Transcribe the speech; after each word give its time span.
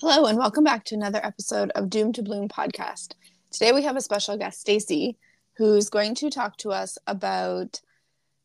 Hello, 0.00 0.24
and 0.24 0.38
welcome 0.38 0.64
back 0.64 0.86
to 0.86 0.94
another 0.94 1.20
episode 1.22 1.70
of 1.74 1.90
Doom 1.90 2.14
to 2.14 2.22
Bloom 2.22 2.48
podcast. 2.48 3.12
Today 3.50 3.72
we 3.72 3.82
have 3.82 3.96
a 3.96 4.00
special 4.00 4.34
guest, 4.38 4.58
Stacey, 4.58 5.18
who's 5.58 5.90
going 5.90 6.14
to 6.14 6.30
talk 6.30 6.56
to 6.56 6.70
us 6.70 6.96
about 7.06 7.82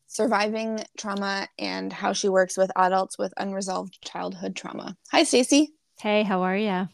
surviving 0.06 0.84
trauma 0.98 1.48
and 1.58 1.90
how 1.94 2.12
she 2.12 2.28
works 2.28 2.58
with 2.58 2.70
adults 2.76 3.16
with 3.16 3.32
unresolved 3.38 3.98
childhood 4.04 4.54
trauma. 4.54 4.98
Hi, 5.12 5.22
Stacey. 5.22 5.72
Hey, 5.98 6.24
how 6.24 6.42
are 6.42 6.58
you? 6.58 6.90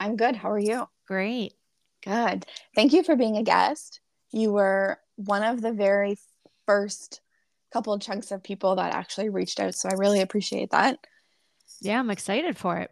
I'm 0.00 0.16
good. 0.16 0.34
How 0.34 0.50
are 0.50 0.58
you? 0.58 0.88
Great. 1.06 1.52
Good. 2.02 2.46
Thank 2.74 2.94
you 2.94 3.02
for 3.02 3.16
being 3.16 3.36
a 3.36 3.42
guest. 3.42 4.00
You 4.30 4.50
were 4.50 4.98
one 5.16 5.42
of 5.42 5.60
the 5.60 5.72
very 5.72 6.16
first 6.64 7.20
couple 7.70 7.92
of 7.92 8.00
chunks 8.00 8.30
of 8.30 8.42
people 8.42 8.76
that 8.76 8.94
actually 8.94 9.28
reached 9.28 9.60
out. 9.60 9.74
So 9.74 9.90
I 9.90 9.94
really 9.98 10.22
appreciate 10.22 10.70
that. 10.70 11.00
Yeah, 11.82 11.98
I'm 11.98 12.08
excited 12.08 12.56
for 12.56 12.78
it. 12.78 12.90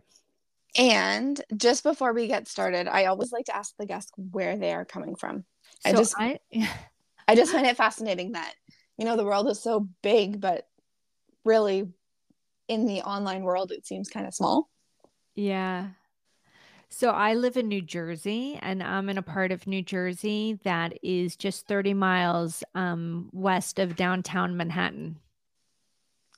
And 0.76 1.40
just 1.56 1.84
before 1.84 2.12
we 2.12 2.26
get 2.26 2.48
started, 2.48 2.88
I 2.88 3.06
always 3.06 3.32
like 3.32 3.46
to 3.46 3.56
ask 3.56 3.74
the 3.78 3.86
guests 3.86 4.12
where 4.16 4.56
they 4.56 4.72
are 4.72 4.84
coming 4.84 5.14
from. 5.14 5.44
So 5.80 5.90
I 5.90 5.92
just 5.92 6.14
I, 6.18 6.38
I 7.28 7.34
just 7.34 7.52
find 7.52 7.66
it 7.66 7.76
fascinating 7.76 8.32
that 8.32 8.52
you 8.98 9.04
know 9.04 9.16
the 9.16 9.24
world 9.24 9.48
is 9.48 9.62
so 9.62 9.88
big, 10.02 10.40
but 10.40 10.66
really 11.44 11.88
in 12.68 12.86
the 12.86 13.02
online 13.02 13.42
world 13.42 13.70
it 13.72 13.86
seems 13.86 14.08
kind 14.08 14.26
of 14.26 14.34
small. 14.34 14.68
yeah. 15.34 15.88
So 16.88 17.10
I 17.10 17.34
live 17.34 17.56
in 17.56 17.66
New 17.66 17.82
Jersey 17.82 18.56
and 18.62 18.80
I'm 18.80 19.08
in 19.08 19.18
a 19.18 19.22
part 19.22 19.50
of 19.50 19.66
New 19.66 19.82
Jersey 19.82 20.60
that 20.62 20.96
is 21.02 21.34
just 21.34 21.66
30 21.66 21.92
miles 21.92 22.62
um, 22.76 23.30
west 23.32 23.80
of 23.80 23.96
downtown 23.96 24.56
Manhattan. 24.56 25.16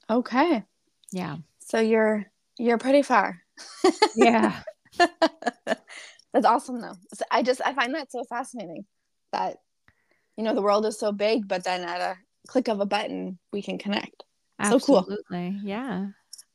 Okay. 0.09 0.65
Yeah. 1.13 1.37
So 1.59 1.81
you're 1.81 2.25
you're 2.59 2.79
pretty 2.79 3.03
far. 3.03 3.43
Yeah. 4.15 4.61
That's 6.33 6.47
awesome 6.47 6.81
though. 6.81 6.97
I 7.31 7.43
just 7.43 7.61
I 7.65 7.73
find 7.73 7.95
that 7.95 8.11
so 8.13 8.25
fascinating 8.25 8.85
that 9.33 9.57
you 10.37 10.45
know 10.45 10.55
the 10.55 10.63
world 10.63 10.85
is 10.87 10.99
so 10.99 11.13
big, 11.13 11.49
but 11.49 11.65
then 11.65 11.83
at 11.83 12.01
a 12.01 12.17
click 12.47 12.69
of 12.69 12.81
a 12.81 12.87
button 12.87 13.39
we 13.53 13.63
can 13.63 13.79
connect. 13.79 14.25
So 14.71 14.81
cool. 14.81 15.17
Yeah. 15.63 16.09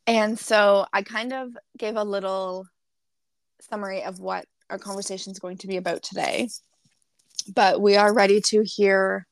And 0.08 0.38
so 0.38 0.85
I 0.91 1.03
kind 1.03 1.33
of 1.33 1.49
gave 1.77 1.95
a 1.95 2.03
little 2.03 2.66
summary 3.61 4.03
of 4.03 4.19
what 4.19 4.45
our 4.69 4.80
conversation 4.80 5.31
is 5.31 5.39
going 5.39 5.58
to 5.58 5.67
be 5.67 5.77
about 5.77 6.02
today. 6.03 6.49
But 7.53 7.81
we 7.81 7.95
are 7.95 8.13
ready 8.13 8.41
to 8.41 8.63
hear 8.63 9.27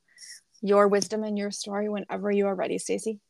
your 0.62 0.88
wisdom 0.88 1.24
and 1.24 1.38
your 1.38 1.50
story 1.50 1.88
whenever 1.88 2.30
you 2.30 2.46
are 2.46 2.54
ready, 2.54 2.78
Stacey. 2.78 3.20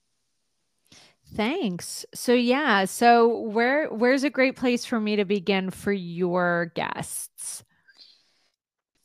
Thanks. 1.34 2.04
So 2.14 2.32
yeah, 2.32 2.84
so 2.84 3.40
where 3.40 3.88
where's 3.88 4.24
a 4.24 4.30
great 4.30 4.56
place 4.56 4.84
for 4.84 4.98
me 4.98 5.16
to 5.16 5.24
begin 5.24 5.70
for 5.70 5.92
your 5.92 6.72
guests? 6.74 7.64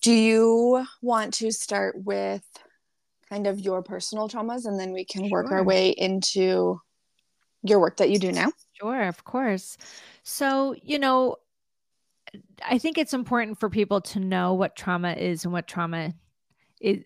Do 0.02 0.12
you 0.12 0.86
want 1.02 1.36
to 1.36 1.52
start 1.52 1.96
with 2.04 2.44
kind 3.30 3.48
of 3.48 3.60
your 3.60 3.82
personal 3.82 4.30
traumas 4.30 4.66
and 4.66 4.80
then 4.80 4.92
we 4.92 5.06
can 5.06 5.30
work 5.30 5.52
our 5.52 5.64
way 5.64 5.90
into 5.90 6.80
your 7.64 7.80
work 7.80 7.98
that 7.98 8.10
you 8.10 8.20
do 8.20 8.32
now? 8.32 8.52
Sure, 8.74 9.04
of 9.04 9.24
course. 9.24 9.78
So, 10.24 10.76
you 10.82 11.00
know, 11.00 11.38
I 12.64 12.78
think 12.78 12.98
it's 12.98 13.14
important 13.14 13.60
for 13.60 13.70
people 13.70 14.02
to 14.02 14.20
know 14.20 14.54
what 14.54 14.76
trauma 14.76 15.14
is 15.14 15.44
and 15.44 15.54
what 15.54 15.68
trauma 15.68 16.14
is. 16.82 17.04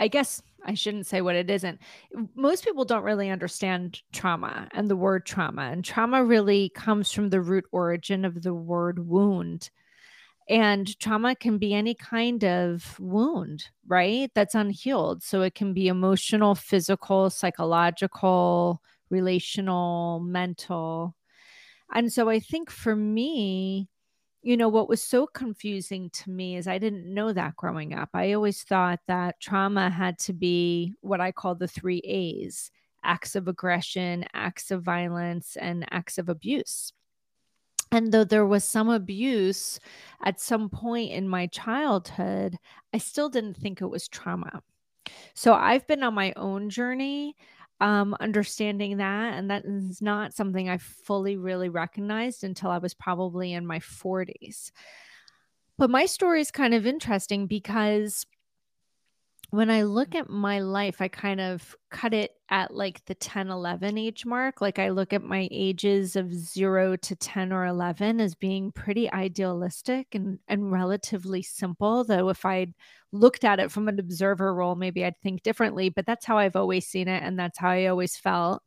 I 0.00 0.08
guess 0.08 0.42
I 0.64 0.74
shouldn't 0.74 1.06
say 1.06 1.20
what 1.20 1.36
it 1.36 1.50
isn't. 1.50 1.78
Most 2.34 2.64
people 2.64 2.84
don't 2.84 3.04
really 3.04 3.30
understand 3.30 4.02
trauma 4.12 4.68
and 4.72 4.88
the 4.88 4.96
word 4.96 5.26
trauma. 5.26 5.62
And 5.62 5.84
trauma 5.84 6.24
really 6.24 6.70
comes 6.70 7.12
from 7.12 7.30
the 7.30 7.40
root 7.40 7.66
origin 7.70 8.24
of 8.24 8.42
the 8.42 8.54
word 8.54 9.06
wound. 9.06 9.70
And 10.48 10.98
trauma 10.98 11.36
can 11.36 11.58
be 11.58 11.74
any 11.74 11.94
kind 11.94 12.42
of 12.44 12.98
wound, 12.98 13.66
right? 13.86 14.30
That's 14.34 14.54
unhealed. 14.54 15.22
So 15.22 15.42
it 15.42 15.54
can 15.54 15.72
be 15.74 15.86
emotional, 15.86 16.54
physical, 16.54 17.30
psychological, 17.30 18.82
relational, 19.10 20.20
mental. 20.20 21.14
And 21.94 22.12
so 22.12 22.28
I 22.28 22.40
think 22.40 22.70
for 22.70 22.96
me, 22.96 23.88
you 24.42 24.56
know, 24.56 24.68
what 24.68 24.88
was 24.88 25.02
so 25.02 25.26
confusing 25.26 26.10
to 26.10 26.30
me 26.30 26.56
is 26.56 26.66
I 26.66 26.78
didn't 26.78 27.12
know 27.12 27.32
that 27.32 27.56
growing 27.56 27.94
up. 27.94 28.08
I 28.14 28.32
always 28.32 28.62
thought 28.62 29.00
that 29.06 29.40
trauma 29.40 29.90
had 29.90 30.18
to 30.20 30.32
be 30.32 30.94
what 31.00 31.20
I 31.20 31.30
call 31.32 31.54
the 31.54 31.68
three 31.68 31.98
A's 31.98 32.70
acts 33.04 33.34
of 33.34 33.48
aggression, 33.48 34.24
acts 34.32 34.70
of 34.70 34.82
violence, 34.82 35.56
and 35.56 35.86
acts 35.90 36.18
of 36.18 36.28
abuse. 36.28 36.92
And 37.92 38.12
though 38.12 38.24
there 38.24 38.46
was 38.46 38.64
some 38.64 38.88
abuse 38.88 39.80
at 40.22 40.40
some 40.40 40.68
point 40.68 41.10
in 41.10 41.28
my 41.28 41.46
childhood, 41.48 42.56
I 42.94 42.98
still 42.98 43.28
didn't 43.28 43.56
think 43.56 43.80
it 43.80 43.88
was 43.88 44.08
trauma. 44.08 44.62
So 45.34 45.54
I've 45.54 45.86
been 45.86 46.02
on 46.02 46.14
my 46.14 46.32
own 46.36 46.70
journey 46.70 47.36
um, 47.80 48.16
understanding 48.20 48.98
that. 48.98 49.34
And 49.34 49.50
that 49.50 49.64
is 49.64 50.02
not 50.02 50.34
something 50.34 50.68
I 50.68 50.78
fully 50.78 51.36
really 51.36 51.68
recognized 51.68 52.44
until 52.44 52.70
I 52.70 52.78
was 52.78 52.94
probably 52.94 53.52
in 53.52 53.66
my 53.66 53.78
40s. 53.78 54.72
But 55.78 55.90
my 55.90 56.06
story 56.06 56.40
is 56.40 56.50
kind 56.50 56.74
of 56.74 56.86
interesting 56.86 57.46
because 57.46 58.26
when 59.50 59.68
I 59.68 59.82
look 59.82 60.14
at 60.14 60.30
my 60.30 60.60
life, 60.60 61.00
I 61.00 61.08
kind 61.08 61.40
of 61.40 61.74
cut 61.90 62.14
it 62.14 62.32
at 62.50 62.72
like 62.72 63.04
the 63.06 63.16
10, 63.16 63.48
11 63.48 63.98
age 63.98 64.24
mark. 64.24 64.60
Like 64.60 64.78
I 64.78 64.90
look 64.90 65.12
at 65.12 65.22
my 65.22 65.48
ages 65.50 66.14
of 66.14 66.32
zero 66.32 66.96
to 66.96 67.16
10 67.16 67.52
or 67.52 67.66
11 67.66 68.20
as 68.20 68.36
being 68.36 68.70
pretty 68.70 69.10
idealistic 69.12 70.14
and, 70.14 70.38
and 70.46 70.70
relatively 70.70 71.42
simple. 71.42 72.04
Though 72.04 72.28
if 72.28 72.44
I'd 72.44 72.74
looked 73.10 73.44
at 73.44 73.58
it 73.58 73.72
from 73.72 73.88
an 73.88 73.98
observer 73.98 74.54
role, 74.54 74.76
maybe 74.76 75.04
I'd 75.04 75.20
think 75.20 75.42
differently, 75.42 75.88
but 75.88 76.06
that's 76.06 76.26
how 76.26 76.38
I've 76.38 76.56
always 76.56 76.86
seen 76.86 77.08
it. 77.08 77.22
And 77.22 77.36
that's 77.36 77.58
how 77.58 77.70
I 77.70 77.86
always 77.86 78.16
felt. 78.16 78.62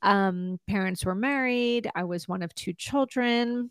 Um, 0.00 0.58
parents 0.66 1.04
were 1.04 1.14
married. 1.14 1.90
I 1.94 2.04
was 2.04 2.26
one 2.28 2.42
of 2.42 2.54
two 2.54 2.72
children. 2.72 3.70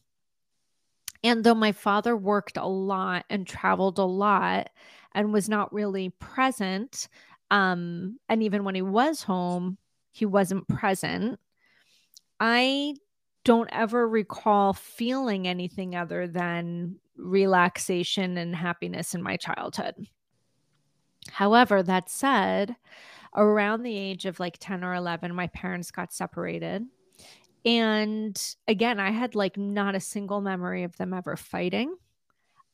And 1.24 1.44
though 1.44 1.56
my 1.56 1.72
father 1.72 2.18
worked 2.18 2.58
a 2.58 2.68
lot 2.68 3.26
and 3.30 3.48
traveled 3.48 3.98
a 3.98 4.04
lot 4.04 4.70
and 5.14 5.32
was 5.32 5.48
not 5.48 5.74
really 5.74 6.10
present, 6.10 7.08
um, 7.50 8.20
and 8.28 8.44
even 8.44 8.64
when 8.64 8.76
he 8.76 8.82
was 8.82 9.24
home, 9.24 9.78
he 10.12 10.26
wasn't 10.26 10.68
present, 10.68 11.40
I 12.40 12.96
don't 13.44 13.70
ever 13.72 14.08
recall 14.08 14.74
feeling 14.74 15.48
anything 15.48 15.96
other 15.96 16.28
than 16.28 16.98
relaxation 17.16 18.38
and 18.38 18.56
happiness 18.56 19.14
in 19.14 19.22
my 19.22 19.38
childhood. 19.38 20.08
However, 21.32 21.84
that 21.84 22.10
said, 22.10 22.76
around 23.36 23.84
the 23.84 23.98
age 23.98 24.26
of 24.26 24.40
like 24.40 24.58
10 24.60 24.84
or 24.84 24.94
11, 24.94 25.34
my 25.34 25.48
parents 25.48 25.92
got 25.92 26.14
separated. 26.14 26.86
And 27.66 28.56
again, 28.68 29.00
I 29.00 29.12
had 29.12 29.36
like 29.36 29.58
not 29.58 29.96
a 29.96 30.00
single 30.00 30.42
memory 30.42 30.84
of 30.84 30.98
them 30.98 31.14
ever 31.14 31.36
fighting. 31.36 31.96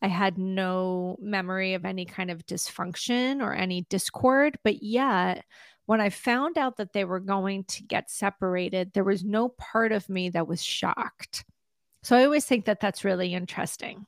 I 0.02 0.08
had 0.08 0.38
no 0.38 1.18
memory 1.20 1.74
of 1.74 1.86
any 1.86 2.06
kind 2.06 2.32
of 2.32 2.46
dysfunction 2.46 3.42
or 3.42 3.54
any 3.54 3.82
discord. 3.90 4.58
But 4.64 4.82
yet, 4.82 5.46
when 5.86 6.02
I 6.02 6.10
found 6.10 6.58
out 6.58 6.78
that 6.78 6.94
they 6.94 7.04
were 7.04 7.20
going 7.20 7.66
to 7.66 7.84
get 7.84 8.10
separated, 8.10 8.94
there 8.94 9.04
was 9.04 9.24
no 9.24 9.50
part 9.50 9.92
of 9.92 10.08
me 10.08 10.30
that 10.30 10.48
was 10.48 10.64
shocked. 10.64 11.46
So 12.04 12.16
I 12.16 12.24
always 12.26 12.46
think 12.46 12.66
that 12.66 12.80
that's 12.80 13.04
really 13.04 13.34
interesting. 13.34 14.06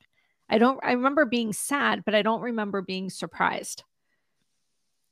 I 0.48 0.58
don't, 0.58 0.80
I 0.82 0.92
remember 0.92 1.24
being 1.24 1.52
sad, 1.52 2.04
but 2.04 2.14
I 2.14 2.22
don't 2.22 2.40
remember 2.40 2.82
being 2.82 3.10
surprised, 3.10 3.84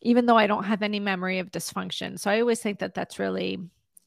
even 0.01 0.27
though 0.27 0.37
I 0.37 0.47
don't 0.47 0.65
have 0.65 0.83
any 0.83 1.01
memory 1.01 1.39
of 1.41 1.51
dysfunction. 1.51 2.19
So 2.19 2.31
I 2.31 2.41
always 2.41 2.61
think 2.61 2.79
that 2.79 2.95
that's 2.95 3.19
really 3.19 3.59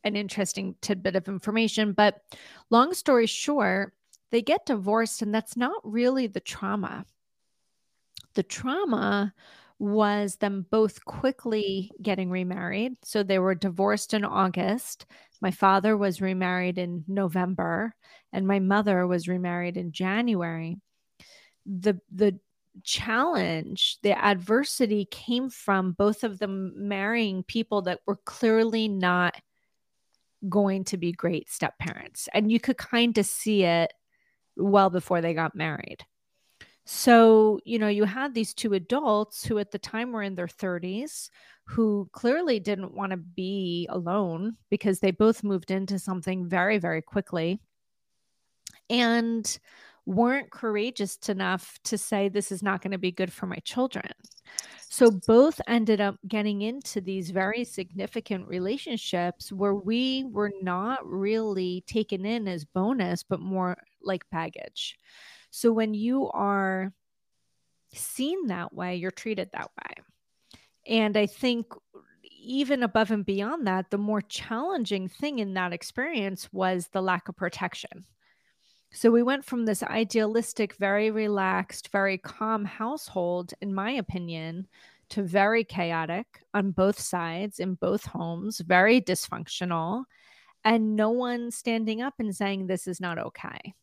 an 0.04 0.16
interesting 0.16 0.76
tidbit 0.82 1.16
of 1.16 1.28
information. 1.28 1.94
But 1.94 2.22
long 2.70 2.94
story 2.94 3.28
short, 3.28 3.94
they 4.32 4.42
get 4.42 4.66
divorced, 4.66 5.22
and 5.22 5.34
that's 5.34 5.56
not 5.56 5.80
really 5.84 6.28
the 6.28 6.40
trauma. 6.40 7.06
The 8.36 8.44
trauma 8.44 9.34
was 9.80 10.38
them 10.38 10.66
both 10.70 11.04
quickly 11.06 11.92
getting 12.02 12.30
remarried. 12.30 12.94
So 13.04 13.22
they 13.22 13.40
were 13.40 13.56
divorced 13.56 14.14
in 14.14 14.24
August. 14.24 15.06
My 15.42 15.52
father 15.52 15.98
was 15.98 16.22
remarried 16.22 16.78
in 16.78 17.04
November, 17.08 17.94
and 18.32 18.48
my 18.48 18.60
mother 18.60 19.06
was 19.06 19.28
remarried 19.28 19.78
in 19.78 19.92
January. 19.92 20.78
The 21.66 22.00
the 22.12 22.40
challenge, 22.84 23.98
the 24.02 24.18
adversity 24.18 25.06
came 25.06 25.50
from 25.50 25.92
both 25.92 26.24
of 26.24 26.40
them 26.40 26.74
marrying 26.76 27.44
people 27.44 27.84
that 27.84 28.00
were 28.08 28.20
clearly 28.26 28.88
not 28.88 29.36
going 30.50 30.84
to 30.86 30.98
be 30.98 31.12
great 31.12 31.50
step 31.50 31.78
parents. 31.80 32.28
And 32.34 32.52
you 32.52 32.60
could 32.60 32.78
kind 32.78 33.18
of 33.18 33.26
see 33.26 33.64
it 33.64 33.94
well 34.56 34.90
before 34.90 35.22
they 35.22 35.34
got 35.34 35.56
married. 35.56 36.06
So, 36.86 37.60
you 37.66 37.80
know, 37.80 37.88
you 37.88 38.04
had 38.04 38.34
these 38.34 38.54
two 38.54 38.74
adults 38.74 39.46
who 39.46 39.58
at 39.58 39.72
the 39.72 39.80
time 39.80 40.12
were 40.12 40.22
in 40.24 40.36
their 40.36 40.48
30s 40.48 41.30
who 41.66 42.10
clearly 42.12 42.60
didn't 42.60 42.94
want 42.94 43.12
to 43.12 43.18
be 43.18 43.88
alone 43.90 44.58
because 44.70 45.00
they 45.00 45.12
both 45.12 45.44
moved 45.44 45.72
into 45.72 45.98
something 45.98 46.48
very, 46.48 46.78
very 46.78 47.02
quickly. 47.02 47.62
and 48.90 49.60
weren't 50.06 50.52
courageous 50.52 51.18
enough 51.30 51.78
to 51.86 51.98
say, 51.98 52.30
This 52.30 52.52
is 52.52 52.62
not 52.62 52.82
going 52.82 52.92
to 52.92 52.98
be 52.98 53.12
good 53.12 53.32
for 53.32 53.46
my 53.46 53.58
children. 53.64 54.10
So 54.90 55.10
both 55.10 55.60
ended 55.68 56.02
up 56.02 56.18
getting 56.28 56.62
into 56.62 57.02
these 57.02 57.32
very 57.32 57.64
significant 57.64 58.48
relationships 58.48 59.52
where 59.52 59.74
we 59.74 60.26
were 60.26 60.52
not 60.62 61.00
really 61.04 61.84
taken 61.88 62.26
in 62.26 62.48
as 62.48 62.64
bonus, 62.64 63.24
but 63.24 63.40
more 63.40 63.78
like 64.04 64.30
baggage. 64.30 64.98
So 65.50 65.72
when 65.72 65.94
you 65.94 66.30
are 66.30 66.94
seen 67.94 68.48
that 68.48 68.74
way, 68.74 68.96
you're 68.96 69.12
treated 69.12 69.50
that 69.54 69.72
way. 69.78 70.04
And 70.86 71.18
I 71.18 71.26
think 71.26 71.68
even 72.44 72.84
above 72.84 73.10
and 73.10 73.26
beyond 73.26 73.66
that, 73.68 73.90
the 73.90 73.98
more 73.98 74.22
challenging 74.22 75.08
thing 75.08 75.40
in 75.40 75.54
that 75.54 75.74
experience 75.74 76.50
was 76.52 76.90
the 76.90 77.02
lack 77.02 77.30
of 77.30 77.36
protection. 77.36 78.06
So 78.96 79.10
we 79.10 79.24
went 79.24 79.44
from 79.44 79.66
this 79.66 79.82
idealistic, 79.82 80.76
very 80.76 81.10
relaxed, 81.10 81.90
very 81.92 82.20
calm 82.20 82.64
household, 82.64 83.52
in 83.60 83.74
my 83.74 83.90
opinion, 83.90 84.68
to 85.10 85.24
very 85.24 85.64
chaotic 85.64 86.28
on 86.54 86.72
both 86.72 87.00
sides 87.00 87.60
in 87.60 87.74
both 87.74 88.06
homes, 88.06 88.60
very 88.60 89.02
dysfunctional, 89.02 90.04
and 90.64 90.96
no 90.96 91.10
one 91.10 91.50
standing 91.50 92.04
up 92.04 92.14
and 92.20 92.36
saying, 92.36 92.68
This 92.68 92.88
is 92.88 93.02
not 93.02 93.18
okay. 93.18 93.74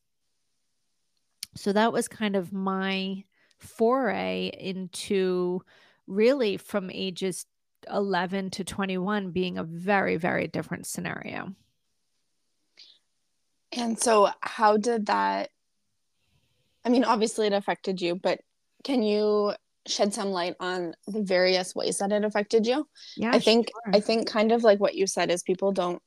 So 1.57 1.73
that 1.73 1.93
was 1.93 2.07
kind 2.07 2.37
of 2.37 2.53
my 2.53 3.25
foray 3.59 4.53
into 4.57 5.61
really 6.07 6.57
from 6.57 6.89
ages 6.89 7.47
11 7.93 8.51
to 8.51 8.65
21 8.65 9.33
being 9.33 9.59
a 9.59 9.65
very, 9.65 10.19
very 10.19 10.47
different 10.47 10.87
scenario. 10.87 11.53
And 13.77 13.99
so, 13.99 14.31
how 14.41 14.77
did 14.77 15.07
that? 15.07 15.51
I 16.85 16.89
mean, 16.89 17.05
obviously 17.05 17.47
it 17.47 17.53
affected 17.53 18.01
you, 18.01 18.15
but 18.15 18.41
can 18.85 19.03
you 19.03 19.55
shed 19.87 20.15
some 20.15 20.31
light 20.31 20.55
on 20.61 20.95
the 21.07 21.23
various 21.23 21.75
ways 21.75 21.99
that 21.99 22.13
it 22.13 22.25
affected 22.25 22.67
you? 22.67 22.89
Yeah, 23.17 23.31
I 23.33 23.39
think 23.39 23.69
sure. 23.69 23.95
I 23.95 24.01
think 24.01 24.29
kind 24.29 24.53
of 24.53 24.65
like 24.65 24.81
what 24.81 24.95
you 24.95 25.07
said 25.07 25.31
is 25.31 25.43
people 25.43 25.73
don't 25.73 26.03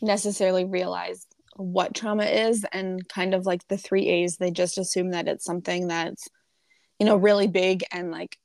necessarily 0.00 0.64
realize 0.64 1.26
what 1.56 1.94
trauma 1.94 2.24
is 2.24 2.64
and 2.72 3.06
kind 3.08 3.34
of 3.34 3.46
like 3.46 3.66
the 3.68 3.76
three 3.76 4.08
A's. 4.08 4.36
They 4.36 4.50
just 4.50 4.78
assume 4.78 5.10
that 5.10 5.28
it's 5.28 5.44
something 5.44 5.88
that's, 5.88 6.28
you 6.98 7.06
know, 7.06 7.16
really 7.16 7.48
big 7.48 7.84
and 7.92 8.10
like 8.10 8.38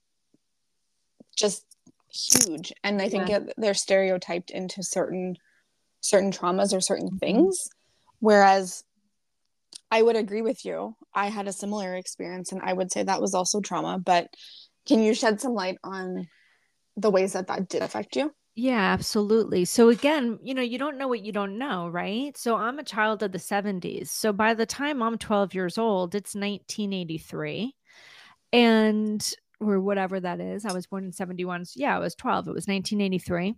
just 1.36 1.66
huge. 2.12 2.74
And 2.84 3.02
I 3.02 3.10
think 3.10 3.30
yeah. 3.30 3.38
it, 3.38 3.54
they're 3.58 3.74
stereotyped 3.74 4.50
into 4.50 4.84
certain 4.84 5.38
certain 6.02 6.32
traumas 6.32 6.76
or 6.76 6.82
certain 6.82 7.08
mm-hmm. 7.08 7.18
things. 7.18 7.70
Whereas 8.20 8.84
I 9.92 10.02
would 10.02 10.16
agree 10.16 10.42
with 10.42 10.66
you. 10.66 10.96
I 11.14 11.28
had 11.28 11.48
a 11.48 11.54
similar 11.54 11.96
experience 11.96 12.52
and 12.52 12.62
I 12.62 12.74
would 12.74 12.92
say 12.92 13.04
that 13.04 13.22
was 13.22 13.34
also 13.34 13.62
trauma. 13.62 14.00
But 14.00 14.28
can 14.88 15.02
you 15.02 15.14
shed 15.14 15.42
some 15.42 15.54
light 15.54 15.78
on 15.84 16.28
the 16.98 17.12
ways 17.12 17.34
that 17.34 17.48
that 17.48 17.70
did 17.70 17.82
affect 17.82 18.16
you? 18.16 18.32
Yeah, 18.56 18.80
absolutely. 18.80 19.66
So 19.66 19.90
again, 19.90 20.40
you 20.42 20.54
know, 20.54 20.62
you 20.62 20.78
don't 20.78 20.98
know 20.98 21.10
what 21.10 21.26
you 21.26 21.34
don't 21.34 21.58
know, 21.58 21.90
right? 21.90 22.38
So 22.38 22.56
I'm 22.56 22.80
a 22.80 22.84
child 22.84 23.22
of 23.22 23.34
the 23.34 23.38
70s. 23.38 24.10
So 24.10 24.32
by 24.32 24.54
the 24.54 24.66
time 24.66 25.04
I'm 25.04 25.18
12 25.18 25.54
years 25.54 25.78
old, 25.78 26.16
it's 26.16 26.36
1983. 26.36 27.76
And 28.54 29.36
or 29.60 29.80
whatever 29.80 30.20
that 30.20 30.40
is. 30.40 30.66
I 30.66 30.74
was 30.74 30.88
born 30.88 31.06
in 31.06 31.12
71. 31.12 31.66
So 31.66 31.80
yeah, 31.80 31.96
I 31.96 32.00
was 32.00 32.16
12. 32.16 32.48
It 32.48 32.54
was 32.54 32.68
1983. 32.68 33.56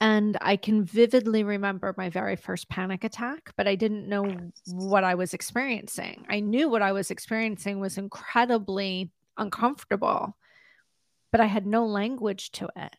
And 0.00 0.36
I 0.42 0.56
can 0.56 0.84
vividly 0.84 1.42
remember 1.42 1.94
my 1.96 2.10
very 2.10 2.36
first 2.36 2.68
panic 2.68 3.02
attack, 3.02 3.52
but 3.56 3.66
I 3.66 3.76
didn't 3.76 4.08
know 4.08 4.50
what 4.66 5.04
I 5.04 5.14
was 5.14 5.32
experiencing. 5.32 6.26
I 6.28 6.40
knew 6.40 6.68
what 6.68 6.82
I 6.82 6.92
was 6.92 7.10
experiencing 7.10 7.80
was 7.80 7.96
incredibly 7.96 9.10
uncomfortable, 9.38 10.36
but 11.32 11.40
I 11.40 11.46
had 11.46 11.66
no 11.66 11.86
language 11.86 12.50
to 12.52 12.68
it. 12.76 12.94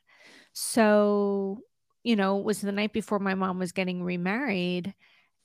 So, 0.54 1.60
you 2.04 2.16
know, 2.16 2.40
it 2.40 2.46
was 2.46 2.62
the 2.62 2.72
night 2.72 2.94
before 2.94 3.20
my 3.20 3.36
mom 3.36 3.60
was 3.60 3.72
getting 3.72 4.04
remarried. 4.04 4.96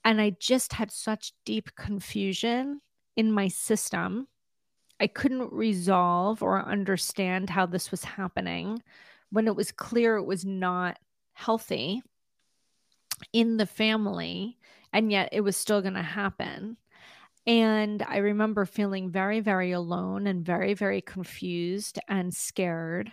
And 0.05 0.21
I 0.23 0.31
just 0.41 0.73
had 0.73 0.91
such 0.91 1.35
deep 1.45 1.75
confusion 1.77 2.81
in 3.15 3.31
my 3.31 3.49
system. 3.49 4.27
I 4.99 5.07
couldn't 5.07 5.53
resolve 5.53 6.43
or 6.43 6.67
understand 6.67 7.51
how 7.51 7.67
this 7.67 7.91
was 7.91 8.05
happening 8.05 8.83
when 9.31 9.47
it 9.47 9.57
was 9.57 9.71
clear 9.71 10.17
it 10.17 10.25
was 10.25 10.47
not 10.47 10.99
healthy 11.35 12.03
in 13.33 13.57
the 13.57 13.67
family. 13.67 14.59
And 14.93 15.11
yet 15.11 15.31
it 15.33 15.41
was 15.41 15.57
still 15.57 15.81
going 15.81 15.95
to 15.95 16.03
happen. 16.03 16.77
And 17.47 18.03
I 18.03 18.19
remember 18.19 18.65
feeling 18.65 19.11
very, 19.11 19.41
very 19.41 19.73
alone 19.73 20.27
and 20.27 20.45
very, 20.45 20.75
very 20.75 21.01
confused 21.01 21.99
and 22.09 22.33
scared. 22.33 23.13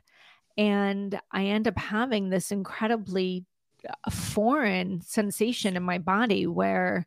And 0.57 1.19
I 1.31 1.45
end 1.45 1.67
up 1.67 1.77
having 1.77 2.29
this 2.29 2.51
incredibly 2.51 3.45
uh, 3.87 4.11
foreign 4.11 5.01
sensation 5.01 5.75
in 5.75 5.83
my 5.83 5.97
body 5.97 6.45
where 6.45 7.05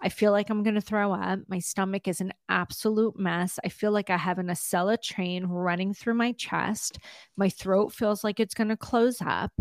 I 0.00 0.08
feel 0.08 0.32
like 0.32 0.50
I'm 0.50 0.62
going 0.62 0.74
to 0.74 0.80
throw 0.80 1.12
up. 1.12 1.40
My 1.48 1.60
stomach 1.60 2.08
is 2.08 2.20
an 2.20 2.32
absolute 2.48 3.18
mess. 3.18 3.58
I 3.64 3.68
feel 3.68 3.92
like 3.92 4.10
I 4.10 4.16
have 4.16 4.38
an 4.38 4.48
Acela 4.48 5.00
train 5.00 5.46
running 5.46 5.94
through 5.94 6.14
my 6.14 6.32
chest. 6.32 6.98
My 7.36 7.48
throat 7.48 7.92
feels 7.92 8.24
like 8.24 8.40
it's 8.40 8.54
going 8.54 8.68
to 8.68 8.76
close 8.76 9.22
up. 9.24 9.52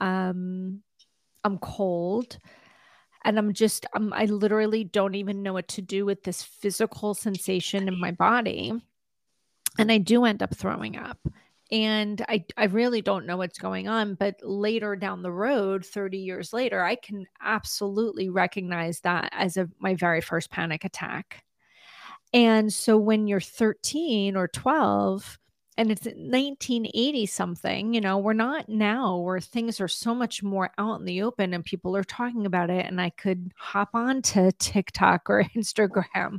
Um, 0.00 0.82
I'm 1.44 1.58
cold. 1.58 2.38
And 3.24 3.38
I'm 3.38 3.52
just, 3.52 3.84
I'm, 3.92 4.12
I 4.14 4.24
literally 4.24 4.84
don't 4.84 5.14
even 5.14 5.42
know 5.42 5.52
what 5.52 5.68
to 5.68 5.82
do 5.82 6.06
with 6.06 6.22
this 6.22 6.42
physical 6.42 7.12
sensation 7.12 7.86
in 7.86 8.00
my 8.00 8.12
body. 8.12 8.72
And 9.78 9.92
I 9.92 9.98
do 9.98 10.24
end 10.24 10.42
up 10.42 10.56
throwing 10.56 10.96
up 10.96 11.18
and 11.72 12.24
I, 12.28 12.44
I 12.56 12.64
really 12.64 13.00
don't 13.00 13.26
know 13.26 13.36
what's 13.36 13.58
going 13.58 13.88
on 13.88 14.14
but 14.14 14.36
later 14.42 14.96
down 14.96 15.22
the 15.22 15.32
road 15.32 15.84
30 15.84 16.18
years 16.18 16.52
later 16.52 16.82
i 16.82 16.94
can 16.94 17.26
absolutely 17.40 18.28
recognize 18.28 19.00
that 19.00 19.30
as 19.32 19.56
a, 19.56 19.68
my 19.78 19.94
very 19.94 20.20
first 20.20 20.50
panic 20.50 20.84
attack 20.84 21.44
and 22.32 22.72
so 22.72 22.96
when 22.96 23.26
you're 23.26 23.40
13 23.40 24.36
or 24.36 24.48
12 24.48 25.38
and 25.80 25.90
it's 25.90 26.04
1980 26.04 27.24
something 27.24 27.94
you 27.94 28.02
know 28.02 28.18
we're 28.18 28.34
not 28.34 28.68
now 28.68 29.16
where 29.16 29.40
things 29.40 29.80
are 29.80 29.88
so 29.88 30.14
much 30.14 30.42
more 30.42 30.70
out 30.76 31.00
in 31.00 31.06
the 31.06 31.22
open 31.22 31.54
and 31.54 31.64
people 31.64 31.96
are 31.96 32.04
talking 32.04 32.44
about 32.44 32.68
it 32.68 32.84
and 32.84 33.00
i 33.00 33.08
could 33.08 33.50
hop 33.56 33.88
on 33.94 34.20
to 34.20 34.52
tiktok 34.52 35.30
or 35.30 35.42
instagram 35.56 36.38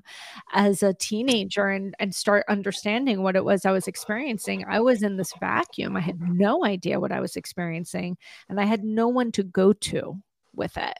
as 0.54 0.84
a 0.84 0.94
teenager 0.94 1.70
and, 1.70 1.96
and 1.98 2.13
start 2.13 2.46
understanding 2.50 3.24
what 3.24 3.36
it 3.36 3.44
was 3.44 3.66
i 3.66 3.72
was 3.72 3.88
experiencing. 3.88 4.63
I 4.70 4.80
was 4.80 5.01
in 5.01 5.18
this 5.18 5.34
vacuum. 5.39 5.98
I 5.98 6.01
had 6.01 6.22
no 6.22 6.63
idea 6.63 7.00
what 7.00 7.12
i 7.12 7.20
was 7.20 7.36
experiencing 7.36 8.18
and 8.48 8.60
i 8.60 8.66
had 8.66 8.84
no 8.84 9.08
one 9.08 9.32
to 9.32 9.44
go 9.44 9.74
to 9.74 10.22
with 10.54 10.77
it. 10.77 10.98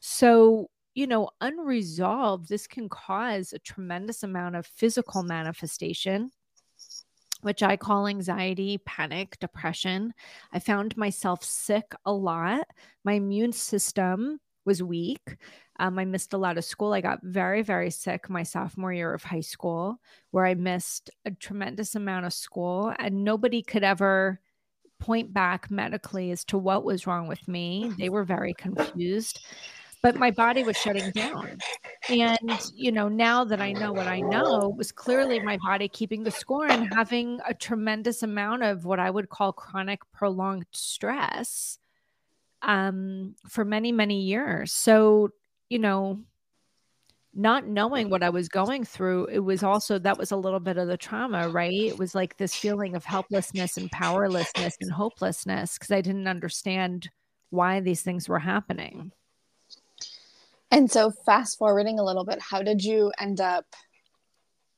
So 0.00 0.68
you 0.94 1.08
know, 1.08 1.28
unresolved, 1.40 2.48
this 2.48 2.68
can 2.68 2.88
cause 2.88 3.52
a 3.52 3.58
tremendous 3.58 4.22
amount 4.22 4.54
of 4.54 4.64
physical 4.64 5.24
manifestation 5.24 6.30
which 7.44 7.62
I 7.62 7.76
call 7.76 8.06
anxiety, 8.06 8.78
panic, 8.86 9.36
depression. 9.38 10.14
I 10.52 10.58
found 10.58 10.96
myself 10.96 11.44
sick 11.44 11.94
a 12.06 12.12
lot. 12.12 12.66
My 13.04 13.12
immune 13.14 13.52
system 13.52 14.40
was 14.64 14.82
weak. 14.82 15.36
Um, 15.78 15.98
I 15.98 16.06
missed 16.06 16.32
a 16.32 16.38
lot 16.38 16.56
of 16.56 16.64
school. 16.64 16.94
I 16.94 17.02
got 17.02 17.22
very, 17.22 17.60
very 17.60 17.90
sick 17.90 18.30
my 18.30 18.44
sophomore 18.44 18.94
year 18.94 19.12
of 19.12 19.22
high 19.22 19.40
school, 19.40 19.98
where 20.30 20.46
I 20.46 20.54
missed 20.54 21.10
a 21.26 21.32
tremendous 21.32 21.94
amount 21.94 22.24
of 22.24 22.32
school, 22.32 22.94
and 22.98 23.24
nobody 23.24 23.62
could 23.62 23.84
ever 23.84 24.40
point 24.98 25.34
back 25.34 25.70
medically 25.70 26.30
as 26.30 26.44
to 26.46 26.56
what 26.56 26.82
was 26.82 27.06
wrong 27.06 27.28
with 27.28 27.46
me. 27.46 27.92
They 27.98 28.08
were 28.08 28.24
very 28.24 28.54
confused 28.54 29.44
but 30.04 30.16
my 30.16 30.30
body 30.30 30.62
was 30.62 30.76
shutting 30.76 31.10
down. 31.12 31.58
And, 32.10 32.60
you 32.74 32.92
know, 32.92 33.08
now 33.08 33.42
that 33.44 33.62
I 33.62 33.72
know 33.72 33.90
what 33.90 34.06
I 34.06 34.20
know, 34.20 34.74
was 34.76 34.92
clearly 34.92 35.40
my 35.40 35.56
body 35.64 35.88
keeping 35.88 36.24
the 36.24 36.30
score 36.30 36.66
and 36.66 36.92
having 36.92 37.40
a 37.48 37.54
tremendous 37.54 38.22
amount 38.22 38.64
of 38.64 38.84
what 38.84 39.00
I 39.00 39.08
would 39.08 39.30
call 39.30 39.54
chronic 39.54 40.00
prolonged 40.12 40.66
stress 40.72 41.78
um, 42.60 43.34
for 43.48 43.64
many, 43.64 43.92
many 43.92 44.20
years. 44.20 44.72
So, 44.72 45.30
you 45.70 45.78
know, 45.78 46.20
not 47.32 47.66
knowing 47.66 48.10
what 48.10 48.22
I 48.22 48.28
was 48.28 48.50
going 48.50 48.84
through, 48.84 49.28
it 49.32 49.38
was 49.38 49.62
also 49.62 49.98
that 49.98 50.18
was 50.18 50.32
a 50.32 50.36
little 50.36 50.60
bit 50.60 50.76
of 50.76 50.86
the 50.86 50.98
trauma, 50.98 51.48
right? 51.48 51.72
It 51.72 51.98
was 51.98 52.14
like 52.14 52.36
this 52.36 52.54
feeling 52.54 52.94
of 52.94 53.06
helplessness 53.06 53.78
and 53.78 53.90
powerlessness 53.90 54.76
and 54.82 54.92
hopelessness 54.92 55.78
because 55.78 55.92
I 55.92 56.02
didn't 56.02 56.28
understand 56.28 57.08
why 57.48 57.80
these 57.80 58.02
things 58.02 58.28
were 58.28 58.40
happening. 58.40 59.10
And 60.74 60.90
so, 60.90 61.12
fast 61.12 61.56
forwarding 61.56 62.00
a 62.00 62.04
little 62.04 62.24
bit, 62.24 62.40
how 62.40 62.60
did 62.60 62.82
you 62.82 63.12
end 63.16 63.40
up? 63.40 63.64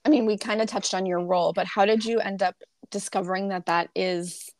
I 0.04 0.10
mean, 0.10 0.26
we 0.26 0.36
kind 0.36 0.60
of 0.60 0.68
touched 0.68 0.92
on 0.92 1.06
your 1.06 1.20
role, 1.20 1.54
but 1.54 1.66
how 1.66 1.86
did 1.86 2.04
you 2.04 2.20
end 2.20 2.42
up 2.42 2.54
discovering 2.90 3.48
that 3.48 3.64
that 3.64 3.88
is 3.96 4.50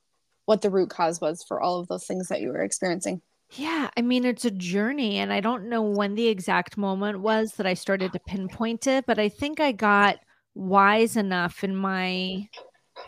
what 0.47 0.63
the 0.63 0.71
root 0.71 0.89
cause 0.89 1.21
was 1.21 1.45
for 1.47 1.61
all 1.61 1.79
of 1.79 1.89
those 1.89 2.07
things 2.07 2.29
that 2.29 2.41
you 2.41 2.49
were 2.49 2.63
experiencing? 2.63 3.21
Yeah, 3.51 3.91
I 3.99 4.01
mean, 4.01 4.25
it's 4.25 4.47
a 4.47 4.51
journey, 4.51 5.19
and 5.19 5.31
I 5.31 5.41
don't 5.41 5.69
know 5.69 5.83
when 5.83 6.15
the 6.15 6.27
exact 6.27 6.79
moment 6.79 7.21
was 7.21 7.53
that 7.57 7.67
I 7.67 7.75
started 7.75 8.15
to 8.15 8.19
pinpoint 8.21 8.87
it, 8.87 9.05
but 9.05 9.19
I 9.19 9.29
think 9.29 9.61
I 9.61 9.73
got 9.73 10.17
wise 10.55 11.19
enough 11.19 11.63
in 11.63 11.77
my 11.77 12.49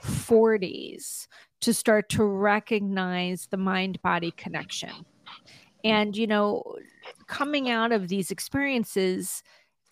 40s 0.03 1.29
to 1.63 1.73
start 1.73 2.11
to 2.11 2.25
recognize 2.25 3.49
the 3.51 3.57
mind 3.57 4.03
body 4.03 4.33
connection. 4.33 4.93
And, 5.83 6.17
you 6.17 6.27
know, 6.27 6.77
coming 7.27 7.71
out 7.71 7.93
of 7.93 8.09
these 8.09 8.31
experiences, 8.31 9.43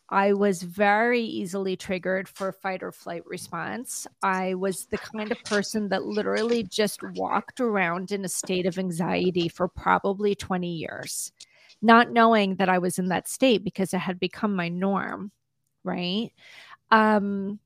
I 0.09 0.33
was 0.35 0.63
very 0.63 1.23
easily 1.23 1.77
triggered 1.77 2.29
for 2.29 2.53
fight 2.53 2.83
or 2.83 2.93
flight 2.93 3.27
response. 3.27 4.07
I 4.23 4.55
was 4.55 4.87
the 4.87 4.99
kind 4.99 5.33
of 5.33 5.43
person 5.45 5.89
that 5.89 6.05
literally 6.05 6.63
just 6.63 7.03
walked 7.03 7.61
around 7.61 8.13
in 8.13 8.25
a 8.25 8.29
state 8.29 8.67
of 8.67 8.79
anxiety 8.79 9.49
for 9.49 9.67
probably 9.67 10.37
20 10.37 10.69
years, 10.69 11.33
not 11.83 12.13
knowing 12.13 12.55
that 12.57 12.69
I 12.69 12.79
was 12.79 12.99
in 12.99 13.09
that 13.09 13.27
state 13.27 13.65
because 13.65 13.93
it 13.93 13.99
had 13.99 14.21
become 14.21 14.55
my 14.55 14.69
norm. 14.69 15.33
Right. 15.83 16.31
Um, 16.93 17.59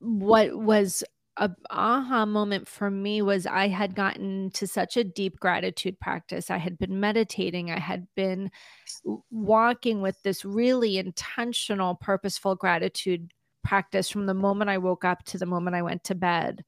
what 0.00 0.56
was 0.56 1.04
a 1.38 1.50
aha 1.70 2.24
moment 2.24 2.66
for 2.66 2.90
me 2.90 3.20
was 3.20 3.46
I 3.46 3.68
had 3.68 3.94
gotten 3.94 4.50
to 4.52 4.66
such 4.66 4.96
a 4.96 5.04
deep 5.04 5.38
gratitude 5.38 6.00
practice. 6.00 6.50
I 6.50 6.56
had 6.56 6.78
been 6.78 6.98
meditating, 6.98 7.70
I 7.70 7.78
had 7.78 8.06
been 8.16 8.50
walking 9.30 10.00
with 10.00 10.22
this 10.22 10.44
really 10.44 10.98
intentional, 10.98 11.94
purposeful 11.96 12.54
gratitude 12.54 13.32
practice 13.64 14.08
from 14.08 14.26
the 14.26 14.34
moment 14.34 14.70
I 14.70 14.78
woke 14.78 15.04
up 15.04 15.24
to 15.24 15.38
the 15.38 15.46
moment 15.46 15.76
I 15.76 15.82
went 15.82 16.04
to 16.04 16.14
bed. 16.14 16.64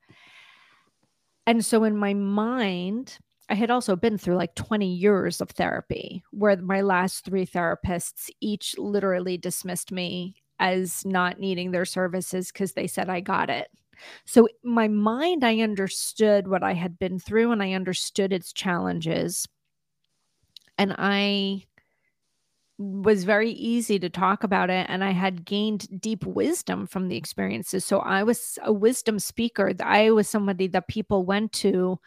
And 1.47 1.65
so 1.65 1.85
in 1.85 1.97
my 1.97 2.13
mind, 2.13 3.19
I 3.49 3.55
had 3.55 3.71
also 3.71 3.97
been 3.97 4.19
through 4.19 4.37
like 4.37 4.55
20 4.55 4.87
years 4.87 5.41
of 5.41 5.51
therapy 5.51 6.23
where 6.31 6.57
my 6.59 6.83
last 6.83 7.25
three 7.25 7.47
therapists 7.47 8.29
each 8.41 8.77
literally 8.77 9.39
dismissed 9.39 9.91
me 9.91 10.35
as 10.59 11.05
not 11.07 11.39
needing 11.39 11.71
their 11.71 11.87
services 11.87 12.53
because 12.53 12.73
they 12.73 12.87
said 12.87 13.09
I 13.09 13.21
got 13.21 13.49
it. 13.49 13.69
So, 14.25 14.49
my 14.65 14.89
mind, 14.89 15.45
I 15.45 15.61
understood 15.61 16.49
what 16.49 16.63
I 16.63 16.75
had 16.75 16.99
been 16.99 17.19
through 17.19 17.53
and 17.53 17.63
I 17.63 17.73
understood 17.73 18.33
its 18.33 18.53
challenges. 18.53 19.47
And 20.77 20.95
I 20.99 21.65
was 22.79 23.25
very 23.25 23.51
easy 23.51 23.99
to 23.99 24.09
talk 24.09 24.45
about 24.45 24.71
it. 24.71 24.87
And 24.89 25.03
I 25.03 25.11
had 25.11 25.45
gained 25.45 26.01
deep 26.01 26.25
wisdom 26.25 26.87
from 26.87 27.09
the 27.09 27.17
experiences. 27.17 27.85
So, 27.85 28.01
I 28.01 28.23
was 28.23 28.59
a 28.63 28.73
wisdom 28.73 29.19
speaker. 29.19 29.73
I 29.81 30.11
was 30.11 30.29
somebody 30.29 30.69
that 30.69 30.89
people 30.89 31.25
went 31.25 31.53
to 31.55 31.99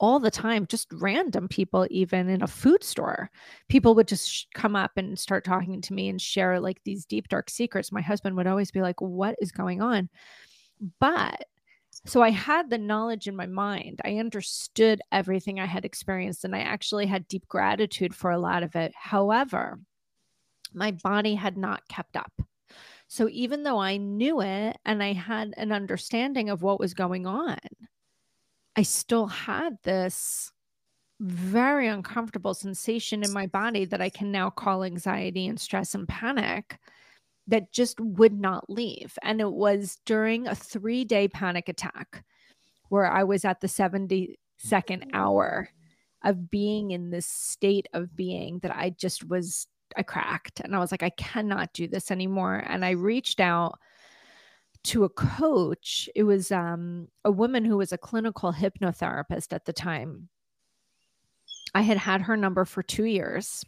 all 0.00 0.18
the 0.18 0.30
time, 0.30 0.66
just 0.66 0.88
random 0.94 1.46
people, 1.46 1.86
even 1.90 2.28
in 2.28 2.42
a 2.42 2.46
food 2.46 2.82
store. 2.82 3.30
People 3.68 3.94
would 3.94 4.08
just 4.08 4.28
sh- 4.30 4.44
come 4.54 4.74
up 4.74 4.92
and 4.96 5.18
start 5.18 5.44
talking 5.44 5.80
to 5.82 5.92
me 5.94 6.08
and 6.08 6.20
share 6.20 6.58
like 6.58 6.82
these 6.84 7.04
deep, 7.04 7.28
dark 7.28 7.50
secrets. 7.50 7.92
My 7.92 8.00
husband 8.00 8.36
would 8.36 8.46
always 8.46 8.70
be 8.70 8.80
like, 8.82 9.00
What 9.00 9.36
is 9.40 9.52
going 9.52 9.82
on? 9.82 10.08
But 10.98 11.44
so 12.06 12.22
I 12.22 12.30
had 12.30 12.70
the 12.70 12.78
knowledge 12.78 13.28
in 13.28 13.36
my 13.36 13.46
mind. 13.46 14.00
I 14.04 14.16
understood 14.16 15.02
everything 15.12 15.60
I 15.60 15.66
had 15.66 15.84
experienced 15.84 16.44
and 16.44 16.56
I 16.56 16.60
actually 16.60 17.06
had 17.06 17.28
deep 17.28 17.46
gratitude 17.48 18.14
for 18.14 18.30
a 18.30 18.38
lot 18.38 18.62
of 18.62 18.74
it. 18.74 18.92
However, 18.94 19.78
my 20.72 20.92
body 20.92 21.34
had 21.34 21.56
not 21.56 21.86
kept 21.88 22.16
up. 22.16 22.32
So 23.08 23.28
even 23.28 23.64
though 23.64 23.80
I 23.80 23.96
knew 23.96 24.40
it 24.40 24.78
and 24.84 25.02
I 25.02 25.12
had 25.12 25.52
an 25.56 25.72
understanding 25.72 26.48
of 26.48 26.62
what 26.62 26.78
was 26.78 26.94
going 26.94 27.26
on, 27.26 27.58
I 28.76 28.82
still 28.82 29.26
had 29.26 29.78
this 29.82 30.52
very 31.18 31.88
uncomfortable 31.88 32.54
sensation 32.54 33.22
in 33.22 33.32
my 33.32 33.46
body 33.46 33.84
that 33.84 34.00
I 34.00 34.08
can 34.08 34.32
now 34.32 34.48
call 34.48 34.84
anxiety 34.84 35.48
and 35.48 35.60
stress 35.60 35.94
and 35.94 36.08
panic 36.08 36.78
that 37.50 37.72
just 37.72 38.00
would 38.00 38.32
not 38.32 38.70
leave. 38.70 39.18
And 39.22 39.40
it 39.40 39.52
was 39.52 39.98
during 40.06 40.46
a 40.46 40.54
three 40.54 41.04
day 41.04 41.28
panic 41.28 41.68
attack 41.68 42.24
where 42.88 43.06
I 43.06 43.24
was 43.24 43.44
at 43.44 43.60
the 43.60 43.66
72nd 43.66 45.10
hour 45.12 45.68
of 46.24 46.50
being 46.50 46.92
in 46.92 47.10
this 47.10 47.26
state 47.26 47.88
of 47.92 48.14
being 48.16 48.60
that 48.60 48.74
I 48.74 48.90
just 48.90 49.28
was, 49.28 49.66
I 49.96 50.02
cracked. 50.02 50.60
And 50.60 50.76
I 50.76 50.78
was 50.78 50.92
like, 50.92 51.02
I 51.02 51.10
cannot 51.10 51.72
do 51.72 51.88
this 51.88 52.10
anymore. 52.10 52.64
And 52.66 52.84
I 52.84 52.90
reached 52.90 53.40
out 53.40 53.78
to 54.84 55.04
a 55.04 55.08
coach. 55.08 56.08
It 56.14 56.22
was 56.22 56.52
um, 56.52 57.08
a 57.24 57.32
woman 57.32 57.64
who 57.64 57.76
was 57.76 57.92
a 57.92 57.98
clinical 57.98 58.52
hypnotherapist 58.52 59.52
at 59.52 59.64
the 59.64 59.72
time. 59.72 60.28
I 61.74 61.82
had 61.82 61.98
had 61.98 62.22
her 62.22 62.36
number 62.36 62.64
for 62.64 62.82
two 62.82 63.04
years. 63.04 63.64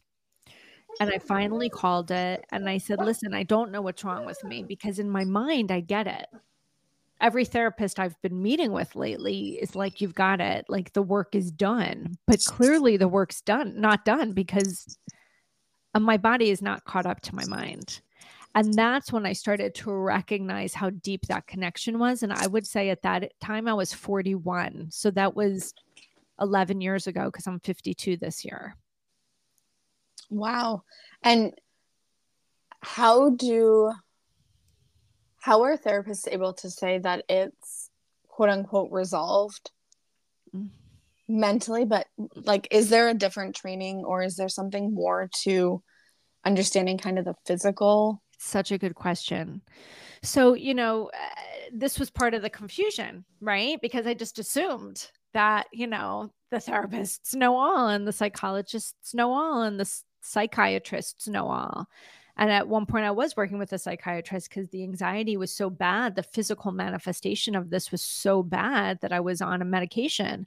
And 1.01 1.11
I 1.11 1.19
finally 1.19 1.69
called 1.69 2.11
it 2.11 2.45
and 2.53 2.69
I 2.69 2.79
said, 2.79 2.99
Listen, 2.99 3.35
I 3.35 3.43
don't 3.43 3.71
know 3.71 3.83
what's 3.83 4.05
wrong 4.05 4.25
with 4.27 4.43
me 4.45 4.63
because 4.63 4.99
in 4.99 5.11
my 5.11 5.25
mind, 5.25 5.71
I 5.71 5.81
get 5.81 6.07
it. 6.07 6.27
Every 7.21 7.45
therapist 7.45 7.99
I've 7.99 8.21
been 8.23 8.43
meeting 8.43 8.73
with 8.73 8.95
lately 8.97 9.59
is 9.61 9.75
like, 9.75 10.01
You've 10.01 10.15
got 10.15 10.41
it. 10.41 10.67
Like 10.69 10.93
the 10.93 11.03
work 11.03 11.35
is 11.35 11.51
done. 11.51 12.17
But 12.27 12.45
clearly 12.45 12.97
the 12.97 13.09
work's 13.09 13.41
done, 13.41 13.81
not 13.81 14.05
done 14.05 14.33
because 14.33 14.99
my 15.99 16.17
body 16.17 16.51
is 16.51 16.63
not 16.63 16.85
caught 16.85 17.07
up 17.07 17.21
to 17.23 17.35
my 17.35 17.45
mind. 17.47 18.01
And 18.55 18.75
that's 18.75 19.13
when 19.13 19.25
I 19.25 19.33
started 19.33 19.75
to 19.77 19.91
recognize 19.91 20.75
how 20.75 20.91
deep 20.91 21.27
that 21.27 21.47
connection 21.47 21.99
was. 21.99 22.23
And 22.23 22.33
I 22.33 22.47
would 22.47 22.67
say 22.67 22.91
at 22.91 23.03
that 23.03 23.33
time, 23.41 23.67
I 23.67 23.73
was 23.73 23.95
41. 23.95 24.89
So 24.91 25.11
that 25.13 25.35
was 25.35 25.73
11 26.41 26.81
years 26.81 27.07
ago 27.07 27.27
because 27.27 27.47
I'm 27.47 27.61
52 27.61 28.19
this 28.19 28.45
year. 28.45 28.77
Wow. 30.33 30.83
And 31.23 31.53
how 32.81 33.31
do 33.31 33.93
how 35.39 35.63
are 35.63 35.77
therapists 35.77 36.29
able 36.31 36.53
to 36.53 36.71
say 36.71 36.99
that 36.99 37.25
it's 37.29 37.91
quote 38.29 38.49
unquote 38.49 38.91
resolved 38.91 39.71
mm. 40.55 40.69
mentally 41.29 41.85
but 41.85 42.07
like 42.35 42.67
is 42.71 42.91
there 42.91 43.09
a 43.09 43.15
different 43.15 43.55
training 43.55 44.05
or 44.05 44.23
is 44.23 44.37
there 44.37 44.49
something 44.49 44.93
more 44.93 45.29
to 45.33 45.83
understanding 46.45 46.99
kind 46.99 47.19
of 47.19 47.25
the 47.25 47.35
physical 47.47 48.21
such 48.39 48.73
a 48.73 48.79
good 48.79 48.97
question 48.97 49.63
so 50.25 50.55
you 50.55 50.75
know 50.75 51.09
uh, 51.15 51.41
this 51.73 52.01
was 52.01 52.11
part 52.11 52.35
of 52.35 52.43
the 52.43 52.51
confusion 52.51 53.25
right 53.41 53.81
because 53.81 54.07
i 54.09 54.15
just 54.15 54.41
assumed 54.41 55.09
that 55.35 55.67
you 55.73 55.87
know 55.87 56.31
the 56.51 56.57
therapists 56.59 57.35
know 57.35 57.57
all 57.57 57.89
and 57.89 58.07
the 58.07 58.13
psychologists 58.13 59.15
know 59.15 59.33
all 59.33 59.63
and 59.63 59.79
the 59.79 60.03
psychiatrists 60.23 61.29
know 61.29 61.49
all. 61.49 61.87
And 62.37 62.51
at 62.51 62.67
one 62.67 62.87
point, 62.87 63.05
I 63.05 63.11
was 63.11 63.37
working 63.37 63.59
with 63.59 63.73
a 63.73 63.79
psychiatrist 63.79 64.49
because 64.49 64.69
the 64.71 64.83
anxiety 64.83 65.37
was 65.37 65.53
so 65.53 65.69
bad. 65.69 66.15
The 66.15 66.23
physical 66.23 66.73
manifestation 66.73 67.55
of 67.55 67.69
this 67.69 67.93
was 67.93 68.03
so 68.03 68.43
bad 68.43 69.01
that 69.03 69.13
I 69.13 69.21
was 69.21 69.43
on 69.43 69.61
a 69.61 69.67
medication. 69.67 70.47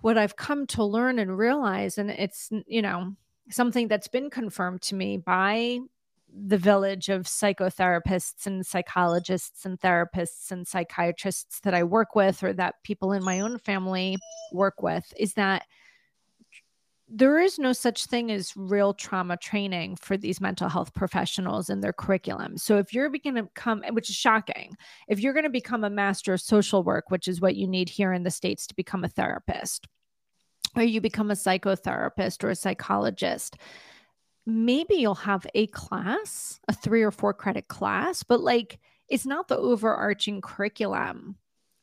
What 0.00 0.16
I've 0.16 0.36
come 0.36 0.66
to 0.68 0.84
learn 0.84 1.18
and 1.18 1.36
realize, 1.36 1.98
and 1.98 2.10
it's, 2.10 2.50
you 2.66 2.80
know, 2.80 3.14
something 3.50 3.88
that's 3.88 4.08
been 4.08 4.30
confirmed 4.30 4.80
to 4.82 4.94
me 4.94 5.18
by 5.18 5.80
the 6.32 6.58
village 6.58 7.08
of 7.08 7.22
psychotherapists 7.22 8.46
and 8.46 8.64
psychologists 8.64 9.64
and 9.64 9.80
therapists 9.80 10.50
and 10.50 10.66
psychiatrists 10.66 11.60
that 11.60 11.74
I 11.74 11.82
work 11.82 12.14
with 12.14 12.42
or 12.42 12.52
that 12.54 12.82
people 12.84 13.12
in 13.12 13.24
my 13.24 13.40
own 13.40 13.58
family 13.58 14.16
work 14.52 14.82
with 14.82 15.12
is 15.18 15.34
that 15.34 15.64
there 17.10 17.38
is 17.38 17.58
no 17.58 17.72
such 17.72 18.04
thing 18.04 18.30
as 18.30 18.54
real 18.54 18.92
trauma 18.92 19.36
training 19.38 19.96
for 19.96 20.16
these 20.16 20.40
mental 20.40 20.68
health 20.68 20.92
professionals 20.92 21.70
in 21.70 21.80
their 21.80 21.92
curriculum. 21.92 22.58
So 22.58 22.76
if 22.76 22.92
you're 22.92 23.08
going 23.08 23.36
to 23.36 23.44
become, 23.44 23.82
which 23.92 24.10
is 24.10 24.16
shocking, 24.16 24.76
if 25.08 25.18
you're 25.18 25.32
going 25.32 25.44
to 25.44 25.50
become 25.50 25.84
a 25.84 25.90
master 25.90 26.34
of 26.34 26.40
social 26.40 26.82
work, 26.82 27.10
which 27.10 27.26
is 27.26 27.40
what 27.40 27.56
you 27.56 27.66
need 27.66 27.88
here 27.88 28.12
in 28.12 28.24
the 28.24 28.30
States 28.30 28.66
to 28.66 28.74
become 28.74 29.04
a 29.04 29.08
therapist, 29.08 29.86
or 30.76 30.82
you 30.82 31.00
become 31.00 31.30
a 31.30 31.34
psychotherapist 31.34 32.44
or 32.44 32.50
a 32.50 32.54
psychologist, 32.54 33.56
maybe 34.44 34.96
you'll 34.96 35.14
have 35.14 35.46
a 35.54 35.66
class, 35.68 36.60
a 36.68 36.74
three 36.74 37.02
or 37.02 37.10
four 37.10 37.32
credit 37.32 37.68
class, 37.68 38.22
but 38.22 38.40
like 38.40 38.78
it's 39.08 39.26
not 39.26 39.48
the 39.48 39.56
overarching 39.56 40.42
curriculum 40.42 41.36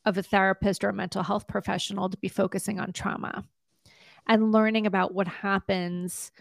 of 0.05 0.19
a 0.19 0.23
therapist 0.23 0.83
or 0.83 0.89
a 0.89 0.93
mental 0.93 1.23
health 1.23 1.47
professional 1.47 2.09
to 2.09 2.17
be 2.17 2.27
focusing 2.27 2.79
on 2.79 2.93
trauma 2.93 3.43
and 4.27 4.51
learning 4.51 4.87
about 4.87 5.13
what 5.13 5.27
happens 5.27 6.31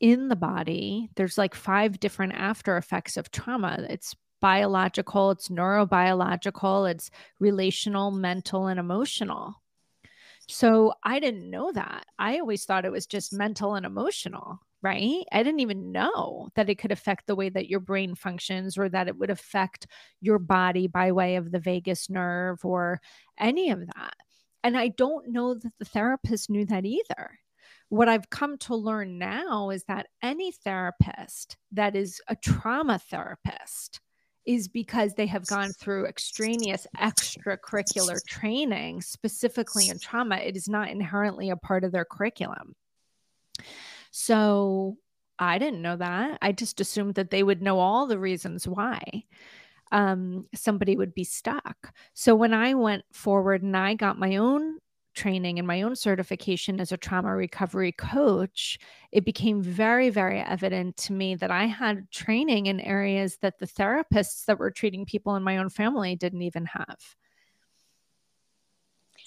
in 0.00 0.28
the 0.28 0.36
body. 0.36 1.10
There's 1.14 1.38
like 1.38 1.54
five 1.54 2.00
different 2.00 2.34
after 2.34 2.76
effects 2.76 3.16
of 3.16 3.30
trauma. 3.30 3.86
It's 3.88 4.14
biological, 4.40 5.30
it's 5.30 5.48
neurobiological, 5.48 6.90
it's 6.90 7.10
relational, 7.38 8.10
mental, 8.10 8.66
and 8.66 8.80
emotional. 8.80 9.62
So 10.48 10.94
I 11.04 11.20
didn't 11.20 11.48
know 11.48 11.70
that. 11.72 12.04
I 12.18 12.38
always 12.38 12.64
thought 12.64 12.84
it 12.84 12.92
was 12.92 13.06
just 13.06 13.32
mental 13.32 13.76
and 13.76 13.86
emotional, 13.86 14.60
right? 14.82 15.24
I 15.30 15.42
didn't 15.44 15.60
even 15.60 15.92
know 15.92 16.48
that 16.56 16.68
it 16.68 16.78
could 16.78 16.90
affect 16.90 17.28
the 17.28 17.36
way 17.36 17.48
that 17.48 17.68
your 17.68 17.78
brain 17.80 18.16
functions 18.16 18.76
or 18.76 18.88
that 18.88 19.06
it 19.06 19.16
would 19.16 19.30
affect 19.30 19.86
your 20.20 20.40
body 20.40 20.88
by 20.88 21.12
way 21.12 21.36
of 21.36 21.52
the 21.52 21.60
vagus 21.60 22.10
nerve 22.10 22.64
or 22.64 23.00
any 23.38 23.70
of 23.70 23.86
that. 23.86 24.14
And 24.64 24.76
I 24.76 24.88
don't 24.88 25.28
know 25.28 25.54
that 25.54 25.72
the 25.78 25.84
therapist 25.84 26.50
knew 26.50 26.64
that 26.66 26.84
either. 26.84 27.38
what 27.92 28.08
I've 28.08 28.30
come 28.30 28.56
to 28.60 28.74
learn 28.74 29.18
now 29.18 29.68
is 29.68 29.84
that 29.84 30.06
any 30.22 30.50
therapist 30.50 31.58
that 31.72 31.94
is 31.94 32.22
a 32.26 32.34
trauma 32.34 32.98
therapist 32.98 34.00
is 34.46 34.66
because 34.66 35.12
they 35.12 35.26
have 35.26 35.44
gone 35.46 35.72
through 35.72 36.06
extraneous 36.06 36.86
extracurricular 36.98 38.18
training, 38.26 39.02
specifically 39.02 39.90
in 39.90 39.98
trauma. 39.98 40.36
It 40.36 40.56
is 40.56 40.70
not 40.70 40.88
inherently 40.88 41.50
a 41.50 41.56
part 41.56 41.84
of 41.84 41.92
their 41.92 42.06
curriculum. 42.06 42.74
So 44.10 44.96
I 45.38 45.58
didn't 45.58 45.82
know 45.82 45.96
that. 45.96 46.38
I 46.40 46.52
just 46.52 46.80
assumed 46.80 47.16
that 47.16 47.28
they 47.28 47.42
would 47.42 47.60
know 47.60 47.78
all 47.78 48.06
the 48.06 48.18
reasons 48.18 48.66
why 48.66 49.24
um, 49.92 50.46
somebody 50.54 50.96
would 50.96 51.14
be 51.14 51.22
stuck. 51.22 51.94
So 52.14 52.34
when 52.34 52.52
I 52.52 52.74
went 52.74 53.04
forward 53.12 53.62
and 53.62 53.76
I 53.76 53.94
got 53.94 54.18
my 54.18 54.36
own 54.36 54.78
training 55.14 55.58
and 55.58 55.68
my 55.68 55.82
own 55.82 55.94
certification 55.94 56.80
as 56.80 56.90
a 56.90 56.96
trauma 56.96 57.36
recovery 57.36 57.92
coach, 57.92 58.78
it 59.12 59.26
became 59.26 59.62
very, 59.62 60.08
very 60.08 60.40
evident 60.40 60.96
to 60.96 61.12
me 61.12 61.34
that 61.34 61.50
I 61.50 61.66
had 61.66 62.10
training 62.10 62.66
in 62.66 62.80
areas 62.80 63.36
that 63.42 63.58
the 63.58 63.66
therapists 63.66 64.46
that 64.46 64.58
were 64.58 64.70
treating 64.70 65.04
people 65.04 65.36
in 65.36 65.42
my 65.42 65.58
own 65.58 65.68
family 65.68 66.16
didn't 66.16 66.42
even 66.42 66.64
have. 66.64 66.98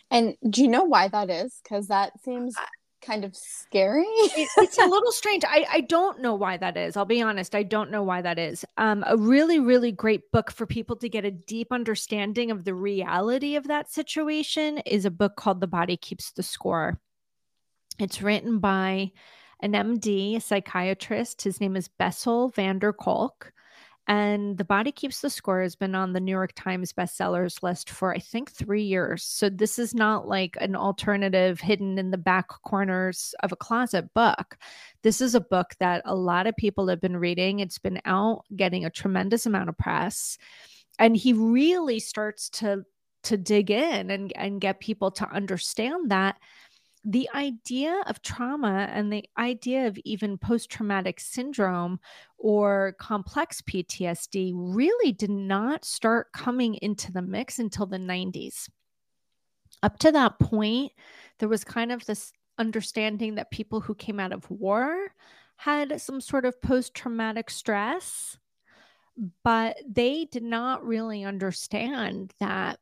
And 0.10 0.36
do 0.50 0.64
you 0.64 0.68
know 0.68 0.84
why 0.84 1.08
that 1.10 1.30
is? 1.30 1.60
Because 1.64 1.88
that 1.88 2.20
seems 2.24 2.56
kind 3.02 3.24
of 3.24 3.36
scary. 3.36 4.04
it, 4.04 4.50
it's 4.58 4.78
a 4.78 4.86
little 4.86 5.12
strange. 5.12 5.44
I, 5.46 5.66
I 5.72 5.82
don't 5.82 6.22
know 6.22 6.36
why 6.36 6.58
that 6.58 6.78
is. 6.78 6.98
I'll 6.98 7.06
be 7.06 7.22
honest. 7.22 7.56
I 7.56 7.64
don't 7.64 7.92
know 7.92 8.04
why 8.04 8.22
that 8.22 8.40
is. 8.40 8.66
Um, 8.78 9.04
a 9.08 9.18
really, 9.18 9.60
really 9.60 9.92
great 9.92 10.32
book 10.32 10.52
for 10.52 10.66
people 10.66 10.96
to 10.98 11.10
get 11.10 11.26
a 11.26 11.32
deep 11.32 11.72
understanding 11.72 12.52
of 12.52 12.64
the 12.64 12.74
reality 12.74 13.56
of 13.56 13.68
that 13.68 13.92
situation 13.92 14.80
is 14.80 15.06
a 15.06 15.12
book 15.12 15.36
called 15.36 15.62
The 15.62 15.68
Body 15.68 15.98
Keeps 15.98 16.32
the 16.32 16.44
Score. 16.44 17.00
It's 18.00 18.22
written 18.22 18.60
by 18.60 19.12
an 19.62 19.74
MD, 19.74 20.38
a 20.38 20.42
psychiatrist. 20.42 21.42
His 21.42 21.62
name 21.62 21.76
is 21.76 21.88
Bessel 21.88 22.50
van 22.50 22.80
der 22.80 22.94
Kolk. 22.94 23.54
And 24.08 24.58
The 24.58 24.66
Body 24.66 24.92
Keeps 24.92 25.22
the 25.22 25.32
Score 25.32 25.62
has 25.62 25.76
been 25.76 25.96
on 25.96 26.14
the 26.14 26.20
New 26.20 26.32
York 26.32 26.52
Times 26.56 26.94
bestsellers 26.94 27.64
list 27.64 27.90
for, 27.90 28.14
I 28.14 28.20
think, 28.20 28.52
three 28.52 28.84
years. 28.84 29.24
So 29.24 29.50
this 29.50 29.80
is 29.80 29.96
not 29.96 30.28
like 30.28 30.56
an 30.62 30.76
alternative 30.76 31.60
hidden 31.60 31.98
in 31.98 32.12
the 32.12 32.18
back 32.18 32.48
corners 32.48 33.34
of 33.42 33.52
a 33.52 33.56
closet 33.56 34.14
book. 34.14 34.58
This 35.02 35.22
is 35.22 35.34
a 35.34 35.42
book 35.42 35.74
that 35.80 36.04
a 36.06 36.16
lot 36.16 36.46
of 36.46 36.56
people 36.56 36.88
have 36.88 37.02
been 37.02 37.18
reading. 37.18 37.60
It's 37.60 37.80
been 37.80 38.00
out 38.06 38.44
getting 38.56 38.86
a 38.86 38.92
tremendous 38.92 39.48
amount 39.48 39.70
of 39.70 39.78
press. 39.78 40.38
And 41.00 41.18
he 41.18 41.34
really 41.34 42.00
starts 42.00 42.50
to 42.52 42.86
to 43.24 43.38
dig 43.38 43.72
in 43.72 44.12
and, 44.12 44.32
and 44.36 44.62
get 44.62 44.80
people 44.80 45.10
to 45.10 45.28
understand 45.32 46.12
that 46.12 46.38
the 47.06 47.30
idea 47.36 48.02
of 48.08 48.22
trauma 48.24 48.90
and 48.92 49.14
the 49.14 49.24
idea 49.38 49.86
of 49.86 49.98
even 50.04 50.40
post 50.40 50.72
traumatic 50.72 51.20
syndrome 51.20 52.00
or 52.40 52.96
complex 53.00 53.62
PTSD 53.62 54.52
really 54.56 55.12
did 55.12 55.30
not 55.30 55.86
start 55.86 56.34
coming 56.34 56.76
into 56.82 57.12
the 57.12 57.22
mix 57.22 57.60
until 57.60 57.86
the 57.86 57.98
90s. 57.98 58.68
Up 59.84 60.00
to 60.00 60.12
that 60.14 60.40
point, 60.40 60.94
there 61.38 61.50
was 61.50 61.64
kind 61.64 61.92
of 61.92 62.04
this 62.06 62.34
understanding 62.58 63.36
that 63.36 63.52
people 63.52 63.82
who 63.82 63.94
came 63.94 64.20
out 64.20 64.34
of 64.34 64.50
war 64.50 65.12
had 65.58 66.02
some 66.02 66.20
sort 66.20 66.46
of 66.46 66.60
post 66.62 66.96
traumatic 66.96 67.52
stress, 67.52 68.38
but 69.44 69.78
they 69.88 70.26
did 70.32 70.44
not 70.44 70.84
really 70.84 71.24
understand 71.24 72.34
that 72.40 72.80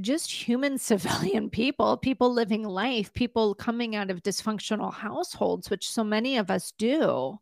just 0.00 0.30
human 0.30 0.78
civilian 0.90 1.50
people, 1.50 1.96
people 1.96 2.32
living 2.32 2.64
life, 2.64 3.12
people 3.12 3.54
coming 3.54 3.96
out 3.96 4.10
of 4.10 4.22
dysfunctional 4.22 4.92
households, 4.92 5.70
which 5.70 5.90
so 5.90 6.04
many 6.04 6.36
of 6.36 6.50
us 6.50 6.72
do, 6.78 7.38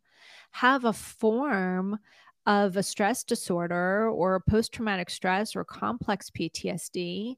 have 0.53 0.85
a 0.85 0.93
form 0.93 1.99
of 2.47 2.77
a 2.77 2.83
stress 2.83 3.25
disorder 3.25 4.09
or 4.09 4.41
post 4.49 4.73
traumatic 4.73 5.11
stress 5.11 5.55
or 5.55 5.65
complex 5.65 6.31
PTSD 6.31 7.37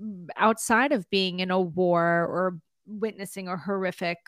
mm, 0.00 0.26
outside 0.36 0.92
of 0.92 1.08
being 1.08 1.40
in 1.40 1.50
a 1.50 1.60
war 1.60 2.02
or 2.04 2.58
witnessing 2.86 3.48
a 3.48 3.56
horrific 3.56 4.18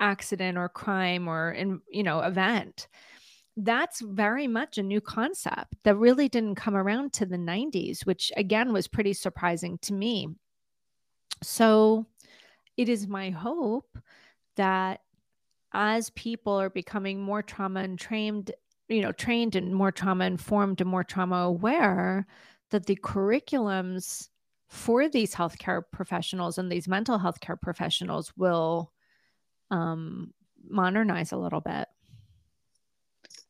accident 0.00 0.58
or 0.58 0.68
crime 0.68 1.28
or 1.28 1.52
in 1.52 1.80
you 1.88 2.02
know 2.02 2.20
event 2.20 2.88
that's 3.56 4.00
very 4.00 4.46
much 4.46 4.78
a 4.78 4.82
new 4.82 5.00
concept 5.00 5.74
that 5.84 5.96
really 5.96 6.28
didn't 6.28 6.54
come 6.54 6.74
around 6.74 7.12
to 7.14 7.26
the 7.26 7.36
90s, 7.36 8.06
which 8.06 8.32
again 8.36 8.72
was 8.72 8.88
pretty 8.88 9.12
surprising 9.12 9.78
to 9.82 9.92
me. 9.92 10.28
So 11.42 12.06
it 12.76 12.88
is 12.88 13.06
my 13.06 13.30
hope 13.30 13.98
that 14.56 15.00
as 15.72 16.10
people 16.10 16.54
are 16.54 16.70
becoming 16.70 17.20
more 17.20 17.42
trauma 17.42 17.80
and 17.80 17.98
trained, 17.98 18.52
you 18.88 19.00
know, 19.00 19.12
trained 19.12 19.56
and 19.56 19.74
more 19.74 19.92
trauma 19.92 20.24
informed 20.24 20.80
and 20.80 20.88
more 20.88 21.04
trauma 21.04 21.36
aware, 21.36 22.26
that 22.70 22.86
the 22.86 22.96
curriculums 22.96 24.28
for 24.68 25.08
these 25.08 25.34
healthcare 25.34 25.82
professionals 25.92 26.56
and 26.56 26.72
these 26.72 26.88
mental 26.88 27.18
health 27.18 27.40
care 27.40 27.56
professionals 27.56 28.32
will 28.36 28.90
um, 29.70 30.32
modernize 30.68 31.32
a 31.32 31.36
little 31.36 31.60
bit. 31.60 31.88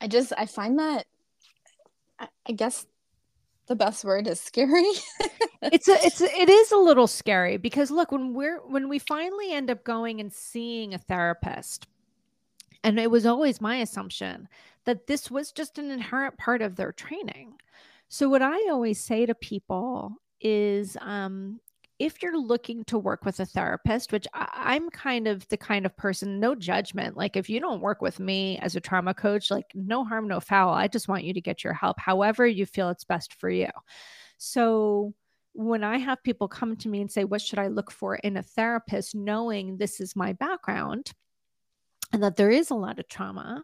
I 0.03 0.09
just 0.09 0.33
I 0.37 0.47
find 0.47 0.81
that 0.81 1.07
I 2.19 2.53
guess 2.53 2.87
the 3.69 3.77
best 3.77 4.05
word 4.05 4.27
is 4.27 4.41
scary. 4.41 4.83
it's 5.63 5.87
a 5.87 5.95
it's 6.05 6.21
a, 6.21 6.27
it 6.37 6.49
is 6.49 6.73
a 6.73 6.77
little 6.77 7.07
scary 7.07 7.57
because 7.57 7.91
look 7.91 8.11
when 8.11 8.35
we're 8.35 8.59
when 8.67 8.89
we 8.89 8.99
finally 8.99 9.53
end 9.53 9.71
up 9.71 9.85
going 9.85 10.21
and 10.21 10.33
seeing 10.33 10.93
a 10.93 10.99
therapist 10.99 11.87
and 12.83 12.99
it 12.99 13.13
was 13.13 13.27
always 13.27 13.61
my 13.61 13.77
assumption 13.77 14.49
that 14.87 15.07
this 15.07 15.31
was 15.31 15.53
just 15.53 15.79
an 15.79 15.93
inherent 15.93 16.37
part 16.37 16.63
of 16.63 16.75
their 16.75 16.91
training. 16.91 17.55
So 18.09 18.29
what 18.29 18.43
I 18.43 18.57
always 18.69 18.99
say 18.99 19.25
to 19.27 19.37
people 19.37 20.17
is 20.41 20.97
um 21.01 21.61
if 22.03 22.21
you're 22.21 22.37
looking 22.37 22.83
to 22.87 22.99
work 22.99 23.25
with 23.25 23.39
a 23.39 23.47
therapist, 23.47 24.11
which 24.11 24.27
I, 24.35 24.75
am 24.75 24.91
kind 24.91 25.29
of 25.29 25.47
the 25.47 25.57
kind 25.57 25.87
of 25.87 25.97
person, 25.97 26.41
no 26.41 26.57
judgment. 26.57 27.17
Like, 27.17 27.37
if 27.37 27.49
you 27.49 27.61
don't 27.61 27.81
work 27.81 28.03
with 28.03 28.19
me 28.19 28.59
as 28.59 28.75
a 28.75 28.81
trauma 28.81 29.15
coach, 29.15 29.53
like, 29.53 29.67
no 29.73 30.05
harm, 30.05 30.27
no 30.27 30.41
foul. 30.41 30.75
I 30.75 30.89
just 30.89 31.07
want 31.07 31.23
you 31.23 31.33
to 31.33 31.41
get 31.41 31.63
your 31.63 31.75
help 31.75 32.01
however 32.01 32.45
you 32.45 32.67
feel 32.67 32.91
it's 32.91 33.05
best 33.05 33.35
for 33.35 33.49
you. 33.49 33.69
So, 34.37 35.15
when 35.53 35.85
I 35.85 35.99
have 35.99 36.25
people 36.25 36.49
come 36.49 36.75
to 36.79 36.89
me 36.89 37.01
and 37.03 37.11
say, 37.11 37.23
What 37.23 37.41
should 37.41 37.61
I 37.61 37.69
look 37.69 37.93
for 37.93 38.17
in 38.17 38.37
a 38.37 38.43
therapist, 38.43 39.15
knowing 39.15 39.77
this 39.77 40.01
is 40.01 40.17
my 40.17 40.33
background 40.33 41.13
and 42.13 42.21
that 42.25 42.35
there 42.35 42.51
is 42.51 42.71
a 42.71 42.75
lot 42.75 42.99
of 42.99 43.07
trauma, 43.07 43.63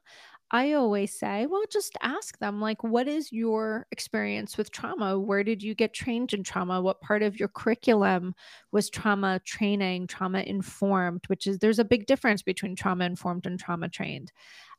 I 0.51 0.73
always 0.73 1.19
say, 1.19 1.45
well, 1.45 1.65
just 1.71 1.97
ask 2.01 2.39
them, 2.39 2.59
like, 2.59 2.83
what 2.83 3.07
is 3.07 3.31
your 3.31 3.87
experience 3.93 4.57
with 4.57 4.71
trauma? 4.71 5.19
Where 5.19 5.45
did 5.45 5.63
you 5.63 5.75
get 5.75 5.93
trained 5.93 6.33
in 6.33 6.43
trauma? 6.43 6.81
What 6.81 7.03
part 7.03 7.23
of 7.23 7.39
your 7.39 7.49
curriculum 7.49 8.35
was 8.73 8.89
trauma 8.89 9.41
training, 9.45 10.07
trauma 10.07 10.41
informed, 10.41 11.25
which 11.27 11.47
is 11.47 11.59
there's 11.59 11.79
a 11.79 11.85
big 11.85 12.07
difference 12.07 12.43
between 12.43 12.77
trauma 12.77 13.05
informed 13.05 13.47
and 13.47 13.61
trauma 13.61 13.91
trained. 13.91 14.33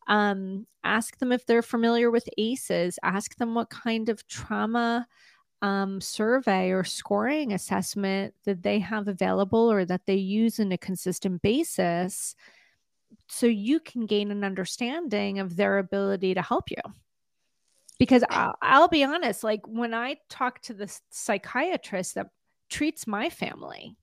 Um, 0.07 0.65
ask 0.83 1.19
them 1.19 1.31
if 1.31 1.45
they're 1.45 1.61
familiar 1.61 2.09
with 2.09 2.27
ACEs, 2.39 2.97
ask 3.03 3.35
them 3.35 3.53
what 3.53 3.69
kind 3.69 4.09
of 4.09 4.27
trauma 4.27 5.07
um, 5.61 6.01
survey 6.01 6.71
or 6.71 6.83
scoring 6.83 7.53
assessment 7.53 8.33
that 8.45 8.63
they 8.63 8.79
have 8.79 9.07
available 9.07 9.71
or 9.71 9.85
that 9.85 10.07
they 10.07 10.15
use 10.15 10.57
in 10.57 10.71
a 10.71 10.77
consistent 10.77 11.41
basis 11.43 12.35
so 13.27 13.45
you 13.45 13.79
can 13.79 14.05
gain 14.05 14.31
an 14.31 14.43
understanding 14.43 15.39
of 15.39 15.55
their 15.55 15.77
ability 15.77 16.33
to 16.33 16.41
help 16.41 16.69
you. 16.71 16.81
Because 17.97 18.23
I'll, 18.29 18.55
I'll, 18.61 18.87
be 18.87 19.03
honest 19.03 19.43
like 19.43 19.61
when 19.67 19.93
i 19.93 20.15
talk 20.29 20.61
to 20.61 20.73
the 20.73 20.89
psychiatrist 21.09 22.15
that 22.15 22.27
treats 22.69 23.05
my 23.05 23.29
family 23.29 23.97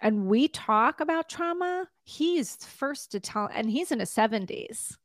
and 0.00 0.26
we 0.26 0.46
talk 0.46 1.00
about 1.00 1.28
trauma 1.28 1.88
he's 2.04 2.56
first 2.56 3.12
to 3.12 3.20
tell 3.20 3.48
and 3.52 3.68
he's 3.68 3.90
in 3.90 3.98
his 3.98 4.10
70s 4.10 4.96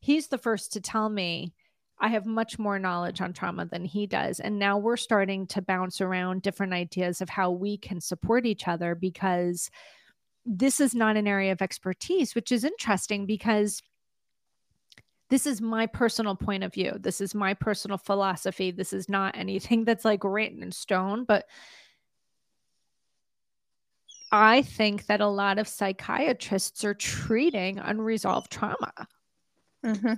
he's 0.00 0.26
the 0.28 0.38
first 0.38 0.72
to 0.72 0.80
tell 0.80 1.08
me 1.08 1.54
i 1.98 2.08
have 2.08 2.26
much 2.26 2.58
more 2.58 2.78
knowledge 2.78 3.20
on 3.20 3.32
trauma 3.32 3.64
than 3.66 3.84
he 3.84 4.06
does. 4.06 4.40
And 4.40 4.58
now 4.58 4.78
we're 4.78 4.96
starting 4.96 5.46
to 5.48 5.62
bounce 5.62 6.00
around 6.00 6.42
different 6.42 6.72
ideas 6.72 7.20
of 7.20 7.28
how 7.28 7.50
we 7.50 7.78
can 7.78 8.00
support 8.00 8.46
each 8.46 8.68
other 8.68 8.94
because 8.94 9.70
this 10.46 10.80
is 10.80 10.94
not 10.94 11.16
an 11.16 11.26
area 11.26 11.52
of 11.52 11.60
expertise, 11.60 12.34
which 12.34 12.52
is 12.52 12.64
interesting 12.64 13.26
because 13.26 13.82
this 15.28 15.44
is 15.44 15.60
my 15.60 15.86
personal 15.86 16.36
point 16.36 16.62
of 16.62 16.72
view. 16.72 16.96
This 17.00 17.20
is 17.20 17.34
my 17.34 17.52
personal 17.54 17.98
philosophy. 17.98 18.70
This 18.70 18.92
is 18.92 19.08
not 19.08 19.36
anything 19.36 19.84
that's 19.84 20.04
like 20.04 20.22
written 20.22 20.62
in 20.62 20.72
stone, 20.72 21.24
but 21.24 21.46
I 24.30 24.62
think 24.62 25.06
that 25.06 25.20
a 25.20 25.26
lot 25.26 25.58
of 25.58 25.68
psychiatrists 25.68 26.84
are 26.84 26.94
treating 26.94 27.78
unresolved 27.78 28.50
trauma. 28.50 28.92
Mm-hmm. 29.84 30.14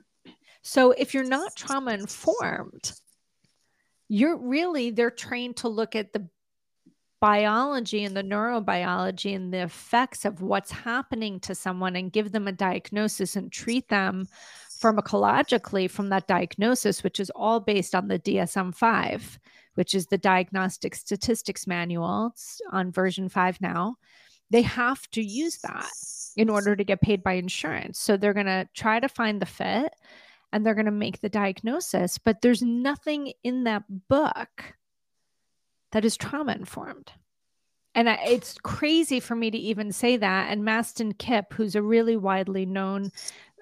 So 0.62 0.92
if 0.92 1.14
you're 1.14 1.24
not 1.24 1.56
trauma 1.56 1.92
informed, 1.92 2.92
you're 4.08 4.36
really, 4.36 4.90
they're 4.90 5.10
trained 5.10 5.56
to 5.58 5.68
look 5.68 5.94
at 5.94 6.12
the 6.12 6.28
biology 7.20 8.04
and 8.04 8.16
the 8.16 8.22
neurobiology 8.22 9.34
and 9.34 9.52
the 9.52 9.62
effects 9.62 10.24
of 10.24 10.42
what's 10.42 10.70
happening 10.70 11.40
to 11.40 11.54
someone 11.54 11.96
and 11.96 12.12
give 12.12 12.32
them 12.32 12.48
a 12.48 12.52
diagnosis 12.52 13.36
and 13.36 13.50
treat 13.50 13.88
them 13.88 14.26
pharmacologically 14.80 15.90
from 15.90 16.08
that 16.08 16.28
diagnosis, 16.28 17.02
which 17.02 17.18
is 17.18 17.30
all 17.30 17.60
based 17.60 17.94
on 17.94 18.08
the 18.08 18.18
DSM 18.18 18.74
5, 18.74 19.38
which 19.74 19.94
is 19.94 20.06
the 20.06 20.18
Diagnostic 20.18 20.94
Statistics 20.94 21.66
Manual. 21.66 22.30
It's 22.32 22.60
on 22.70 22.92
version 22.92 23.28
5 23.28 23.60
now. 23.60 23.96
They 24.50 24.62
have 24.62 25.08
to 25.10 25.22
use 25.22 25.58
that 25.58 25.90
in 26.36 26.48
order 26.48 26.76
to 26.76 26.84
get 26.84 27.02
paid 27.02 27.22
by 27.22 27.32
insurance. 27.32 27.98
So 27.98 28.16
they're 28.16 28.34
going 28.34 28.46
to 28.46 28.68
try 28.74 29.00
to 29.00 29.08
find 29.08 29.42
the 29.42 29.46
fit 29.46 29.92
and 30.52 30.64
they're 30.64 30.74
going 30.74 30.86
to 30.86 30.92
make 30.92 31.20
the 31.20 31.28
diagnosis, 31.28 32.16
but 32.16 32.40
there's 32.40 32.62
nothing 32.62 33.32
in 33.42 33.64
that 33.64 33.82
book 34.08 34.77
that 35.92 36.04
is 36.04 36.16
trauma 36.16 36.52
informed. 36.52 37.12
And 37.94 38.08
I, 38.08 38.18
it's 38.26 38.56
crazy 38.62 39.20
for 39.20 39.34
me 39.34 39.50
to 39.50 39.58
even 39.58 39.92
say 39.92 40.16
that. 40.16 40.52
And 40.52 40.62
Mastin 40.62 41.16
Kipp, 41.18 41.52
who's 41.54 41.74
a 41.74 41.82
really 41.82 42.16
widely 42.16 42.66
known 42.66 43.10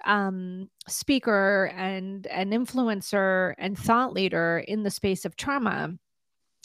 um, 0.05 0.69
speaker 0.87 1.71
and 1.75 2.27
an 2.27 2.51
influencer 2.51 3.55
and 3.57 3.77
thought 3.77 4.13
leader 4.13 4.63
in 4.67 4.83
the 4.83 4.91
space 4.91 5.25
of 5.25 5.35
trauma, 5.35 5.97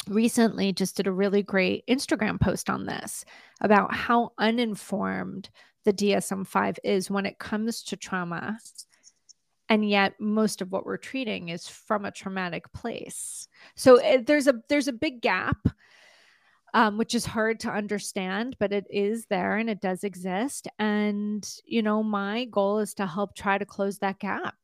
recently 0.09 0.73
just 0.73 0.97
did 0.97 1.07
a 1.07 1.13
really 1.13 1.43
great 1.43 1.87
Instagram 1.87 2.41
post 2.41 2.69
on 2.69 2.87
this 2.87 3.25
about 3.61 3.95
how 3.95 4.33
uninformed 4.39 5.49
the 5.85 5.93
DSM 5.93 6.47
5 6.47 6.79
is 6.85 7.11
when 7.11 7.27
it 7.27 7.39
comes 7.39 7.83
to 7.85 7.97
trauma. 7.97 8.59
And 9.73 9.89
yet 9.89 10.21
most 10.21 10.61
of 10.61 10.71
what 10.71 10.85
we're 10.85 10.99
treating 10.99 11.49
is 11.49 11.67
from 11.67 12.05
a 12.05 12.11
traumatic 12.11 12.71
place. 12.75 13.49
So 13.75 13.97
it, 13.97 14.05
eh, 14.05 14.23
there's 14.27 14.47
a 14.47 14.61
there's 14.69 14.87
a 14.87 14.93
big 14.93 15.23
gap 15.23 15.67
um, 16.75 16.99
which 16.99 17.15
is 17.15 17.25
hard 17.25 17.59
to 17.61 17.71
understand, 17.71 18.57
but 18.59 18.71
it 18.71 18.87
is 18.91 19.25
there 19.31 19.57
and 19.57 19.71
it 19.71 19.81
does 19.81 20.05
exist. 20.05 20.69
And, 20.79 21.49
you 21.65 21.83
know, 21.83 22.03
my 22.03 22.45
goal 22.47 22.81
is 22.81 22.93
to 22.95 23.07
help 23.07 23.35
try 23.35 23.57
to 23.57 23.65
close 23.65 23.99
that 24.01 24.19
gap 24.19 24.57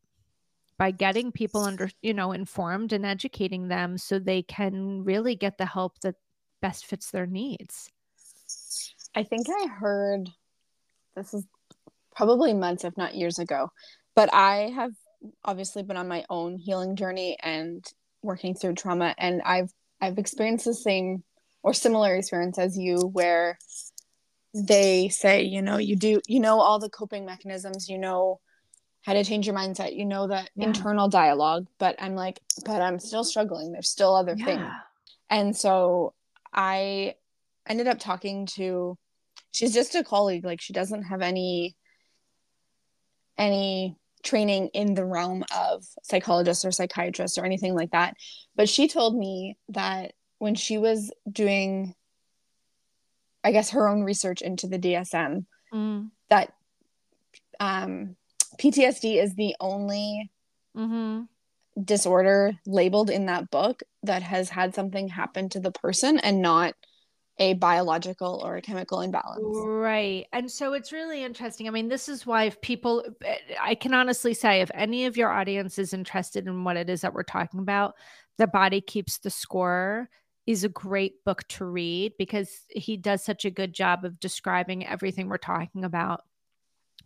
by 0.76 0.90
getting 0.90 1.32
people 1.32 1.62
under, 1.62 1.88
you 2.02 2.12
know, 2.12 2.32
informed 2.32 2.92
and 2.92 3.06
educating 3.06 3.68
them 3.68 3.96
so 3.96 4.18
they 4.18 4.42
can 4.42 5.04
really 5.04 5.36
get 5.36 5.56
the 5.56 5.64
help 5.64 6.00
that 6.00 6.16
best 6.60 6.84
fits 6.84 7.10
their 7.10 7.26
needs. 7.26 7.90
I 9.14 9.22
think 9.22 9.46
I 9.48 9.68
heard 9.68 10.28
this 11.16 11.32
is 11.32 11.46
probably 12.14 12.52
months, 12.52 12.84
if 12.84 12.94
not 12.98 13.14
years 13.14 13.38
ago, 13.38 13.70
but 14.18 14.34
I 14.34 14.72
have 14.74 14.90
obviously 15.44 15.84
been 15.84 15.96
on 15.96 16.08
my 16.08 16.24
own 16.28 16.56
healing 16.56 16.96
journey 16.96 17.36
and 17.40 17.86
working 18.20 18.52
through 18.52 18.74
trauma 18.74 19.14
and 19.16 19.40
I've 19.42 19.72
I've 20.00 20.18
experienced 20.18 20.64
the 20.64 20.74
same 20.74 21.22
or 21.62 21.72
similar 21.72 22.16
experience 22.16 22.58
as 22.58 22.76
you 22.76 22.96
where 22.96 23.60
they 24.52 25.08
say 25.08 25.42
you 25.42 25.62
know 25.62 25.76
you 25.76 25.94
do 25.94 26.20
you 26.26 26.40
know 26.40 26.58
all 26.58 26.80
the 26.80 26.88
coping 26.88 27.26
mechanisms 27.26 27.88
you 27.88 27.96
know 27.96 28.40
how 29.02 29.12
to 29.12 29.22
change 29.22 29.46
your 29.46 29.54
mindset 29.54 29.96
you 29.96 30.04
know 30.04 30.26
that 30.26 30.50
yeah. 30.56 30.66
internal 30.66 31.08
dialogue 31.08 31.68
but 31.78 31.94
i'm 32.00 32.16
like 32.16 32.40
but 32.64 32.82
i'm 32.82 32.98
still 32.98 33.22
struggling 33.22 33.70
there's 33.70 33.88
still 33.88 34.16
other 34.16 34.34
yeah. 34.36 34.44
things 34.44 34.72
and 35.30 35.56
so 35.56 36.12
i 36.52 37.14
ended 37.68 37.86
up 37.86 38.00
talking 38.00 38.46
to 38.46 38.98
she's 39.52 39.72
just 39.72 39.94
a 39.94 40.02
colleague 40.02 40.44
like 40.44 40.60
she 40.60 40.72
doesn't 40.72 41.04
have 41.04 41.22
any 41.22 41.76
any 43.36 43.96
training 44.22 44.68
in 44.74 44.94
the 44.94 45.04
realm 45.04 45.44
of 45.56 45.84
psychologists 46.02 46.64
or 46.64 46.70
psychiatrists 46.70 47.38
or 47.38 47.44
anything 47.44 47.74
like 47.74 47.90
that 47.90 48.16
but 48.56 48.68
she 48.68 48.88
told 48.88 49.16
me 49.16 49.56
that 49.68 50.12
when 50.38 50.54
she 50.54 50.78
was 50.78 51.12
doing 51.30 51.94
i 53.44 53.52
guess 53.52 53.70
her 53.70 53.88
own 53.88 54.02
research 54.02 54.42
into 54.42 54.66
the 54.66 54.78
dsm 54.78 55.44
mm. 55.72 56.10
that 56.28 56.52
um, 57.60 58.16
ptsd 58.58 59.22
is 59.22 59.34
the 59.34 59.54
only 59.60 60.30
mm-hmm. 60.76 61.22
disorder 61.82 62.52
labeled 62.66 63.10
in 63.10 63.26
that 63.26 63.50
book 63.50 63.82
that 64.02 64.22
has 64.22 64.48
had 64.48 64.74
something 64.74 65.08
happen 65.08 65.48
to 65.48 65.60
the 65.60 65.72
person 65.72 66.18
and 66.18 66.40
not 66.42 66.74
a 67.38 67.54
biological 67.54 68.40
or 68.44 68.56
a 68.56 68.62
chemical 68.62 69.00
imbalance. 69.00 69.44
Right. 69.44 70.26
And 70.32 70.50
so 70.50 70.72
it's 70.72 70.92
really 70.92 71.22
interesting. 71.22 71.68
I 71.68 71.70
mean, 71.70 71.88
this 71.88 72.08
is 72.08 72.26
why 72.26 72.44
if 72.44 72.60
people 72.60 73.04
eh, 73.24 73.36
I 73.60 73.74
can 73.74 73.94
honestly 73.94 74.34
say 74.34 74.60
if 74.60 74.70
any 74.74 75.06
of 75.06 75.16
your 75.16 75.30
audience 75.30 75.78
is 75.78 75.92
interested 75.92 76.46
in 76.46 76.64
what 76.64 76.76
it 76.76 76.90
is 76.90 77.02
that 77.02 77.14
we're 77.14 77.22
talking 77.22 77.60
about, 77.60 77.94
The 78.38 78.46
Body 78.46 78.80
Keeps 78.80 79.18
the 79.18 79.30
Score 79.30 80.08
is 80.46 80.64
a 80.64 80.68
great 80.68 81.22
book 81.24 81.46
to 81.48 81.64
read 81.64 82.14
because 82.18 82.64
he 82.70 82.96
does 82.96 83.22
such 83.22 83.44
a 83.44 83.50
good 83.50 83.72
job 83.72 84.04
of 84.04 84.18
describing 84.18 84.86
everything 84.86 85.28
we're 85.28 85.36
talking 85.36 85.84
about. 85.84 86.22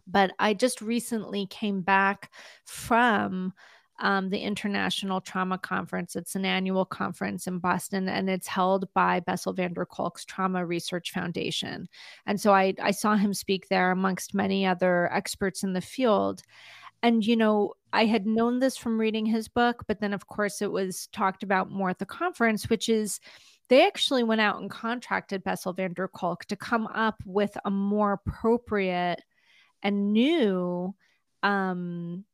But 0.07 0.33
I 0.39 0.55
just 0.55 0.81
recently 0.81 1.47
came 1.47 1.83
back 1.83 2.31
from 2.65 3.53
um, 4.01 4.31
the 4.31 4.39
International 4.39 5.21
Trauma 5.21 5.59
Conference. 5.59 6.17
It's 6.17 6.35
an 6.35 6.45
annual 6.45 6.85
conference 6.85 7.47
in 7.47 7.59
Boston 7.59 8.09
and 8.09 8.29
it's 8.29 8.49
held 8.49 8.93
by 8.95 9.21
Bessel 9.21 9.53
van 9.53 9.73
der 9.73 9.85
Kolk's 9.85 10.25
Trauma 10.25 10.65
Research 10.65 11.13
Foundation. 11.13 11.89
And 12.27 12.41
so 12.41 12.53
I, 12.53 12.75
I 12.83 12.91
saw 12.91 13.17
him 13.17 13.35
speak 13.35 13.69
there 13.69 13.91
amongst 13.91 14.35
many 14.35 14.67
other 14.67 15.13
experts 15.13 15.63
in 15.63 15.73
the 15.73 15.81
field. 15.81 16.43
And, 17.03 17.25
you 17.27 17.37
know, 17.37 17.75
I 17.93 18.07
had 18.07 18.27
known 18.27 18.61
this 18.61 18.77
from 18.77 18.99
reading 18.99 19.27
his 19.27 19.49
book, 19.49 19.85
but 19.89 20.01
then, 20.01 20.15
of 20.15 20.27
course, 20.27 20.63
it 20.63 20.71
was 20.71 21.09
talked 21.09 21.43
about 21.43 21.71
more 21.71 21.91
at 21.91 21.99
the 21.99 22.07
conference, 22.07 22.71
which 22.71 22.89
is 22.89 23.21
they 23.69 23.87
actually 23.87 24.23
went 24.23 24.41
out 24.41 24.61
and 24.61 24.71
contracted 24.71 25.43
Bessel 25.45 25.73
van 25.73 25.93
der 25.93 26.09
Kolk 26.09 26.45
to 26.47 26.57
come 26.57 26.87
up 26.89 27.17
with 27.25 27.57
a 27.65 27.71
more 27.71 28.13
appropriate 28.13 29.23
and 29.83 30.13
new 30.13 30.95
um, 31.43 32.25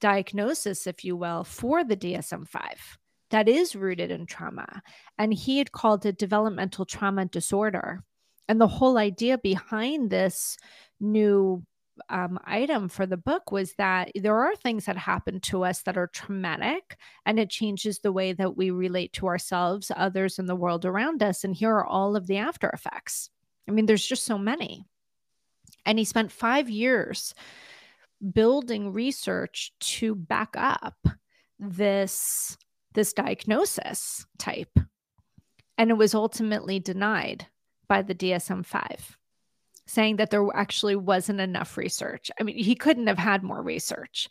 diagnosis, 0.00 0.86
if 0.86 1.04
you 1.04 1.16
will, 1.16 1.44
for 1.44 1.84
the 1.84 1.96
DSM 1.96 2.46
5 2.48 2.98
that 3.34 3.48
is 3.48 3.74
rooted 3.74 4.12
in 4.12 4.26
trauma. 4.26 4.80
And 5.18 5.34
he 5.34 5.58
had 5.58 5.72
called 5.72 6.06
it 6.06 6.18
developmental 6.18 6.84
trauma 6.84 7.24
disorder. 7.24 8.04
And 8.48 8.60
the 8.60 8.68
whole 8.68 8.96
idea 8.96 9.38
behind 9.38 10.08
this 10.08 10.56
new 11.00 11.64
um, 12.08 12.38
item 12.44 12.88
for 12.88 13.06
the 13.06 13.16
book 13.16 13.50
was 13.50 13.74
that 13.74 14.12
there 14.14 14.36
are 14.36 14.54
things 14.54 14.84
that 14.84 14.96
happen 14.96 15.40
to 15.40 15.64
us 15.64 15.82
that 15.82 15.96
are 15.96 16.06
traumatic 16.06 16.96
and 17.26 17.40
it 17.40 17.50
changes 17.50 17.98
the 17.98 18.12
way 18.12 18.32
that 18.32 18.56
we 18.56 18.70
relate 18.70 19.12
to 19.14 19.26
ourselves, 19.26 19.90
others, 19.96 20.38
and 20.38 20.48
the 20.48 20.54
world 20.54 20.84
around 20.84 21.20
us. 21.20 21.42
And 21.42 21.56
here 21.56 21.74
are 21.74 21.86
all 21.86 22.14
of 22.14 22.28
the 22.28 22.36
after 22.36 22.68
effects. 22.70 23.30
I 23.68 23.72
mean, 23.72 23.86
there's 23.86 24.06
just 24.06 24.24
so 24.24 24.38
many. 24.38 24.84
And 25.84 25.98
he 25.98 26.04
spent 26.04 26.30
five 26.30 26.70
years 26.70 27.34
building 28.32 28.92
research 28.92 29.72
to 29.80 30.14
back 30.14 30.54
up 30.56 30.96
this 31.58 32.56
this 32.94 33.12
diagnosis 33.12 34.24
type 34.38 34.78
and 35.76 35.90
it 35.90 35.94
was 35.94 36.14
ultimately 36.14 36.78
denied 36.78 37.46
by 37.88 38.02
the 38.02 38.14
DSM-5 38.14 39.16
saying 39.86 40.16
that 40.16 40.30
there 40.30 40.46
actually 40.54 40.96
wasn't 40.96 41.40
enough 41.40 41.76
research. 41.76 42.30
I 42.40 42.42
mean, 42.42 42.56
he 42.56 42.74
couldn't 42.74 43.06
have 43.06 43.18
had 43.18 43.42
more 43.42 43.62
research. 43.62 44.28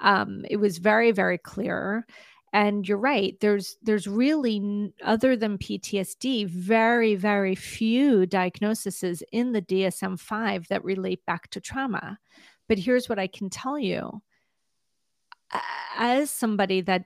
Um, 0.00 0.44
it 0.50 0.56
was 0.56 0.78
very, 0.78 1.12
very 1.12 1.38
clear. 1.38 2.06
And 2.52 2.88
you're 2.88 2.98
right. 2.98 3.38
There's 3.40 3.76
there's 3.82 4.06
really 4.06 4.92
other 5.04 5.36
than 5.36 5.58
PTSD, 5.58 6.48
very 6.48 7.14
very 7.14 7.54
few 7.54 8.24
diagnoses 8.24 9.22
in 9.30 9.52
the 9.52 9.60
DSM 9.60 10.18
five 10.18 10.66
that 10.68 10.84
relate 10.84 11.24
back 11.26 11.50
to 11.50 11.60
trauma. 11.60 12.18
But 12.68 12.78
here's 12.78 13.08
what 13.08 13.18
I 13.18 13.26
can 13.26 13.50
tell 13.50 13.78
you: 13.78 14.22
as 15.96 16.30
somebody 16.30 16.80
that 16.82 17.04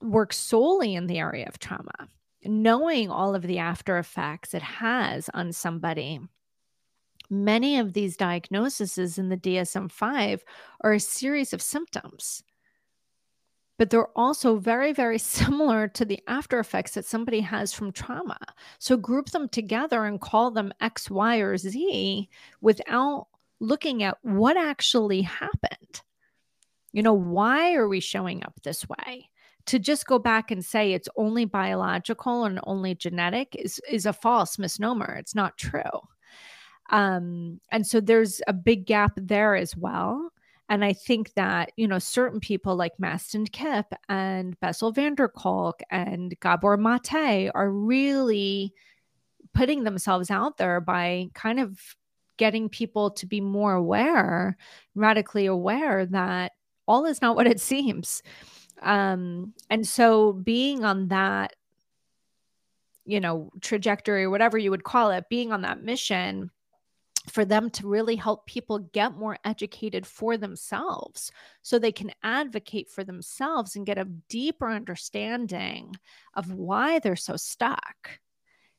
works 0.00 0.36
solely 0.36 0.94
in 0.94 1.06
the 1.06 1.18
area 1.18 1.46
of 1.46 1.58
trauma, 1.58 2.08
knowing 2.44 3.10
all 3.10 3.34
of 3.34 3.42
the 3.42 3.58
after 3.58 3.98
effects 3.98 4.54
it 4.54 4.62
has 4.62 5.30
on 5.32 5.52
somebody 5.52 6.20
many 7.30 7.78
of 7.78 7.92
these 7.92 8.16
diagnoses 8.16 9.18
in 9.18 9.28
the 9.28 9.36
DSM 9.36 9.90
5 9.90 10.44
are 10.82 10.92
a 10.92 11.00
series 11.00 11.52
of 11.52 11.62
symptoms. 11.62 12.42
But 13.76 13.90
they're 13.90 14.16
also 14.16 14.56
very, 14.56 14.92
very 14.92 15.18
similar 15.36 15.88
to 15.88 16.04
the 16.04 16.20
after 16.28 16.60
effects 16.60 16.92
that 16.94 17.04
somebody 17.04 17.40
has 17.40 17.72
from 17.72 17.92
trauma. 17.92 18.38
So 18.78 18.96
group 18.96 19.30
them 19.30 19.48
together 19.48 20.04
and 20.04 20.20
call 20.20 20.50
them 20.50 20.72
X, 20.80 21.10
Y, 21.10 21.38
or 21.38 21.56
Z 21.56 22.28
without 22.60 23.26
looking 23.60 24.02
at 24.02 24.18
what 24.22 24.56
actually 24.56 25.22
happened. 25.22 26.02
You 26.92 27.02
know, 27.02 27.14
why 27.14 27.74
are 27.74 27.88
we 27.88 28.00
showing 28.00 28.44
up 28.44 28.54
this 28.62 28.86
way? 28.88 29.30
To 29.66 29.78
just 29.78 30.06
go 30.06 30.18
back 30.18 30.50
and 30.50 30.64
say 30.64 30.92
it's 30.92 31.08
only 31.16 31.44
biological 31.44 32.44
and 32.44 32.60
only 32.64 32.94
genetic 32.94 33.56
is, 33.58 33.80
is 33.90 34.06
a 34.06 34.12
false 34.12 34.58
misnomer. 34.58 35.14
It's 35.14 35.34
not 35.34 35.56
true. 35.56 35.82
Um, 36.90 37.60
and 37.72 37.86
so 37.86 38.00
there's 38.00 38.42
a 38.46 38.52
big 38.52 38.86
gap 38.86 39.12
there 39.16 39.56
as 39.56 39.76
well. 39.76 40.30
And 40.68 40.84
I 40.84 40.92
think 40.92 41.34
that, 41.34 41.72
you 41.76 41.86
know, 41.86 41.98
certain 41.98 42.40
people 42.40 42.76
like 42.76 42.92
Mastin 43.00 43.50
Kipp 43.50 43.86
and 44.08 44.58
Bessel 44.60 44.92
van 44.92 45.14
der 45.14 45.28
Kolk 45.28 45.80
and 45.90 46.34
Gabor 46.40 46.76
Mate 46.76 47.50
are 47.54 47.70
really 47.70 48.72
putting 49.52 49.84
themselves 49.84 50.30
out 50.30 50.56
there 50.56 50.80
by 50.80 51.26
kind 51.34 51.60
of 51.60 51.78
getting 52.36 52.68
people 52.68 53.10
to 53.12 53.26
be 53.26 53.40
more 53.40 53.74
aware, 53.74 54.56
radically 54.94 55.46
aware 55.46 56.06
that 56.06 56.52
all 56.86 57.06
is 57.06 57.22
not 57.22 57.36
what 57.36 57.46
it 57.46 57.60
seems. 57.72 58.22
Um, 58.82 59.54
and 59.70 59.86
so 59.86 60.32
being 60.32 60.84
on 60.84 61.08
that, 61.08 61.54
you 63.06 63.20
know, 63.20 63.50
trajectory 63.60 64.24
or 64.24 64.30
whatever 64.30 64.58
you 64.58 64.70
would 64.70 64.84
call 64.84 65.10
it, 65.10 65.28
being 65.28 65.52
on 65.52 65.62
that 65.62 65.82
mission 65.82 66.50
for 67.28 67.44
them 67.44 67.70
to 67.70 67.88
really 67.88 68.16
help 68.16 68.46
people 68.46 68.78
get 68.78 69.16
more 69.16 69.38
educated 69.44 70.06
for 70.06 70.36
themselves 70.36 71.32
so 71.62 71.78
they 71.78 71.92
can 71.92 72.10
advocate 72.22 72.90
for 72.90 73.02
themselves 73.02 73.76
and 73.76 73.86
get 73.86 73.98
a 73.98 74.04
deeper 74.28 74.70
understanding 74.70 75.94
of 76.34 76.52
why 76.52 76.98
they're 76.98 77.16
so 77.16 77.36
stuck 77.36 78.18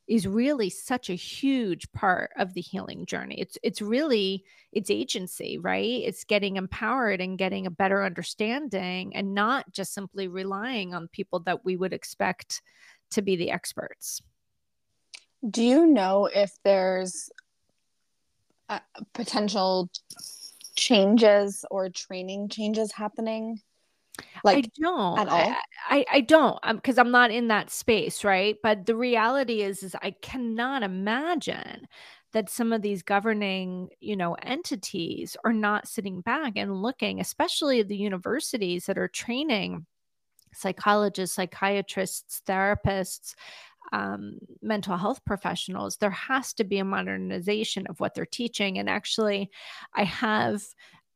is 0.08 0.28
really 0.28 0.70
such 0.70 1.10
a 1.10 1.15
huge 1.15 1.91
part 1.91 2.32
of 2.38 2.54
the 2.54 2.62
healing 2.62 3.06
journey. 3.06 3.39
It's 3.39 3.58
it's 3.63 3.82
really 3.82 4.44
it's 4.72 4.91
agency, 4.91 5.58
right? 5.58 6.02
It's 6.04 6.24
getting 6.24 6.58
empowered 6.58 7.22
and 7.22 7.38
getting 7.38 7.65
a 7.65 7.72
better 7.72 8.04
understanding 8.04 9.15
and 9.15 9.34
not 9.34 9.72
just 9.72 9.94
simply 9.94 10.28
relying 10.28 10.94
on 10.94 11.08
people 11.08 11.39
that 11.41 11.65
we 11.65 11.76
would 11.76 11.94
expect 11.94 12.62
to 13.12 13.22
be 13.22 13.36
the 13.36 13.52
experts. 13.52 14.22
Do 15.48 15.63
you 15.63 15.86
know 15.86 16.26
if 16.26 16.52
there's 16.63 17.30
uh, 18.70 18.80
potential 19.13 19.89
changes 20.76 21.65
or 21.72 21.89
training 21.89 22.50
changes 22.50 22.91
happening? 22.91 23.62
Like 24.43 24.58
I 24.58 24.69
don't 24.80 25.19
at 25.19 25.28
all. 25.28 25.56
I, 25.89 25.97
I, 25.97 26.06
I 26.13 26.21
don't 26.21 26.60
because 26.73 26.97
um, 26.97 27.08
I'm 27.08 27.12
not 27.12 27.32
in 27.32 27.47
that 27.49 27.69
space, 27.69 28.23
right? 28.23 28.56
But 28.62 28.86
the 28.86 28.95
reality 28.95 29.62
is, 29.62 29.84
is 29.84 29.95
I 30.01 30.12
cannot 30.21 30.84
imagine 30.84 31.88
that 32.34 32.49
some 32.49 32.73
of 32.73 32.82
these 32.82 33.01
governing, 33.01 33.89
you 34.01 34.15
know, 34.15 34.34
entities 34.43 35.38
are 35.45 35.54
not 35.54 35.88
sitting 35.88 36.21
back 36.21 36.54
and 36.58 36.82
looking, 36.82 37.19
especially 37.19 37.82
the 37.82 37.95
universities 37.95 38.86
that 38.86 38.97
are 38.97 39.08
training 39.08 39.86
psychologists, 40.54 41.36
psychiatrists, 41.36 42.41
therapists, 42.47 43.36
um, 43.93 44.39
mental 44.62 44.97
health 44.97 45.23
professionals, 45.25 45.97
there 45.97 46.10
has 46.10 46.54
to 46.54 46.63
be 46.63 46.80
a 46.80 46.86
modernization 46.86 47.86
of 47.88 47.99
what 47.99 48.15
they're 48.15 48.25
teaching. 48.25 48.78
And 48.78 48.89
actually, 48.89 49.49
I 49.93 50.04
have 50.04 50.63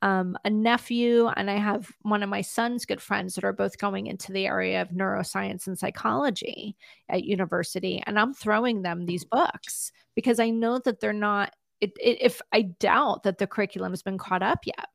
um, 0.01 0.37
a 0.45 0.49
nephew 0.49 1.27
and 1.27 1.49
I 1.49 1.57
have 1.57 1.91
one 2.03 2.23
of 2.23 2.29
my 2.29 2.41
son's 2.41 2.85
good 2.85 3.01
friends 3.01 3.35
that 3.35 3.43
are 3.43 3.53
both 3.53 3.77
going 3.77 4.07
into 4.07 4.31
the 4.31 4.45
area 4.45 4.81
of 4.81 4.89
neuroscience 4.89 5.67
and 5.67 5.77
psychology 5.77 6.77
at 7.09 7.25
university. 7.25 8.01
And 8.05 8.17
I'm 8.17 8.33
throwing 8.33 8.81
them 8.81 9.05
these 9.05 9.25
books 9.25 9.91
because 10.15 10.39
I 10.39 10.49
know 10.49 10.79
that 10.85 10.99
they're 10.99 11.11
not, 11.11 11.53
it, 11.81 11.91
it, 12.01 12.17
if 12.21 12.41
I 12.53 12.61
doubt 12.61 13.23
that 13.23 13.37
the 13.37 13.47
curriculum 13.47 13.91
has 13.91 14.01
been 14.01 14.17
caught 14.17 14.43
up 14.43 14.59
yet. 14.65 14.87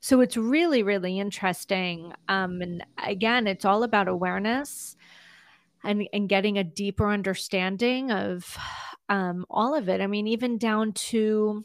So 0.00 0.20
it's 0.20 0.36
really, 0.36 0.82
really 0.82 1.18
interesting. 1.18 2.12
Um, 2.28 2.60
and 2.60 2.84
again, 3.02 3.46
it's 3.46 3.64
all 3.64 3.82
about 3.82 4.06
awareness 4.06 4.96
and 5.82 6.08
and 6.12 6.28
getting 6.28 6.58
a 6.58 6.64
deeper 6.64 7.08
understanding 7.08 8.10
of 8.10 8.56
um, 9.08 9.46
all 9.48 9.74
of 9.74 9.88
it. 9.88 10.00
I 10.00 10.06
mean, 10.06 10.26
even 10.26 10.58
down 10.58 10.92
to 10.92 11.64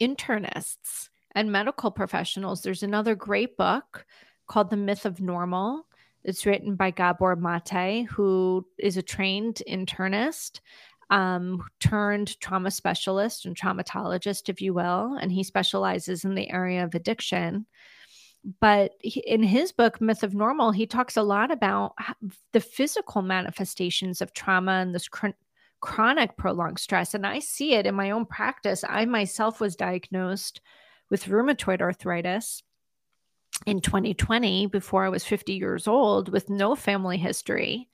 internists 0.00 1.08
and 1.34 1.50
medical 1.50 1.90
professionals. 1.90 2.62
There's 2.62 2.82
another 2.82 3.14
great 3.14 3.56
book 3.56 4.06
called 4.46 4.70
The 4.70 4.76
Myth 4.76 5.06
of 5.06 5.20
Normal. 5.20 5.86
It's 6.22 6.46
written 6.46 6.76
by 6.76 6.90
Gabor 6.90 7.36
Mate, 7.36 8.06
who 8.06 8.66
is 8.78 8.96
a 8.96 9.02
trained 9.02 9.62
internist 9.68 10.60
um, 11.10 11.62
turned 11.80 12.40
trauma 12.40 12.70
specialist 12.70 13.44
and 13.44 13.56
traumatologist, 13.56 14.48
if 14.48 14.62
you 14.62 14.72
will. 14.72 15.18
And 15.20 15.30
he 15.30 15.42
specializes 15.42 16.24
in 16.24 16.34
the 16.34 16.50
area 16.50 16.82
of 16.84 16.94
addiction 16.94 17.66
but 18.60 18.92
in 19.02 19.42
his 19.42 19.72
book 19.72 20.00
myth 20.00 20.22
of 20.22 20.34
normal 20.34 20.70
he 20.70 20.86
talks 20.86 21.16
a 21.16 21.22
lot 21.22 21.50
about 21.50 21.94
the 22.52 22.60
physical 22.60 23.22
manifestations 23.22 24.20
of 24.20 24.32
trauma 24.32 24.72
and 24.72 24.94
this 24.94 25.08
chronic 25.84 26.34
prolonged 26.38 26.78
stress 26.78 27.12
and 27.12 27.26
i 27.26 27.38
see 27.38 27.74
it 27.74 27.86
in 27.86 27.94
my 27.94 28.10
own 28.10 28.24
practice 28.24 28.82
i 28.88 29.04
myself 29.04 29.60
was 29.60 29.76
diagnosed 29.76 30.62
with 31.10 31.26
rheumatoid 31.26 31.82
arthritis 31.82 32.62
in 33.66 33.80
2020 33.80 34.66
before 34.68 35.04
i 35.04 35.10
was 35.10 35.24
50 35.24 35.52
years 35.52 35.86
old 35.86 36.30
with 36.30 36.48
no 36.48 36.74
family 36.74 37.18
history 37.18 37.88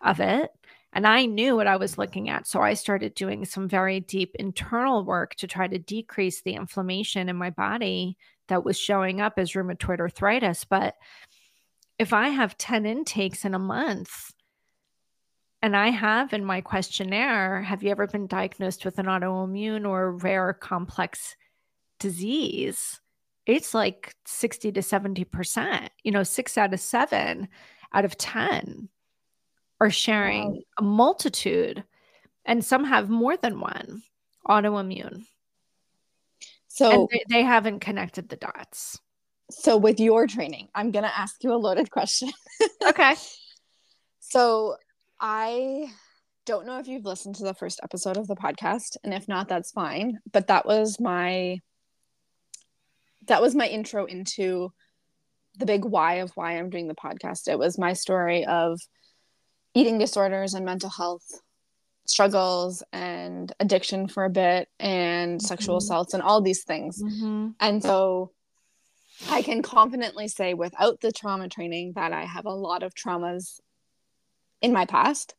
of 0.00 0.20
it 0.20 0.50
and 0.92 1.06
I 1.06 1.24
knew 1.24 1.56
what 1.56 1.66
I 1.66 1.76
was 1.76 1.96
looking 1.96 2.28
at. 2.28 2.46
So 2.46 2.60
I 2.60 2.74
started 2.74 3.14
doing 3.14 3.46
some 3.46 3.66
very 3.66 4.00
deep 4.00 4.36
internal 4.38 5.04
work 5.04 5.34
to 5.36 5.46
try 5.46 5.66
to 5.66 5.78
decrease 5.78 6.42
the 6.42 6.54
inflammation 6.54 7.30
in 7.30 7.36
my 7.36 7.48
body 7.48 8.18
that 8.48 8.62
was 8.62 8.78
showing 8.78 9.20
up 9.20 9.38
as 9.38 9.52
rheumatoid 9.52 10.00
arthritis. 10.00 10.64
But 10.64 10.94
if 11.98 12.12
I 12.12 12.28
have 12.28 12.58
10 12.58 12.84
intakes 12.84 13.46
in 13.46 13.54
a 13.54 13.58
month, 13.58 14.32
and 15.62 15.76
I 15.76 15.90
have 15.90 16.32
in 16.32 16.44
my 16.44 16.60
questionnaire, 16.60 17.62
have 17.62 17.84
you 17.84 17.90
ever 17.90 18.08
been 18.08 18.26
diagnosed 18.26 18.84
with 18.84 18.98
an 18.98 19.06
autoimmune 19.06 19.88
or 19.88 20.12
rare 20.12 20.52
complex 20.52 21.36
disease? 22.00 23.00
It's 23.46 23.72
like 23.72 24.14
60 24.26 24.72
to 24.72 24.80
70%, 24.80 25.88
you 26.02 26.10
know, 26.10 26.24
six 26.24 26.58
out 26.58 26.74
of 26.74 26.80
seven 26.80 27.48
out 27.92 28.04
of 28.04 28.18
10 28.18 28.88
are 29.80 29.90
sharing 29.90 30.52
wow. 30.52 30.60
a 30.78 30.82
multitude, 30.82 31.84
and 32.44 32.64
some 32.64 32.84
have 32.84 33.08
more 33.08 33.36
than 33.36 33.60
one 33.60 34.02
autoimmune. 34.48 35.24
So 36.68 37.08
they, 37.10 37.24
they 37.28 37.42
haven't 37.42 37.80
connected 37.80 38.28
the 38.28 38.36
dots. 38.36 38.98
So 39.50 39.76
with 39.76 40.00
your 40.00 40.26
training, 40.26 40.68
I'm 40.74 40.90
going 40.90 41.04
to 41.04 41.18
ask 41.18 41.42
you 41.44 41.52
a 41.52 41.56
loaded 41.56 41.90
question. 41.90 42.30
okay. 42.88 43.14
So 44.20 44.76
I 45.22 45.86
don't 46.46 46.66
know 46.66 46.80
if 46.80 46.88
you've 46.88 47.04
listened 47.04 47.36
to 47.36 47.44
the 47.44 47.54
first 47.54 47.78
episode 47.84 48.16
of 48.16 48.26
the 48.26 48.34
podcast 48.34 48.96
and 49.04 49.14
if 49.14 49.28
not 49.28 49.48
that's 49.48 49.70
fine, 49.70 50.18
but 50.32 50.48
that 50.48 50.66
was 50.66 50.98
my 50.98 51.60
that 53.28 53.40
was 53.40 53.54
my 53.54 53.68
intro 53.68 54.04
into 54.04 54.72
the 55.58 55.66
big 55.66 55.84
why 55.84 56.14
of 56.14 56.32
why 56.34 56.58
I'm 56.58 56.70
doing 56.70 56.88
the 56.88 56.96
podcast. 56.96 57.46
It 57.46 57.56
was 57.56 57.78
my 57.78 57.92
story 57.92 58.44
of 58.44 58.80
eating 59.74 59.98
disorders 59.98 60.54
and 60.54 60.66
mental 60.66 60.90
health 60.90 61.24
struggles 62.04 62.82
and 62.92 63.52
addiction 63.60 64.08
for 64.08 64.24
a 64.24 64.30
bit 64.30 64.68
and 64.80 65.38
mm-hmm. 65.38 65.46
sexual 65.46 65.76
assaults 65.76 66.14
and 66.14 66.22
all 66.22 66.40
these 66.40 66.64
things. 66.64 67.00
Mm-hmm. 67.00 67.50
And 67.60 67.80
so 67.80 68.32
I 69.30 69.42
can 69.42 69.62
confidently 69.62 70.26
say 70.26 70.54
without 70.54 71.00
the 71.00 71.12
trauma 71.12 71.48
training 71.48 71.92
that 71.94 72.12
I 72.12 72.24
have 72.24 72.46
a 72.46 72.50
lot 72.50 72.82
of 72.82 72.92
traumas 72.92 73.60
in 74.62 74.72
my 74.72 74.86
past. 74.86 75.34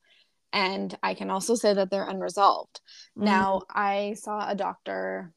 And 0.52 0.96
I 1.02 1.16
can 1.16 1.32
also 1.32 1.56
say 1.56 1.74
that 1.74 1.90
they're 1.90 2.08
unresolved. 2.08 2.80
Mm-hmm. 3.18 3.26
Now, 3.26 3.62
I 3.74 4.16
saw 4.20 4.48
a 4.48 4.54
doctor, 4.54 5.34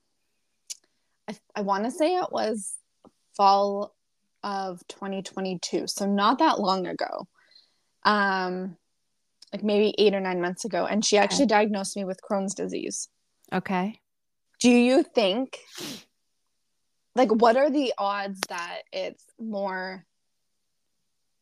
I, 1.27 1.37
I 1.55 1.61
want 1.63 1.85
to 1.85 1.91
say 1.91 2.17
it 2.17 2.31
was 2.31 2.75
fall 3.37 3.95
of 4.43 4.87
2022. 4.89 5.87
So, 5.87 6.07
not 6.07 6.41
that 6.41 6.61
long 6.61 6.87
ago. 6.87 7.27
Um, 8.05 8.77
like 9.53 9.63
maybe 9.63 9.95
eight 9.99 10.15
or 10.15 10.21
nine 10.21 10.41
months 10.41 10.65
ago, 10.65 10.87
and 10.87 11.05
she 11.05 11.19
actually 11.19 11.45
okay. 11.45 11.55
diagnosed 11.55 11.97
me 11.97 12.05
with 12.05 12.21
Crohn's 12.21 12.55
disease. 12.55 13.09
Okay. 13.53 14.01
Do 14.61 14.71
you 14.71 15.03
think, 15.03 15.59
like, 17.15 17.31
what 17.31 17.57
are 17.57 17.71
the 17.71 17.95
odds 17.97 18.41
that 18.49 18.83
it's 18.93 19.25
more 19.39 20.05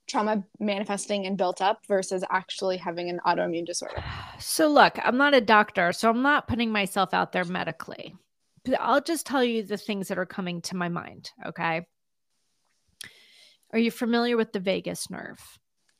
trauma 0.07 0.45
manifesting 0.61 1.27
and 1.27 1.37
built 1.37 1.61
up 1.61 1.85
versus 1.87 2.25
actually 2.31 2.77
having 2.77 3.09
an 3.09 3.21
autoimmune 3.27 3.67
disorder? 3.67 4.03
So, 4.39 4.69
look, 4.69 4.99
I'm 5.03 5.17
not 5.17 5.35
a 5.35 5.41
doctor, 5.41 5.93
so 5.93 6.11
I'm 6.11 6.23
not 6.23 6.49
putting 6.49 6.71
myself 6.71 7.15
out 7.15 7.33
there 7.33 7.45
medically. 7.45 8.15
But 8.65 8.81
I'll 8.81 9.01
just 9.01 9.27
tell 9.27 9.45
you 9.45 9.63
the 9.63 9.77
things 9.77 10.09
that 10.09 10.19
are 10.19 10.27
coming 10.27 10.63
to 10.63 10.77
my 10.77 10.89
mind. 10.89 11.31
Okay. 11.47 11.87
Are 13.73 13.79
you 13.79 13.91
familiar 13.91 14.37
with 14.37 14.53
the 14.53 14.61
vagus 14.61 15.11
nerve? 15.11 15.41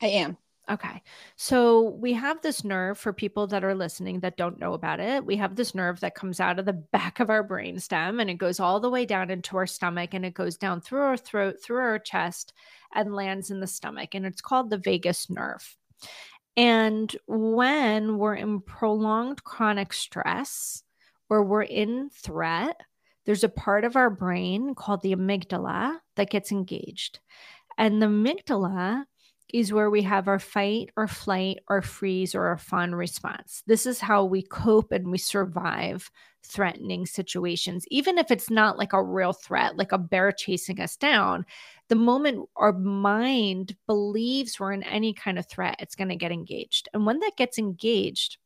I 0.01 0.07
am. 0.07 0.37
Okay. 0.69 1.03
So 1.35 1.91
we 1.99 2.13
have 2.13 2.41
this 2.41 2.63
nerve 2.63 2.97
for 2.97 3.13
people 3.13 3.45
that 3.47 3.63
are 3.63 3.75
listening 3.75 4.21
that 4.21 4.37
don't 4.37 4.59
know 4.59 4.73
about 4.73 4.99
it. 4.99 5.23
We 5.23 5.35
have 5.37 5.55
this 5.55 5.75
nerve 5.75 5.99
that 5.99 6.15
comes 6.15 6.39
out 6.39 6.57
of 6.57 6.65
the 6.65 6.73
back 6.91 7.19
of 7.19 7.29
our 7.29 7.43
brain 7.43 7.79
stem 7.79 8.19
and 8.19 8.29
it 8.29 8.39
goes 8.39 8.59
all 8.59 8.79
the 8.79 8.89
way 8.89 9.05
down 9.05 9.29
into 9.29 9.57
our 9.57 9.67
stomach 9.67 10.13
and 10.13 10.25
it 10.25 10.33
goes 10.33 10.57
down 10.57 10.81
through 10.81 11.01
our 11.01 11.17
throat, 11.17 11.57
through 11.61 11.77
our 11.77 11.99
chest, 11.99 12.53
and 12.95 13.13
lands 13.13 13.51
in 13.51 13.59
the 13.59 13.67
stomach. 13.67 14.15
And 14.15 14.25
it's 14.25 14.41
called 14.41 14.69
the 14.69 14.77
vagus 14.77 15.29
nerve. 15.29 15.77
And 16.57 17.15
when 17.27 18.17
we're 18.17 18.35
in 18.35 18.61
prolonged 18.61 19.43
chronic 19.43 19.93
stress 19.93 20.83
or 21.29 21.43
we're 21.43 21.63
in 21.63 22.09
threat, 22.09 22.79
there's 23.25 23.43
a 23.43 23.49
part 23.49 23.83
of 23.83 23.95
our 23.95 24.09
brain 24.09 24.73
called 24.73 25.01
the 25.01 25.15
amygdala 25.15 25.97
that 26.15 26.29
gets 26.29 26.51
engaged. 26.51 27.19
And 27.77 28.01
the 28.01 28.07
amygdala 28.07 29.05
is 29.53 29.71
where 29.71 29.89
we 29.89 30.01
have 30.01 30.27
our 30.27 30.39
fight 30.39 30.89
or 30.97 31.07
flight 31.07 31.59
or 31.69 31.81
freeze 31.81 32.35
or 32.35 32.47
our 32.47 32.57
fawn 32.57 32.95
response. 32.95 33.63
This 33.67 33.85
is 33.85 33.99
how 33.99 34.25
we 34.25 34.41
cope 34.41 34.91
and 34.91 35.11
we 35.11 35.17
survive 35.17 36.09
threatening 36.43 37.05
situations, 37.05 37.85
even 37.89 38.17
if 38.17 38.31
it's 38.31 38.49
not 38.49 38.77
like 38.77 38.93
a 38.93 39.03
real 39.03 39.33
threat, 39.33 39.77
like 39.77 39.91
a 39.91 39.97
bear 39.97 40.31
chasing 40.31 40.79
us 40.79 40.95
down. 40.95 41.45
The 41.89 41.95
moment 41.95 42.49
our 42.55 42.73
mind 42.73 43.75
believes 43.87 44.59
we're 44.59 44.71
in 44.71 44.83
any 44.83 45.13
kind 45.13 45.37
of 45.37 45.47
threat, 45.47 45.75
it's 45.79 45.95
going 45.95 46.09
to 46.09 46.15
get 46.15 46.31
engaged. 46.31 46.89
And 46.93 47.05
when 47.05 47.19
that 47.19 47.37
gets 47.37 47.57
engaged, 47.59 48.37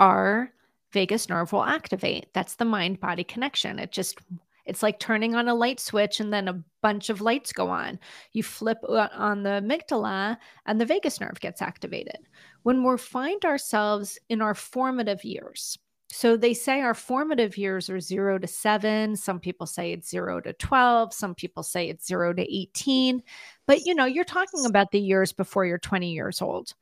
our 0.00 0.52
vagus 0.92 1.28
nerve 1.28 1.52
will 1.52 1.64
activate. 1.64 2.32
That's 2.34 2.54
the 2.54 2.64
mind 2.64 3.00
body 3.00 3.24
connection. 3.24 3.78
It 3.78 3.92
just 3.92 4.18
it's 4.66 4.82
like 4.82 4.98
turning 4.98 5.34
on 5.34 5.48
a 5.48 5.54
light 5.54 5.80
switch 5.80 6.20
and 6.20 6.32
then 6.32 6.48
a 6.48 6.62
bunch 6.82 7.10
of 7.10 7.20
lights 7.20 7.52
go 7.52 7.68
on. 7.68 7.98
You 8.32 8.42
flip 8.42 8.78
on 8.88 9.42
the 9.42 9.62
amygdala 9.62 10.38
and 10.66 10.80
the 10.80 10.86
vagus 10.86 11.20
nerve 11.20 11.40
gets 11.40 11.60
activated. 11.60 12.18
When 12.62 12.82
we 12.82 12.96
find 12.96 13.44
ourselves 13.44 14.18
in 14.28 14.40
our 14.40 14.54
formative 14.54 15.24
years, 15.24 15.78
so 16.10 16.36
they 16.36 16.54
say 16.54 16.80
our 16.80 16.94
formative 16.94 17.58
years 17.58 17.90
are 17.90 17.98
zero 17.98 18.38
to 18.38 18.46
seven. 18.46 19.16
Some 19.16 19.40
people 19.40 19.66
say 19.66 19.92
it's 19.92 20.08
zero 20.08 20.40
to 20.40 20.52
12. 20.52 21.12
Some 21.12 21.34
people 21.34 21.64
say 21.64 21.88
it's 21.88 22.06
zero 22.06 22.32
to 22.32 22.42
18. 22.42 23.20
But 23.66 23.84
you 23.84 23.96
know, 23.96 24.04
you're 24.04 24.24
talking 24.24 24.64
about 24.64 24.92
the 24.92 25.00
years 25.00 25.32
before 25.32 25.66
you're 25.66 25.78
20 25.78 26.12
years 26.12 26.40
old. 26.40 26.72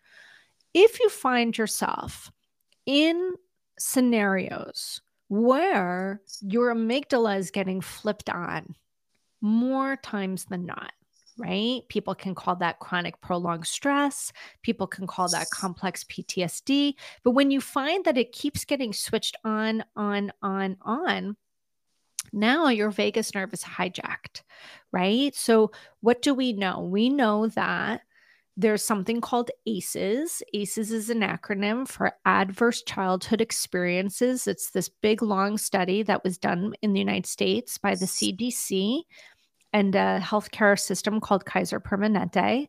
If 0.75 1.01
you 1.01 1.09
find 1.09 1.57
yourself 1.57 2.31
in 2.85 3.33
scenarios 3.79 5.01
where 5.33 6.21
your 6.43 6.75
amygdala 6.75 7.39
is 7.39 7.51
getting 7.51 7.81
flipped 7.81 8.29
on 8.29 8.77
more 9.41 9.97
times 9.97 10.45
than 10.45 10.67
not, 10.67 10.93
right? 11.39 11.81
People 11.89 12.15
can 12.15 12.35
call 12.35 12.57
that 12.57 12.81
chronic 12.81 13.19
prolonged 13.23 13.67
stress. 13.67 14.31
People 14.61 14.87
can 14.87 15.07
call 15.07 15.29
that 15.29 15.49
complex 15.49 16.05
PTSD. 16.05 16.97
But 17.25 17.31
when 17.31 17.51
you 17.51 17.63
find 17.63 18.05
that 18.05 18.19
it 18.19 18.33
keeps 18.33 18.67
getting 18.67 18.93
switched 18.93 19.37
on, 19.43 19.83
on, 19.97 20.33
on, 20.43 20.77
on, 20.83 21.39
now 22.35 22.69
your 22.69 22.91
vagus 22.91 23.35
nerve 23.35 23.55
is 23.55 23.65
hijacked, 23.65 24.43
right? 24.93 25.35
So, 25.35 25.71
what 26.03 26.21
do 26.21 26.35
we 26.35 26.53
know? 26.53 26.81
We 26.81 27.09
know 27.09 27.47
that 27.47 28.03
there's 28.57 28.85
something 28.85 29.21
called 29.21 29.51
ACEs. 29.67 30.43
ACEs 30.53 30.93
is 30.93 31.11
an 31.11 31.21
acronym 31.21 31.89
for 31.89 32.13
Adverse 32.27 32.83
Childhood 32.83 33.41
Experiences. 33.41 34.47
It's 34.47 34.71
this 34.71 34.89
big, 34.89 35.23
long 35.23 35.57
study 35.57 36.03
that 36.03 36.23
was 36.23 36.37
done 36.37 36.75
in 36.83 36.93
the 36.93 36.99
United 36.99 37.27
States 37.27 37.79
by 37.79 37.95
the 37.95 38.05
CDC 38.05 39.03
and 39.73 39.95
a 39.95 40.21
healthcare 40.23 40.79
system 40.79 41.19
called 41.19 41.47
Kaiser 41.47 41.81
Permanente 41.81 42.69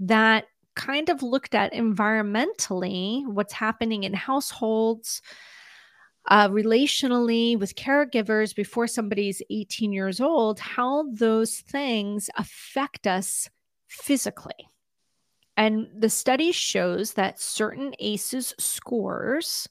that 0.00 0.44
kind 0.74 1.08
of 1.08 1.22
looked 1.22 1.54
at 1.54 1.72
environmentally 1.72 3.26
what's 3.26 3.54
happening 3.54 4.04
in 4.04 4.12
households, 4.12 5.22
uh, 6.28 6.48
relationally 6.48 7.58
with 7.58 7.74
caregivers 7.74 8.54
before 8.54 8.86
somebody's 8.86 9.42
18 9.50 9.92
years 9.92 10.20
old, 10.20 10.60
how 10.60 11.04
those 11.12 11.60
things 11.60 12.28
affect 12.36 13.06
us 13.06 13.48
physically. 13.88 14.68
And 15.56 15.88
the 15.96 16.08
study 16.10 16.52
shows 16.52 17.14
that 17.14 17.40
certain 17.40 17.94
ACEs 17.98 18.54
scores 18.58 19.68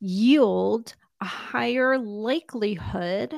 yield 0.00 0.94
a 1.20 1.24
higher 1.26 1.98
likelihood 1.98 3.34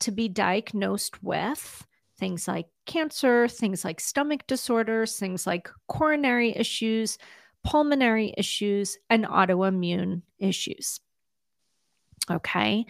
to 0.00 0.10
be 0.10 0.28
diagnosed 0.28 1.22
with 1.22 1.86
things 2.18 2.48
like 2.48 2.66
cancer, 2.86 3.48
things 3.48 3.84
like 3.84 4.00
stomach 4.00 4.46
disorders, 4.46 5.18
things 5.18 5.46
like 5.46 5.70
coronary 5.88 6.56
issues, 6.56 7.18
pulmonary 7.64 8.34
issues, 8.36 8.98
and 9.10 9.24
autoimmune 9.26 10.22
issues. 10.38 11.00
Okay. 12.30 12.84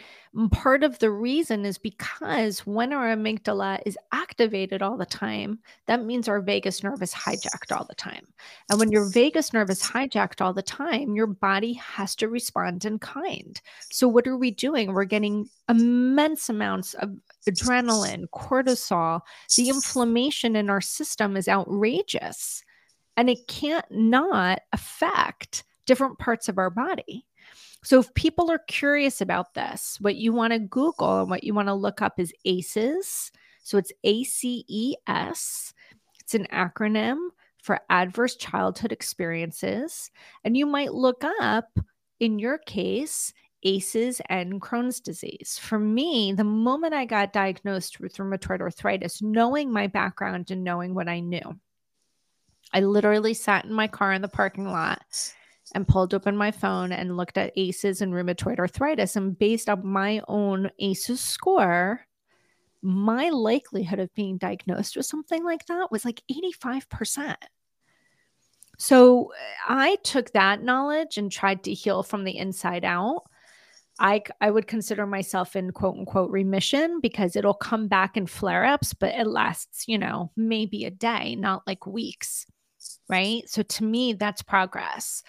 Part 0.50 0.82
of 0.82 0.98
the 0.98 1.10
reason 1.10 1.64
is 1.64 1.78
because 1.78 2.60
when 2.60 2.92
our 2.92 3.14
amygdala 3.14 3.80
is 3.86 3.96
activated 4.12 4.82
all 4.82 4.96
the 4.96 5.06
time, 5.06 5.58
that 5.86 6.04
means 6.04 6.28
our 6.28 6.40
vagus 6.40 6.82
nerve 6.82 7.02
is 7.02 7.12
hijacked 7.12 7.76
all 7.76 7.86
the 7.88 7.94
time. 7.94 8.26
And 8.68 8.78
when 8.78 8.90
your 8.90 9.08
vagus 9.10 9.52
nerve 9.52 9.70
is 9.70 9.82
hijacked 9.82 10.40
all 10.40 10.52
the 10.52 10.62
time, 10.62 11.14
your 11.14 11.26
body 11.26 11.72
has 11.74 12.14
to 12.16 12.28
respond 12.28 12.84
in 12.84 12.98
kind. 12.98 13.60
So, 13.90 14.08
what 14.08 14.26
are 14.26 14.36
we 14.36 14.50
doing? 14.50 14.92
We're 14.92 15.04
getting 15.04 15.48
immense 15.68 16.48
amounts 16.48 16.94
of 16.94 17.16
adrenaline, 17.48 18.26
cortisol. 18.34 19.20
The 19.56 19.68
inflammation 19.68 20.56
in 20.56 20.68
our 20.70 20.80
system 20.80 21.36
is 21.36 21.48
outrageous 21.48 22.62
and 23.16 23.28
it 23.28 23.48
can't 23.48 23.86
not 23.90 24.60
affect 24.72 25.64
different 25.86 26.18
parts 26.18 26.48
of 26.48 26.58
our 26.58 26.70
body. 26.70 27.24
So 27.82 28.00
if 28.00 28.12
people 28.14 28.50
are 28.50 28.60
curious 28.66 29.20
about 29.20 29.54
this, 29.54 29.98
what 30.00 30.16
you 30.16 30.32
want 30.32 30.52
to 30.52 30.58
Google 30.58 31.20
and 31.20 31.30
what 31.30 31.44
you 31.44 31.54
want 31.54 31.68
to 31.68 31.74
look 31.74 32.02
up 32.02 32.18
is 32.18 32.32
ACEs. 32.44 33.30
So 33.62 33.78
it's 33.78 33.92
A 34.04 34.24
C 34.24 34.64
E 34.66 34.94
S. 35.06 35.74
It's 36.20 36.34
an 36.34 36.46
acronym 36.52 37.28
for 37.62 37.80
adverse 37.88 38.36
childhood 38.36 38.92
experiences. 38.92 40.10
And 40.44 40.56
you 40.56 40.66
might 40.66 40.92
look 40.92 41.22
up, 41.40 41.66
in 42.20 42.38
your 42.38 42.58
case, 42.58 43.32
ACEs 43.62 44.20
and 44.28 44.60
Crohn's 44.60 45.00
disease. 45.00 45.58
For 45.60 45.78
me, 45.78 46.32
the 46.32 46.44
moment 46.44 46.94
I 46.94 47.04
got 47.04 47.32
diagnosed 47.32 48.00
with 48.00 48.16
rheumatoid 48.16 48.60
arthritis, 48.60 49.22
knowing 49.22 49.72
my 49.72 49.86
background 49.86 50.50
and 50.50 50.64
knowing 50.64 50.94
what 50.94 51.08
I 51.08 51.20
knew, 51.20 51.58
I 52.72 52.80
literally 52.80 53.34
sat 53.34 53.64
in 53.64 53.72
my 53.72 53.88
car 53.88 54.12
in 54.12 54.22
the 54.22 54.28
parking 54.28 54.66
lot 54.66 55.34
and 55.74 55.86
pulled 55.86 56.14
open 56.14 56.36
my 56.36 56.50
phone 56.50 56.92
and 56.92 57.16
looked 57.16 57.38
at 57.38 57.52
ACEs 57.56 58.00
and 58.00 58.12
rheumatoid 58.12 58.58
arthritis. 58.58 59.16
And 59.16 59.38
based 59.38 59.68
on 59.68 59.86
my 59.86 60.22
own 60.28 60.70
ACEs 60.78 61.20
score, 61.20 62.06
my 62.82 63.28
likelihood 63.30 63.98
of 63.98 64.14
being 64.14 64.38
diagnosed 64.38 64.96
with 64.96 65.06
something 65.06 65.44
like 65.44 65.66
that 65.66 65.90
was 65.90 66.04
like 66.04 66.22
85%. 66.30 67.36
So 68.78 69.32
uh, 69.32 69.34
I 69.68 69.96
took 70.04 70.32
that 70.32 70.62
knowledge 70.62 71.18
and 71.18 71.30
tried 71.30 71.64
to 71.64 71.74
heal 71.74 72.02
from 72.02 72.24
the 72.24 72.38
inside 72.38 72.84
out. 72.84 73.24
I, 74.00 74.22
I 74.40 74.50
would 74.50 74.68
consider 74.68 75.06
myself 75.06 75.56
in 75.56 75.72
quote 75.72 75.96
unquote 75.96 76.30
remission 76.30 77.00
because 77.00 77.34
it'll 77.34 77.54
come 77.54 77.88
back 77.88 78.16
in 78.16 78.28
flare 78.28 78.64
ups, 78.64 78.94
but 78.94 79.14
it 79.14 79.26
lasts, 79.26 79.88
you 79.88 79.98
know, 79.98 80.30
maybe 80.36 80.84
a 80.84 80.90
day, 80.90 81.34
not 81.34 81.66
like 81.66 81.84
weeks. 81.84 82.46
Right. 83.08 83.42
So 83.48 83.62
to 83.62 83.84
me, 83.84 84.12
that's 84.12 84.42
progress. 84.42 85.24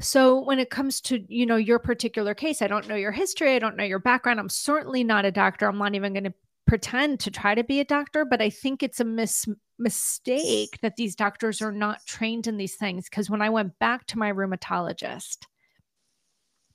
So 0.00 0.40
when 0.40 0.58
it 0.58 0.70
comes 0.70 1.00
to, 1.02 1.24
you 1.28 1.46
know, 1.46 1.56
your 1.56 1.78
particular 1.78 2.34
case, 2.34 2.60
I 2.60 2.66
don't 2.66 2.88
know 2.88 2.96
your 2.96 3.12
history, 3.12 3.54
I 3.54 3.58
don't 3.58 3.76
know 3.76 3.84
your 3.84 3.98
background. 3.98 4.40
I'm 4.40 4.48
certainly 4.48 5.04
not 5.04 5.24
a 5.24 5.30
doctor. 5.30 5.66
I'm 5.66 5.78
not 5.78 5.94
even 5.94 6.12
going 6.12 6.24
to 6.24 6.34
pretend 6.66 7.20
to 7.20 7.30
try 7.30 7.54
to 7.54 7.64
be 7.64 7.80
a 7.80 7.84
doctor, 7.84 8.24
but 8.24 8.40
I 8.40 8.50
think 8.50 8.82
it's 8.82 9.00
a 9.00 9.04
mis- 9.04 9.46
mistake 9.78 10.78
that 10.80 10.96
these 10.96 11.14
doctors 11.14 11.60
are 11.60 11.72
not 11.72 12.04
trained 12.06 12.46
in 12.46 12.56
these 12.56 12.76
things 12.76 13.08
because 13.08 13.28
when 13.28 13.42
I 13.42 13.50
went 13.50 13.78
back 13.78 14.06
to 14.08 14.18
my 14.18 14.32
rheumatologist 14.32 15.38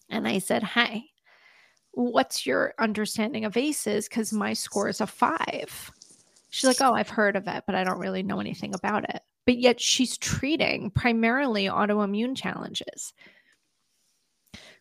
and 0.10 0.27
I 0.27 0.39
said, 0.39 0.63
"Hey, 0.63 1.06
what's 1.91 2.45
your 2.45 2.73
understanding 2.80 3.45
of 3.45 3.58
ACEs 3.58 4.08
cuz 4.08 4.32
my 4.32 4.53
score 4.53 4.88
is 4.89 5.01
a 5.01 5.08
5." 5.08 5.91
She's 6.49 6.67
like, 6.67 6.82
"Oh, 6.82 6.93
I've 6.93 7.10
heard 7.10 7.36
of 7.36 7.47
it, 7.47 7.63
but 7.65 7.75
I 7.75 7.84
don't 7.84 7.99
really 7.99 8.23
know 8.23 8.39
anything 8.39 8.73
about 8.75 9.10
it." 9.10 9.21
But 9.47 9.57
yet 9.57 9.79
she's 9.79 10.17
treating 10.17 10.91
primarily 10.91 11.65
autoimmune 11.65 12.36
challenges. 12.36 13.13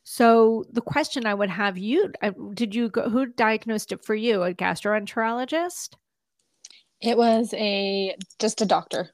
So 0.02 0.64
the 0.70 0.81
question 0.81 1.24
I 1.24 1.35
would 1.35 1.50
have 1.50 1.79
you 1.79 2.12
did 2.52 2.74
you 2.74 2.88
go 2.90 3.09
who 3.09 3.26
diagnosed 3.26 3.92
it 3.92 4.05
for 4.05 4.14
you 4.14 4.42
a 4.42 4.52
gastroenterologist? 4.52 5.94
It 7.00 7.16
was 7.16 7.55
a 7.55 8.16
just 8.40 8.61
a 8.61 8.66
doctor. 8.66 9.11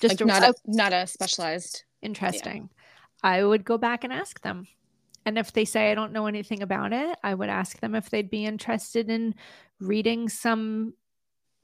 Just 0.00 0.20
like 0.20 0.20
a, 0.20 0.24
not 0.26 0.42
a 0.42 0.54
not 0.66 0.92
a 0.92 1.06
specialized. 1.06 1.84
Interesting. 2.02 2.68
Yeah. 3.24 3.30
I 3.38 3.42
would 3.42 3.64
go 3.64 3.78
back 3.78 4.04
and 4.04 4.12
ask 4.12 4.42
them. 4.42 4.66
And 5.24 5.38
if 5.38 5.52
they 5.52 5.64
say 5.64 5.90
I 5.90 5.94
don't 5.94 6.12
know 6.12 6.26
anything 6.26 6.62
about 6.62 6.92
it, 6.92 7.16
I 7.24 7.32
would 7.32 7.48
ask 7.48 7.80
them 7.80 7.94
if 7.94 8.10
they'd 8.10 8.28
be 8.28 8.44
interested 8.44 9.08
in 9.08 9.34
reading 9.80 10.28
some 10.28 10.92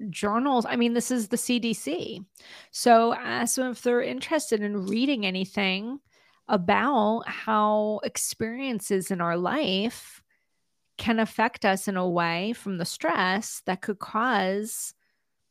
journals. 0.08 0.64
I 0.66 0.76
mean, 0.76 0.94
this 0.94 1.10
is 1.10 1.28
the 1.28 1.36
CDC. 1.36 2.24
So 2.70 3.14
ask 3.14 3.56
them 3.56 3.72
if 3.72 3.82
they're 3.82 4.02
interested 4.02 4.62
in 4.62 4.86
reading 4.86 5.26
anything 5.26 6.00
about 6.48 7.22
how 7.26 8.00
experiences 8.02 9.10
in 9.10 9.20
our 9.20 9.36
life 9.36 10.22
can 10.96 11.18
affect 11.18 11.64
us 11.64 11.88
in 11.88 11.96
a 11.96 12.08
way 12.08 12.52
from 12.52 12.78
the 12.78 12.84
stress 12.84 13.62
that 13.66 13.80
could 13.80 13.98
cause 13.98 14.94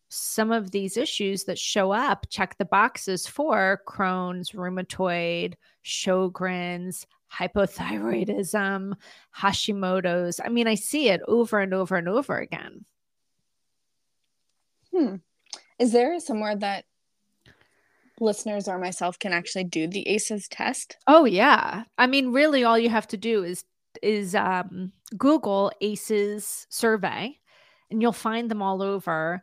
some 0.10 0.52
of 0.52 0.72
these 0.72 0.98
issues 0.98 1.44
that 1.44 1.58
show 1.58 1.92
up 1.92 2.26
check 2.30 2.58
the 2.58 2.66
boxes 2.66 3.28
for 3.28 3.82
Crohn's, 3.88 4.52
rheumatoid, 4.52 5.54
Sjogren's, 5.86 7.06
hypothyroidism, 7.32 8.94
Hashimoto's. 9.38 10.40
I 10.44 10.50
mean, 10.50 10.68
I 10.68 10.76
see 10.76 11.10
it 11.10 11.22
over 11.28 11.60
and 11.60 11.74
over 11.74 11.96
and 11.96 12.10
over 12.10 12.38
again. 12.38 12.86
Hmm. 14.96 15.16
Is 15.80 15.92
there 15.92 16.20
somewhere 16.20 16.56
that 16.58 16.86
listeners 18.20 18.68
or 18.68 18.78
myself 18.78 19.18
can 19.18 19.32
actually 19.32 19.64
do 19.64 19.88
the 19.88 20.08
ACEs 20.08 20.48
test? 20.48 20.98
Oh 21.08 21.26
yeah. 21.26 21.84
I 21.98 22.08
mean, 22.08 22.32
really 22.32 22.64
all 22.64 22.78
you 22.78 22.90
have 22.90 23.08
to 23.10 23.18
do 23.18 23.44
is 23.44 23.64
is 24.02 24.36
um, 24.36 24.92
Google 25.18 25.72
ACEs 25.82 26.68
survey 26.70 27.38
and 27.92 28.02
you'll 28.02 28.12
find 28.12 28.50
them 28.50 28.62
all 28.62 28.82
over. 28.82 29.42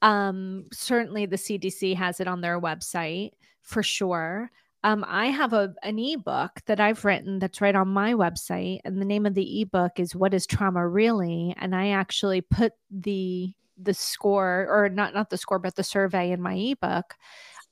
Um, 0.00 0.66
certainly 0.72 1.26
the 1.26 1.36
CDC 1.36 1.94
has 1.96 2.20
it 2.20 2.28
on 2.28 2.40
their 2.40 2.60
website 2.60 3.32
for 3.60 3.82
sure. 3.82 4.50
Um, 4.84 5.04
I 5.06 5.26
have 5.26 5.52
a 5.52 5.74
an 5.84 5.98
ebook 5.98 6.60
that 6.66 6.80
I've 6.80 7.04
written 7.04 7.38
that's 7.38 7.60
right 7.60 7.74
on 7.74 7.86
my 7.88 8.14
website, 8.14 8.80
and 8.84 9.00
the 9.00 9.04
name 9.04 9.26
of 9.26 9.34
the 9.34 9.60
ebook 9.62 10.00
is 10.00 10.16
"What 10.16 10.34
Is 10.34 10.44
Trauma 10.44 10.86
Really?" 10.88 11.54
And 11.58 11.72
I 11.72 11.90
actually 11.90 12.40
put 12.40 12.72
the 12.90 13.54
the 13.84 13.94
score, 13.94 14.66
or 14.70 14.88
not 14.88 15.14
not 15.14 15.30
the 15.30 15.36
score, 15.36 15.58
but 15.58 15.76
the 15.76 15.84
survey 15.84 16.32
in 16.32 16.40
my 16.42 16.54
ebook. 16.54 17.14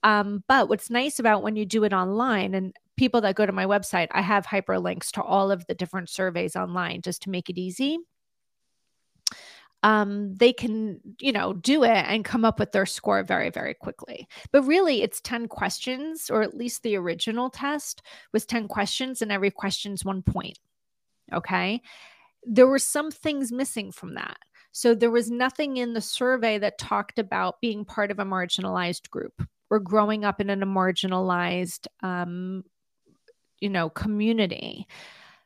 Um, 0.02 0.44
but 0.48 0.68
what's 0.68 0.90
nice 0.90 1.18
about 1.18 1.42
when 1.42 1.56
you 1.56 1.66
do 1.66 1.84
it 1.84 1.92
online, 1.92 2.54
and 2.54 2.74
people 2.96 3.20
that 3.22 3.34
go 3.36 3.46
to 3.46 3.52
my 3.52 3.66
website, 3.66 4.08
I 4.12 4.22
have 4.22 4.46
hyperlinks 4.46 5.10
to 5.12 5.22
all 5.22 5.50
of 5.50 5.66
the 5.66 5.74
different 5.74 6.08
surveys 6.08 6.56
online 6.56 7.02
just 7.02 7.22
to 7.22 7.30
make 7.30 7.50
it 7.50 7.58
easy 7.58 7.98
um, 9.82 10.34
they 10.36 10.52
can, 10.52 11.00
you 11.20 11.32
know, 11.32 11.54
do 11.54 11.84
it 11.84 11.90
and 11.90 12.24
come 12.24 12.44
up 12.44 12.58
with 12.58 12.72
their 12.72 12.86
score 12.86 13.22
very, 13.22 13.50
very 13.50 13.74
quickly. 13.74 14.28
But 14.52 14.62
really, 14.64 15.02
it's 15.02 15.20
10 15.22 15.48
questions, 15.48 16.28
or 16.28 16.42
at 16.42 16.56
least 16.56 16.82
the 16.82 16.96
original 16.96 17.48
test 17.48 18.02
was 18.32 18.44
10 18.44 18.68
questions, 18.68 19.22
and 19.22 19.32
every 19.32 19.50
question's 19.50 20.04
one 20.04 20.22
point. 20.22 20.58
Okay. 21.32 21.80
There 22.44 22.66
were 22.66 22.78
some 22.78 23.10
things 23.10 23.52
missing 23.52 23.92
from 23.92 24.14
that. 24.14 24.38
So 24.72 24.94
there 24.94 25.10
was 25.10 25.30
nothing 25.30 25.78
in 25.78 25.94
the 25.94 26.00
survey 26.00 26.58
that 26.58 26.78
talked 26.78 27.18
about 27.18 27.60
being 27.60 27.84
part 27.84 28.10
of 28.10 28.18
a 28.18 28.24
marginalized 28.24 29.10
group 29.10 29.42
or 29.68 29.80
growing 29.80 30.24
up 30.24 30.40
in 30.40 30.50
a 30.50 30.56
marginalized, 30.56 31.86
um, 32.02 32.64
you 33.60 33.68
know, 33.68 33.88
community. 33.90 34.86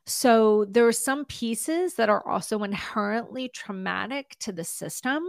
So 0.05 0.65
there 0.65 0.87
are 0.87 0.91
some 0.91 1.25
pieces 1.25 1.95
that 1.95 2.09
are 2.09 2.27
also 2.27 2.63
inherently 2.63 3.49
traumatic 3.49 4.35
to 4.41 4.51
the 4.51 4.63
system 4.63 5.23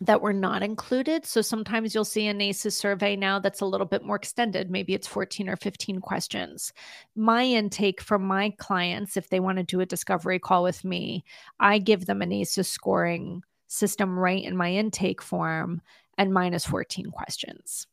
that 0.00 0.20
were 0.20 0.32
not 0.32 0.62
included. 0.62 1.24
So 1.24 1.42
sometimes 1.42 1.94
you'll 1.94 2.04
see 2.04 2.26
an 2.26 2.40
ACEs 2.40 2.76
survey 2.76 3.14
now 3.14 3.38
that's 3.38 3.60
a 3.60 3.66
little 3.66 3.86
bit 3.86 4.04
more 4.04 4.16
extended. 4.16 4.70
Maybe 4.70 4.94
it's 4.94 5.06
14 5.06 5.48
or 5.48 5.56
15 5.56 6.00
questions. 6.00 6.72
My 7.14 7.44
intake 7.44 8.00
from 8.00 8.24
my 8.24 8.50
clients, 8.58 9.16
if 9.16 9.28
they 9.28 9.38
want 9.38 9.58
to 9.58 9.64
do 9.64 9.80
a 9.80 9.86
discovery 9.86 10.38
call 10.38 10.62
with 10.64 10.84
me, 10.84 11.24
I 11.60 11.78
give 11.78 12.06
them 12.06 12.22
an 12.22 12.32
ACEs 12.32 12.68
scoring 12.68 13.44
system 13.68 14.18
right 14.18 14.42
in 14.42 14.56
my 14.56 14.72
intake 14.72 15.22
form 15.22 15.82
and 16.18 16.32
minus 16.32 16.66
14 16.66 17.10
questions 17.10 17.86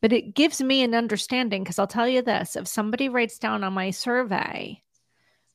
but 0.00 0.12
it 0.12 0.34
gives 0.34 0.62
me 0.62 0.82
an 0.82 0.94
understanding 0.94 1.62
because 1.62 1.78
I'll 1.78 1.86
tell 1.86 2.08
you 2.08 2.22
this 2.22 2.56
if 2.56 2.68
somebody 2.68 3.08
writes 3.08 3.38
down 3.38 3.64
on 3.64 3.72
my 3.72 3.90
survey 3.90 4.82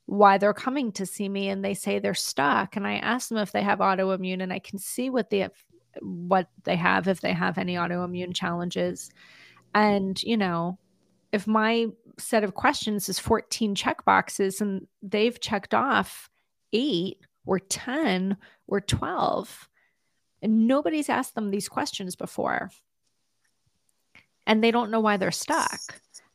why 0.06 0.38
they're 0.38 0.54
coming 0.54 0.92
to 0.92 1.06
see 1.06 1.30
me 1.30 1.50
and 1.50 1.64
they 1.64 1.74
say 1.74 2.00
they're 2.00 2.14
stuck 2.14 2.76
and 2.76 2.86
I 2.86 2.98
ask 2.98 3.30
them 3.30 3.38
if 3.38 3.52
they 3.52 3.62
have 3.62 3.80
autoimmune 3.80 4.44
and 4.44 4.52
I 4.52 4.60
can 4.60 4.78
see 4.78 5.10
what 5.10 5.30
they 5.30 5.40
have 5.40 5.54
what 6.02 6.48
they 6.64 6.76
have 6.76 7.08
if 7.08 7.22
they 7.22 7.34
have 7.34 7.58
any 7.58 7.76
autoimmune 7.76 8.34
challenges 8.34 9.12
and 9.74 10.22
you 10.24 10.38
know 10.38 10.78
if 11.32 11.48
my 11.48 11.88
set 12.20 12.44
of 12.44 12.54
questions 12.54 13.10
is 13.10 13.20
14 13.20 13.76
check 13.76 14.04
boxes 14.06 14.62
and 14.62 14.88
they've 15.02 15.40
checked 15.40 15.74
off 15.74 16.30
8 16.74 17.18
or 17.46 17.60
10 17.60 18.38
or 18.68 18.82
12 18.82 19.70
and 20.42 20.68
nobody's 20.68 21.10
asked 21.10 21.36
them 21.36 21.50
these 21.50 21.70
questions 21.70 22.16
before 22.16 22.70
and 24.46 24.64
they 24.64 24.72
don't 24.72 24.92
know 24.92 25.00
why 25.00 25.18
they're 25.18 25.32
stuck. 25.32 25.80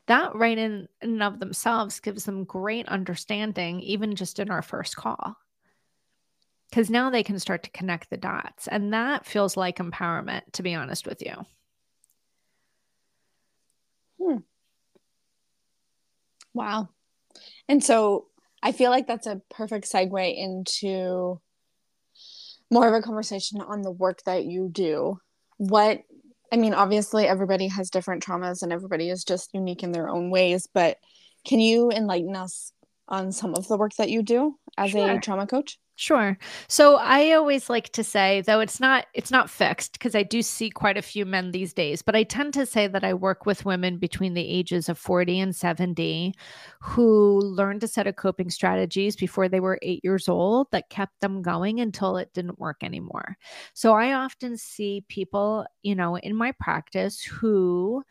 That 0.09 0.35
right 0.35 0.57
in 0.57 0.89
and 1.03 1.23
of 1.23 1.39
themselves 1.39 2.01
gives 2.01 2.25
them 2.25 2.45
great 2.45 2.89
understanding, 2.89 3.81
even 3.81 4.17
just 4.17 4.39
in 4.39 4.51
our 4.51 4.63
first 4.63 4.97
call. 4.97 5.37
Because 6.71 6.91
now 6.91 7.11
they 7.11 7.23
can 7.23 7.39
start 7.39 7.63
to 7.65 7.71
connect 7.71 8.11
the 8.11 8.17
dots. 8.17 8.69
And 8.69 8.93
that 8.93 9.27
feels 9.27 9.57
like 9.57 9.77
empowerment, 9.77 10.43
to 10.53 10.63
be 10.63 10.75
honest 10.75 11.07
with 11.07 11.23
you. 11.23 11.35
Hmm. 14.19 14.39
Wow. 16.55 16.89
And 17.69 17.85
so 17.85 18.29
I 18.63 18.73
feel 18.73 18.91
like 18.91 19.07
that's 19.07 19.27
a 19.27 19.43
perfect 19.51 19.91
segue 19.91 20.37
into 20.37 21.41
more 22.71 22.89
of 22.89 22.95
a 22.95 23.03
conversation 23.03 23.61
on 23.61 23.83
the 23.83 23.91
work 23.91 24.23
that 24.25 24.45
you 24.45 24.69
do. 24.71 25.19
What 25.59 26.03
I 26.53 26.57
mean, 26.57 26.75
obviously, 26.75 27.27
everybody 27.27 27.69
has 27.69 27.91
different 27.91 28.25
traumas 28.25 28.63
and 28.63 28.73
everybody 28.73 29.11
is 29.11 29.25
just 29.25 29.53
unique 29.53 29.83
in 29.83 29.93
their 29.93 30.09
own 30.09 30.31
ways, 30.31 30.67
but 30.73 30.97
can 31.45 31.61
you 31.61 31.91
enlighten 31.91 32.37
us 32.37 32.73
on 33.07 33.33
some 33.33 33.55
of 33.55 33.69
the 33.69 33.77
work 33.77 33.95
that 33.97 34.11
you 34.11 34.23
do 34.23 34.57
as 34.77 34.91
sure. 34.91 35.11
a 35.11 35.21
trauma 35.21 35.47
coach? 35.47 35.79
Sure. 36.01 36.39
So 36.69 36.95
I 36.95 37.33
always 37.33 37.69
like 37.69 37.89
to 37.95 38.05
say 38.05 38.41
though 38.43 38.61
it's 38.61 38.79
not 38.79 39.07
it's 39.15 39.33
not 39.33 39.51
fixed 39.51 39.95
because 39.95 40.15
I 40.15 40.23
do 40.23 40.43
see 40.43 40.71
quite 40.71 40.97
a 40.97 41.03
few 41.03 41.27
men 41.27 41.51
these 41.51 41.73
days, 41.73 42.03
but 42.03 42.15
I 42.15 42.23
tend 42.23 42.55
to 42.55 42.67
say 42.67 42.87
that 42.87 43.03
I 43.03 43.15
work 43.15 43.47
with 43.47 43.65
women 43.65 43.99
between 43.99 44.35
the 44.35 44.47
ages 44.49 44.89
of 44.89 44.97
40 44.97 45.41
and 45.41 45.57
70 45.57 46.37
who 46.81 47.41
learned 47.41 47.83
a 47.83 47.89
set 47.89 48.07
of 48.07 48.15
coping 48.15 48.49
strategies 48.49 49.17
before 49.17 49.49
they 49.49 49.59
were 49.59 49.81
8 49.83 50.01
years 50.05 50.29
old 50.29 50.69
that 50.71 50.89
kept 50.89 51.19
them 51.21 51.43
going 51.43 51.81
until 51.81 52.17
it 52.17 52.33
didn't 52.33 52.61
work 52.61 52.85
anymore. 52.85 53.37
So 53.75 53.93
I 53.95 54.13
often 54.13 54.57
see 54.57 55.05
people, 55.09 55.67
you 55.83 55.97
know, 55.97 56.17
in 56.17 56.37
my 56.37 56.53
practice 56.61 57.21
who 57.25 58.05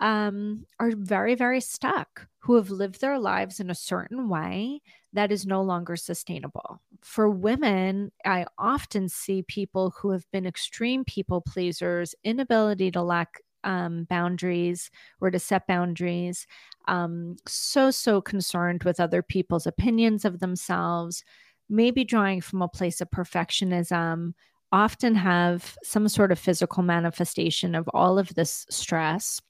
um, 0.00 0.66
are 0.78 0.90
very, 0.94 1.34
very 1.34 1.60
stuck, 1.60 2.26
who 2.40 2.56
have 2.56 2.70
lived 2.70 3.00
their 3.00 3.18
lives 3.18 3.60
in 3.60 3.70
a 3.70 3.74
certain 3.74 4.28
way 4.28 4.82
that 5.16 5.32
is 5.32 5.46
no 5.46 5.62
longer 5.62 5.96
sustainable. 5.96 6.80
For 7.02 7.28
women, 7.28 8.12
I 8.24 8.46
often 8.58 9.08
see 9.08 9.42
people 9.42 9.94
who 9.98 10.10
have 10.10 10.24
been 10.32 10.46
extreme 10.46 11.04
people 11.04 11.40
pleasers, 11.40 12.14
inability 12.24 12.90
to 12.92 13.02
lack 13.02 13.40
um, 13.64 14.04
boundaries 14.08 14.90
or 15.20 15.30
to 15.30 15.38
set 15.38 15.66
boundaries, 15.66 16.46
um, 16.88 17.36
so, 17.46 17.90
so 17.90 18.20
concerned 18.20 18.84
with 18.84 19.00
other 19.00 19.22
people's 19.22 19.66
opinions 19.66 20.24
of 20.24 20.38
themselves, 20.38 21.24
maybe 21.68 22.04
drawing 22.04 22.40
from 22.40 22.62
a 22.62 22.68
place 22.68 23.00
of 23.00 23.10
perfectionism, 23.10 24.34
often 24.72 25.14
have 25.14 25.76
some 25.82 26.08
sort 26.08 26.32
of 26.32 26.38
physical 26.38 26.82
manifestation 26.82 27.74
of 27.74 27.88
all 27.92 28.18
of 28.18 28.34
this 28.34 28.66
stress 28.70 29.40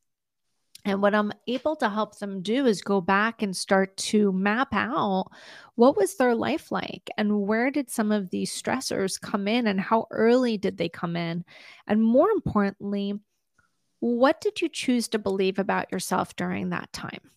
and 0.87 1.03
what 1.03 1.17
I'm 1.17 1.33
able 1.49 1.75
to 1.77 1.89
help 1.89 2.19
them 2.19 2.43
do 2.43 2.65
is 2.65 2.81
go 2.81 3.01
back 3.01 3.43
and 3.43 3.57
start 3.57 3.97
to 3.97 4.33
map 4.33 4.69
out 4.73 5.27
what 5.75 5.97
was 5.97 6.15
their 6.15 6.35
life 6.35 6.71
like 6.71 7.11
and 7.19 7.43
where 7.43 7.73
did 7.73 7.91
some 7.91 8.13
of 8.13 8.31
these 8.31 8.51
stressors 8.51 9.21
come 9.21 9.49
in 9.49 9.67
and 9.67 9.81
how 9.81 10.07
early 10.13 10.57
did 10.57 10.79
they 10.79 10.89
come 10.89 11.17
in? 11.17 11.45
And 11.89 12.03
more 12.03 12.31
importantly, 12.31 13.19
what 13.99 14.41
did 14.41 14.61
you 14.61 14.69
choose 14.69 15.09
to 15.09 15.19
believe 15.19 15.59
about 15.59 15.91
yourself 15.91 16.37
during 16.37 16.71
that 16.71 16.93
time? 16.93 17.33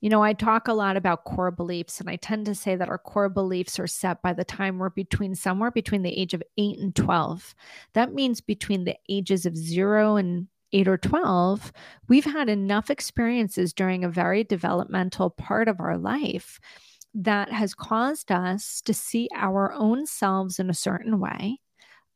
You 0.00 0.10
know, 0.10 0.22
I 0.22 0.32
talk 0.32 0.66
a 0.66 0.74
lot 0.74 0.96
about 0.96 1.24
core 1.24 1.50
beliefs, 1.50 1.98
and 1.98 2.10
I 2.10 2.16
tend 2.16 2.44
to 2.46 2.54
say 2.54 2.76
that 2.76 2.90
our 2.90 2.98
core 2.98 3.30
beliefs 3.30 3.78
are 3.78 3.86
set 3.86 4.20
by 4.20 4.34
the 4.34 4.44
time 4.44 4.78
we're 4.78 4.90
between 4.90 5.34
somewhere 5.34 5.70
between 5.70 6.02
the 6.02 6.12
age 6.12 6.34
of 6.34 6.42
eight 6.58 6.78
and 6.78 6.94
12. 6.94 7.54
That 7.94 8.12
means 8.12 8.42
between 8.42 8.84
the 8.84 8.96
ages 9.08 9.46
of 9.46 9.56
zero 9.56 10.16
and 10.16 10.48
eight 10.74 10.88
or 10.88 10.98
12, 10.98 11.72
we've 12.08 12.24
had 12.24 12.48
enough 12.48 12.90
experiences 12.90 13.72
during 13.72 14.04
a 14.04 14.08
very 14.08 14.44
developmental 14.44 15.30
part 15.30 15.68
of 15.68 15.80
our 15.80 15.96
life 15.96 16.58
that 17.14 17.50
has 17.50 17.74
caused 17.74 18.32
us 18.32 18.80
to 18.82 18.92
see 18.92 19.28
our 19.36 19.72
own 19.72 20.04
selves 20.04 20.58
in 20.58 20.68
a 20.68 20.74
certain 20.74 21.20
way, 21.20 21.60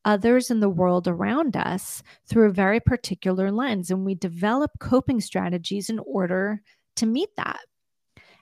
others 0.05 0.51
in 0.51 0.59
the 0.59 0.69
world 0.69 1.07
around 1.07 1.57
us 1.57 2.03
through 2.29 2.49
a 2.49 2.53
very 2.53 2.81
particular 2.81 3.53
lens. 3.53 3.93
And 3.93 4.05
we 4.05 4.17
develop 4.17 4.73
coping 4.81 5.21
strategies 5.21 5.89
in 5.89 6.01
order 6.01 6.61
to 6.97 7.07
meet 7.07 7.29
that. 7.37 7.61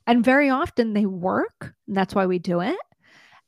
And 0.07 0.25
very 0.25 0.49
often 0.49 0.95
they 0.95 1.05
work. 1.05 1.75
that's 1.89 2.15
why 2.15 2.25
we 2.25 2.39
do 2.39 2.61
it. 2.61 2.79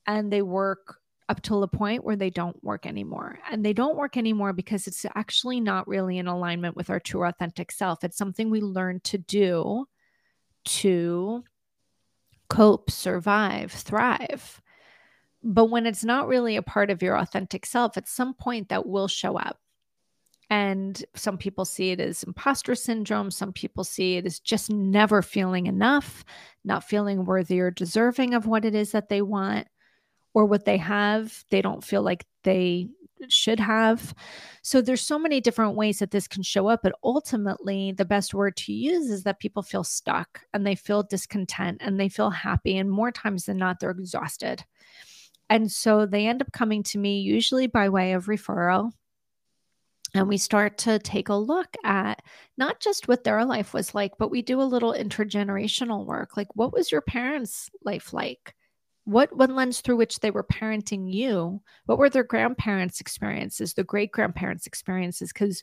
And 0.06 0.30
they 0.30 0.42
work 0.42 0.98
up 1.28 1.42
till 1.42 1.62
a 1.62 1.68
point 1.68 2.04
where 2.04 2.16
they 2.16 2.30
don't 2.30 2.62
work 2.64 2.86
anymore. 2.86 3.38
And 3.50 3.64
they 3.64 3.72
don't 3.72 3.96
work 3.96 4.16
anymore 4.16 4.52
because 4.52 4.86
it's 4.86 5.04
actually 5.14 5.60
not 5.60 5.86
really 5.86 6.18
in 6.18 6.26
alignment 6.26 6.74
with 6.74 6.88
our 6.90 7.00
true 7.00 7.24
authentic 7.24 7.70
self. 7.70 8.02
It's 8.02 8.16
something 8.16 8.48
we 8.48 8.60
learn 8.60 9.00
to 9.04 9.18
do 9.18 9.86
to 10.64 11.44
cope, 12.48 12.90
survive, 12.90 13.72
thrive. 13.72 14.62
But 15.42 15.66
when 15.66 15.86
it's 15.86 16.04
not 16.04 16.28
really 16.28 16.56
a 16.56 16.62
part 16.62 16.90
of 16.90 17.02
your 17.02 17.16
authentic 17.16 17.66
self, 17.66 17.96
at 17.96 18.08
some 18.08 18.34
point 18.34 18.70
that 18.70 18.86
will 18.86 19.08
show 19.08 19.38
up. 19.38 19.58
And 20.50 21.04
some 21.14 21.36
people 21.36 21.66
see 21.66 21.90
it 21.90 22.00
as 22.00 22.22
imposter 22.22 22.74
syndrome. 22.74 23.30
Some 23.30 23.52
people 23.52 23.84
see 23.84 24.16
it 24.16 24.24
as 24.24 24.40
just 24.40 24.70
never 24.70 25.20
feeling 25.20 25.66
enough, 25.66 26.24
not 26.64 26.84
feeling 26.84 27.26
worthy 27.26 27.60
or 27.60 27.70
deserving 27.70 28.32
of 28.32 28.46
what 28.46 28.64
it 28.64 28.74
is 28.74 28.92
that 28.92 29.10
they 29.10 29.20
want 29.20 29.68
or 30.38 30.46
what 30.46 30.64
they 30.64 30.76
have, 30.76 31.44
they 31.50 31.60
don't 31.60 31.82
feel 31.82 32.00
like 32.02 32.24
they 32.44 32.86
should 33.28 33.58
have. 33.58 34.14
So 34.62 34.80
there's 34.80 35.00
so 35.00 35.18
many 35.18 35.40
different 35.40 35.74
ways 35.74 35.98
that 35.98 36.12
this 36.12 36.28
can 36.28 36.44
show 36.44 36.68
up, 36.68 36.78
but 36.84 36.94
ultimately 37.02 37.90
the 37.90 38.04
best 38.04 38.34
word 38.34 38.56
to 38.58 38.72
use 38.72 39.10
is 39.10 39.24
that 39.24 39.40
people 39.40 39.64
feel 39.64 39.82
stuck 39.82 40.42
and 40.54 40.64
they 40.64 40.76
feel 40.76 41.02
discontent 41.02 41.78
and 41.80 41.98
they 41.98 42.08
feel 42.08 42.30
happy 42.30 42.78
and 42.78 42.88
more 42.88 43.10
times 43.10 43.46
than 43.46 43.56
not 43.56 43.80
they're 43.80 43.90
exhausted. 43.90 44.64
And 45.50 45.72
so 45.72 46.06
they 46.06 46.28
end 46.28 46.40
up 46.40 46.52
coming 46.52 46.84
to 46.84 46.98
me 46.98 47.18
usually 47.18 47.66
by 47.66 47.88
way 47.88 48.12
of 48.12 48.26
referral. 48.26 48.92
And 50.14 50.28
we 50.28 50.38
start 50.38 50.78
to 50.78 51.00
take 51.00 51.30
a 51.30 51.34
look 51.34 51.74
at 51.82 52.22
not 52.56 52.78
just 52.78 53.08
what 53.08 53.24
their 53.24 53.44
life 53.44 53.74
was 53.74 53.92
like, 53.92 54.12
but 54.20 54.30
we 54.30 54.42
do 54.42 54.60
a 54.60 54.62
little 54.62 54.92
intergenerational 54.92 56.06
work. 56.06 56.36
Like, 56.36 56.54
what 56.54 56.72
was 56.72 56.92
your 56.92 57.00
parents' 57.00 57.70
life 57.82 58.12
like? 58.12 58.54
What 59.08 59.34
what 59.34 59.48
lens 59.48 59.80
through 59.80 59.96
which 59.96 60.20
they 60.20 60.30
were 60.30 60.44
parenting 60.44 61.10
you 61.10 61.62
what 61.86 61.96
were 61.96 62.10
their 62.10 62.22
grandparents 62.22 63.00
experiences 63.00 63.72
the 63.72 63.82
great 63.82 64.12
grandparents 64.12 64.66
experiences? 64.66 65.32
Because 65.32 65.62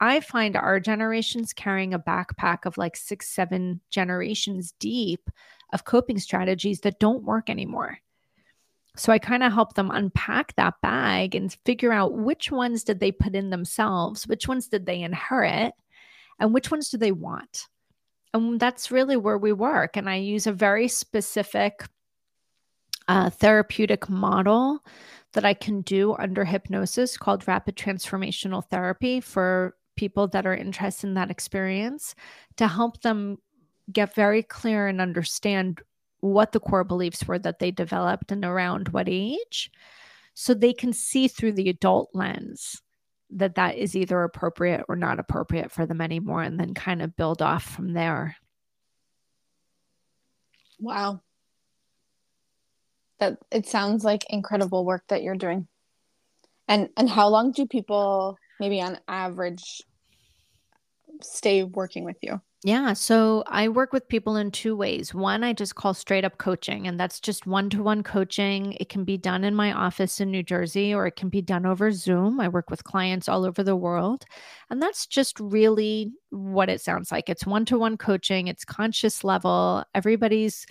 i 0.00 0.18
find 0.18 0.56
our 0.56 0.80
generations 0.80 1.52
carrying 1.52 1.94
a 1.94 2.00
backpack 2.00 2.66
of 2.66 2.76
like 2.76 2.96
six 2.96 3.28
seven 3.28 3.80
generations 3.90 4.74
deep 4.80 5.30
of 5.72 5.84
coping 5.84 6.18
strategies 6.18 6.80
that 6.80 6.98
don't 6.98 7.22
work 7.22 7.48
anymore. 7.48 7.98
So 8.96 9.12
i 9.12 9.20
kind 9.20 9.44
of 9.44 9.52
help 9.52 9.74
them 9.74 9.92
unpack 9.92 10.56
that 10.56 10.74
bag 10.82 11.36
and 11.36 11.56
figure 11.64 11.92
out 11.92 12.18
which 12.18 12.50
ones 12.50 12.82
did 12.82 12.98
they 12.98 13.12
put 13.12 13.36
in 13.36 13.50
themselves 13.50 14.26
which 14.26 14.48
ones 14.48 14.66
did 14.66 14.84
they 14.86 15.00
inherit 15.00 15.74
and 16.40 16.52
which 16.52 16.72
ones 16.72 16.88
do 16.90 16.96
they 16.96 17.12
want? 17.12 17.68
And 18.34 18.58
that's 18.58 18.90
really 18.90 19.16
where 19.16 19.38
we 19.38 19.52
work 19.52 19.96
and 19.96 20.10
i 20.10 20.16
use 20.16 20.48
a 20.48 20.52
very 20.52 20.88
specific 20.88 21.84
uh, 23.10 23.28
therapeutic 23.28 24.08
model 24.08 24.84
that 25.32 25.44
I 25.44 25.52
can 25.52 25.80
do 25.80 26.14
under 26.14 26.44
hypnosis 26.44 27.16
called 27.16 27.48
rapid 27.48 27.74
transformational 27.74 28.64
therapy 28.64 29.20
for 29.20 29.74
people 29.96 30.28
that 30.28 30.46
are 30.46 30.54
interested 30.54 31.08
in 31.08 31.14
that 31.14 31.30
experience 31.30 32.14
to 32.56 32.68
help 32.68 33.02
them 33.02 33.38
get 33.92 34.14
very 34.14 34.44
clear 34.44 34.86
and 34.86 35.00
understand 35.00 35.80
what 36.20 36.52
the 36.52 36.60
core 36.60 36.84
beliefs 36.84 37.26
were 37.26 37.38
that 37.40 37.58
they 37.58 37.72
developed 37.72 38.30
and 38.30 38.44
around 38.44 38.90
what 38.90 39.08
age 39.08 39.72
so 40.34 40.54
they 40.54 40.72
can 40.72 40.92
see 40.92 41.26
through 41.26 41.52
the 41.52 41.68
adult 41.68 42.10
lens 42.14 42.80
that 43.28 43.56
that 43.56 43.76
is 43.76 43.96
either 43.96 44.22
appropriate 44.22 44.84
or 44.88 44.94
not 44.94 45.18
appropriate 45.18 45.72
for 45.72 45.84
them 45.84 46.00
anymore 46.00 46.42
and 46.42 46.60
then 46.60 46.74
kind 46.74 47.02
of 47.02 47.16
build 47.16 47.42
off 47.42 47.64
from 47.64 47.92
there. 47.92 48.36
Wow 50.78 51.22
that 53.20 53.38
it 53.50 53.66
sounds 53.66 54.04
like 54.04 54.24
incredible 54.30 54.84
work 54.84 55.04
that 55.08 55.22
you're 55.22 55.36
doing 55.36 55.68
and 56.66 56.88
and 56.96 57.08
how 57.08 57.28
long 57.28 57.52
do 57.52 57.66
people 57.66 58.36
maybe 58.58 58.80
on 58.80 58.98
average 59.08 59.82
stay 61.22 61.62
working 61.62 62.04
with 62.04 62.16
you 62.22 62.40
yeah. 62.62 62.92
So 62.92 63.42
I 63.46 63.68
work 63.68 63.90
with 63.90 64.06
people 64.06 64.36
in 64.36 64.50
two 64.50 64.76
ways. 64.76 65.14
One, 65.14 65.42
I 65.42 65.54
just 65.54 65.76
call 65.76 65.94
straight 65.94 66.26
up 66.26 66.36
coaching, 66.36 66.86
and 66.86 67.00
that's 67.00 67.18
just 67.18 67.46
one 67.46 67.70
to 67.70 67.82
one 67.82 68.02
coaching. 68.02 68.76
It 68.78 68.90
can 68.90 69.02
be 69.02 69.16
done 69.16 69.44
in 69.44 69.54
my 69.54 69.72
office 69.72 70.20
in 70.20 70.30
New 70.30 70.42
Jersey 70.42 70.92
or 70.92 71.06
it 71.06 71.16
can 71.16 71.30
be 71.30 71.40
done 71.40 71.64
over 71.64 71.90
Zoom. 71.90 72.38
I 72.38 72.48
work 72.48 72.68
with 72.68 72.84
clients 72.84 73.30
all 73.30 73.46
over 73.46 73.62
the 73.62 73.76
world. 73.76 74.26
And 74.68 74.82
that's 74.82 75.06
just 75.06 75.40
really 75.40 76.12
what 76.28 76.68
it 76.68 76.82
sounds 76.82 77.10
like. 77.10 77.30
It's 77.30 77.46
one 77.46 77.64
to 77.64 77.78
one 77.78 77.96
coaching, 77.96 78.46
it's 78.46 78.64
conscious 78.66 79.24
level. 79.24 79.82
Everybody's 79.94 80.66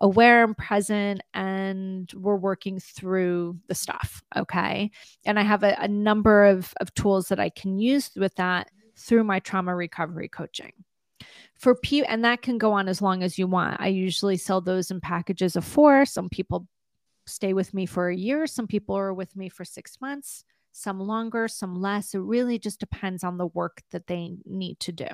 aware 0.00 0.44
and 0.44 0.56
present 0.56 1.20
and 1.34 2.10
we're 2.14 2.36
working 2.36 2.78
through 2.78 3.58
the 3.68 3.74
stuff 3.74 4.22
okay? 4.36 4.90
And 5.24 5.38
i 5.38 5.42
have 5.42 5.62
a, 5.62 5.76
a 5.78 5.88
number 5.88 6.44
of, 6.44 6.72
of 6.80 6.92
tools 6.94 7.28
that 7.28 7.40
i 7.40 7.50
can 7.50 7.78
use 7.78 8.10
with 8.16 8.34
that 8.36 8.70
through 8.96 9.24
my 9.24 9.38
trauma 9.38 9.74
recovery 9.74 10.28
coaching. 10.28 10.72
For 11.58 11.74
people 11.74 12.10
and 12.10 12.24
that 12.24 12.42
can 12.42 12.58
go 12.58 12.72
on 12.72 12.88
as 12.88 13.02
long 13.02 13.22
as 13.22 13.38
you 13.38 13.46
want. 13.46 13.80
I 13.80 13.88
usually 13.88 14.36
sell 14.36 14.60
those 14.60 14.90
in 14.90 15.00
packages 15.00 15.56
of 15.56 15.64
four. 15.64 16.06
Some 16.06 16.28
people 16.28 16.66
stay 17.26 17.52
with 17.52 17.74
me 17.74 17.86
for 17.86 18.08
a 18.08 18.16
year. 18.16 18.46
Some 18.46 18.66
people 18.66 18.96
are 18.96 19.12
with 19.12 19.36
me 19.36 19.48
for 19.48 19.64
six 19.64 20.00
months 20.00 20.44
some 20.72 21.00
longer 21.00 21.48
some 21.48 21.74
less. 21.74 22.14
It 22.14 22.20
really 22.20 22.58
just 22.58 22.80
depends 22.80 23.24
on 23.24 23.38
the 23.38 23.46
work 23.46 23.82
that 23.90 24.06
they 24.06 24.36
need 24.44 24.80
to 24.80 24.92
do 24.92 25.08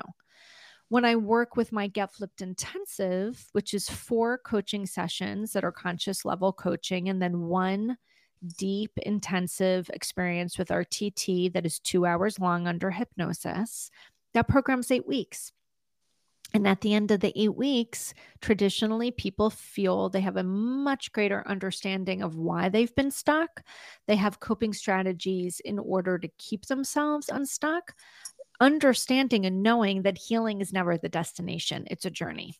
when 0.89 1.05
I 1.05 1.15
work 1.15 1.55
with 1.55 1.71
my 1.71 1.87
Get 1.87 2.13
Flipped 2.13 2.41
Intensive, 2.41 3.47
which 3.51 3.73
is 3.73 3.89
four 3.89 4.37
coaching 4.37 4.85
sessions 4.85 5.53
that 5.53 5.63
are 5.63 5.71
conscious 5.71 6.23
level 6.23 6.53
coaching, 6.53 7.09
and 7.09 7.21
then 7.21 7.41
one 7.41 7.97
deep, 8.57 8.91
intensive 8.99 9.89
experience 9.93 10.57
with 10.57 10.69
RTT 10.69 11.53
that 11.53 11.65
is 11.65 11.79
two 11.79 12.05
hours 12.05 12.39
long 12.39 12.67
under 12.67 12.91
hypnosis, 12.91 13.89
that 14.33 14.47
program's 14.47 14.91
eight 14.91 15.07
weeks. 15.07 15.51
And 16.53 16.65
at 16.65 16.79
the 16.79 16.93
end 16.93 17.11
of 17.11 17.19
the 17.19 17.37
eight 17.37 17.55
weeks, 17.55 18.13
traditionally, 18.39 19.11
people 19.11 19.49
feel 19.49 20.07
they 20.07 20.21
have 20.21 20.37
a 20.37 20.43
much 20.43 21.11
greater 21.11 21.45
understanding 21.45 22.21
of 22.21 22.37
why 22.37 22.69
they've 22.69 22.95
been 22.95 23.11
stuck. 23.11 23.63
They 24.07 24.15
have 24.15 24.39
coping 24.39 24.71
strategies 24.71 25.59
in 25.59 25.77
order 25.77 26.17
to 26.17 26.29
keep 26.37 26.65
themselves 26.65 27.27
unstuck 27.27 27.93
understanding 28.59 29.45
and 29.45 29.63
knowing 29.63 30.03
that 30.03 30.17
healing 30.17 30.61
is 30.61 30.73
never 30.73 30.97
the 30.97 31.09
destination, 31.09 31.85
it's 31.89 32.05
a 32.05 32.11
journey. 32.11 32.55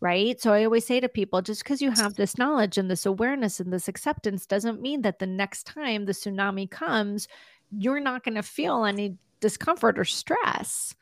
Right. 0.00 0.40
So 0.40 0.52
I 0.52 0.64
always 0.64 0.84
say 0.84 0.98
to 0.98 1.08
people 1.08 1.42
just 1.42 1.62
because 1.62 1.80
you 1.80 1.92
have 1.92 2.16
this 2.16 2.36
knowledge 2.36 2.76
and 2.76 2.90
this 2.90 3.06
awareness 3.06 3.60
and 3.60 3.72
this 3.72 3.86
acceptance 3.86 4.46
doesn't 4.46 4.82
mean 4.82 5.02
that 5.02 5.20
the 5.20 5.28
next 5.28 5.64
time 5.64 6.06
the 6.06 6.12
tsunami 6.12 6.68
comes, 6.68 7.28
you're 7.70 8.00
not 8.00 8.24
going 8.24 8.34
to 8.34 8.42
feel 8.42 8.84
any 8.84 9.16
discomfort 9.38 10.00
or 10.00 10.04
stress. 10.04 10.96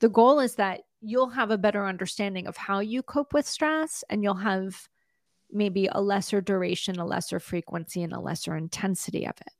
The 0.00 0.08
goal 0.08 0.40
is 0.40 0.56
that 0.56 0.80
you'll 1.00 1.30
have 1.30 1.52
a 1.52 1.58
better 1.58 1.86
understanding 1.86 2.48
of 2.48 2.56
how 2.56 2.80
you 2.80 3.04
cope 3.04 3.32
with 3.32 3.46
stress 3.46 4.02
and 4.10 4.24
you'll 4.24 4.34
have 4.34 4.88
maybe 5.52 5.88
a 5.92 6.00
lesser 6.00 6.40
duration, 6.40 6.98
a 6.98 7.04
lesser 7.04 7.38
frequency, 7.38 8.02
and 8.02 8.12
a 8.12 8.20
lesser 8.20 8.56
intensity 8.56 9.26
of 9.26 9.34
it. 9.40 9.52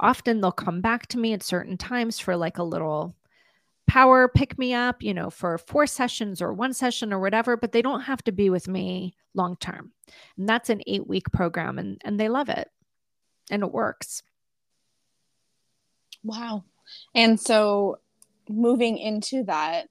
Often 0.00 0.40
they'll 0.40 0.52
come 0.52 0.80
back 0.80 1.06
to 1.08 1.18
me 1.18 1.32
at 1.34 1.42
certain 1.42 1.76
times 1.76 2.18
for 2.18 2.36
like 2.36 2.56
a 2.56 2.62
little 2.62 3.14
power 3.88 4.28
pick 4.28 4.58
me 4.58 4.74
up, 4.74 5.02
you 5.02 5.12
know, 5.12 5.30
for 5.30 5.58
four 5.58 5.86
sessions 5.86 6.40
or 6.40 6.52
one 6.52 6.72
session 6.72 7.12
or 7.12 7.18
whatever, 7.18 7.56
but 7.56 7.72
they 7.72 7.82
don't 7.82 8.02
have 8.02 8.22
to 8.24 8.32
be 8.32 8.50
with 8.50 8.68
me 8.68 9.14
long 9.34 9.56
term. 9.56 9.92
And 10.36 10.48
that's 10.48 10.70
an 10.70 10.82
eight 10.86 11.08
week 11.08 11.32
program 11.32 11.78
and, 11.78 12.00
and 12.04 12.20
they 12.20 12.28
love 12.28 12.48
it 12.48 12.68
and 13.50 13.62
it 13.62 13.72
works. 13.72 14.22
Wow. 16.22 16.64
And 17.14 17.40
so 17.40 17.98
moving 18.48 18.98
into 18.98 19.44
that, 19.44 19.88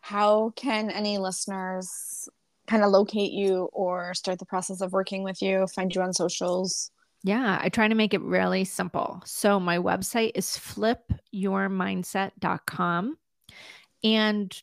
how 0.00 0.50
can 0.56 0.90
any 0.90 1.18
listeners 1.18 2.28
kind 2.66 2.84
of 2.84 2.90
locate 2.90 3.32
you 3.32 3.68
or 3.72 4.14
start 4.14 4.38
the 4.38 4.46
process 4.46 4.80
of 4.80 4.92
working 4.92 5.24
with 5.24 5.42
you, 5.42 5.66
find 5.66 5.94
you 5.94 6.00
on 6.00 6.12
socials? 6.12 6.90
Yeah, 7.22 7.58
I 7.60 7.68
try 7.68 7.86
to 7.86 7.94
make 7.94 8.14
it 8.14 8.22
really 8.22 8.64
simple. 8.64 9.20
So 9.26 9.60
my 9.60 9.76
website 9.78 10.32
is 10.34 10.46
flipyourmindset.com. 10.46 13.18
And 14.02 14.62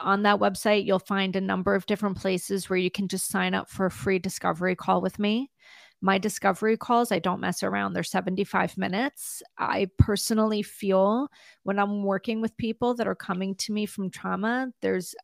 on 0.00 0.22
that 0.22 0.40
website, 0.40 0.84
you'll 0.84 0.98
find 0.98 1.36
a 1.36 1.40
number 1.40 1.76
of 1.76 1.86
different 1.86 2.18
places 2.18 2.68
where 2.68 2.78
you 2.78 2.90
can 2.90 3.06
just 3.06 3.28
sign 3.28 3.54
up 3.54 3.70
for 3.70 3.86
a 3.86 3.90
free 3.90 4.18
discovery 4.18 4.74
call 4.74 5.00
with 5.00 5.20
me. 5.20 5.52
My 6.00 6.18
discovery 6.18 6.76
calls, 6.76 7.12
I 7.12 7.20
don't 7.20 7.40
mess 7.40 7.62
around. 7.62 7.92
They're 7.92 8.02
75 8.02 8.76
minutes. 8.76 9.40
I 9.56 9.88
personally 9.98 10.62
feel 10.62 11.28
when 11.62 11.78
I'm 11.78 12.02
working 12.02 12.40
with 12.40 12.56
people 12.56 12.94
that 12.94 13.06
are 13.06 13.14
coming 13.14 13.54
to 13.56 13.72
me 13.72 13.84
from 13.86 14.10
trauma, 14.10 14.72
there's 14.80 15.14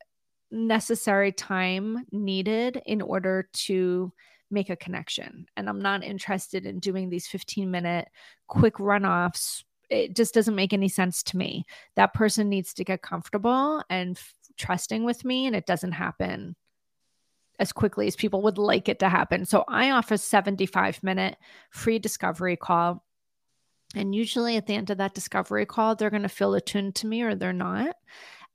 necessary 0.52 1.32
time 1.32 2.04
needed 2.12 2.80
in 2.86 3.02
order 3.02 3.48
to 3.52 4.12
make 4.50 4.70
a 4.70 4.76
connection. 4.76 5.46
And 5.56 5.68
I'm 5.68 5.80
not 5.80 6.04
interested 6.04 6.66
in 6.66 6.78
doing 6.78 7.08
these 7.08 7.26
15 7.26 7.70
minute 7.70 8.08
quick 8.46 8.74
runoffs. 8.74 9.64
It 9.90 10.14
just 10.16 10.34
doesn't 10.34 10.54
make 10.54 10.72
any 10.72 10.88
sense 10.88 11.22
to 11.24 11.36
me. 11.36 11.64
That 11.96 12.14
person 12.14 12.48
needs 12.48 12.74
to 12.74 12.84
get 12.84 13.02
comfortable 13.02 13.82
and 13.88 14.16
f- 14.16 14.34
trusting 14.56 15.04
with 15.04 15.24
me, 15.24 15.46
and 15.46 15.56
it 15.56 15.66
doesn't 15.66 15.92
happen 15.92 16.56
as 17.58 17.72
quickly 17.72 18.06
as 18.06 18.16
people 18.16 18.42
would 18.42 18.58
like 18.58 18.88
it 18.88 19.00
to 19.00 19.08
happen. 19.08 19.44
So 19.44 19.64
I 19.66 19.90
offer 19.90 20.16
75 20.16 21.02
minute 21.02 21.36
free 21.70 21.98
discovery 21.98 22.56
call. 22.56 23.04
And 23.94 24.14
usually 24.14 24.56
at 24.56 24.66
the 24.66 24.74
end 24.74 24.90
of 24.90 24.98
that 24.98 25.14
discovery 25.14 25.66
call, 25.66 25.96
they're 25.96 26.10
going 26.10 26.22
to 26.22 26.28
feel 26.28 26.54
attuned 26.54 26.94
to 26.96 27.06
me 27.06 27.22
or 27.22 27.34
they're 27.34 27.52
not. 27.52 27.96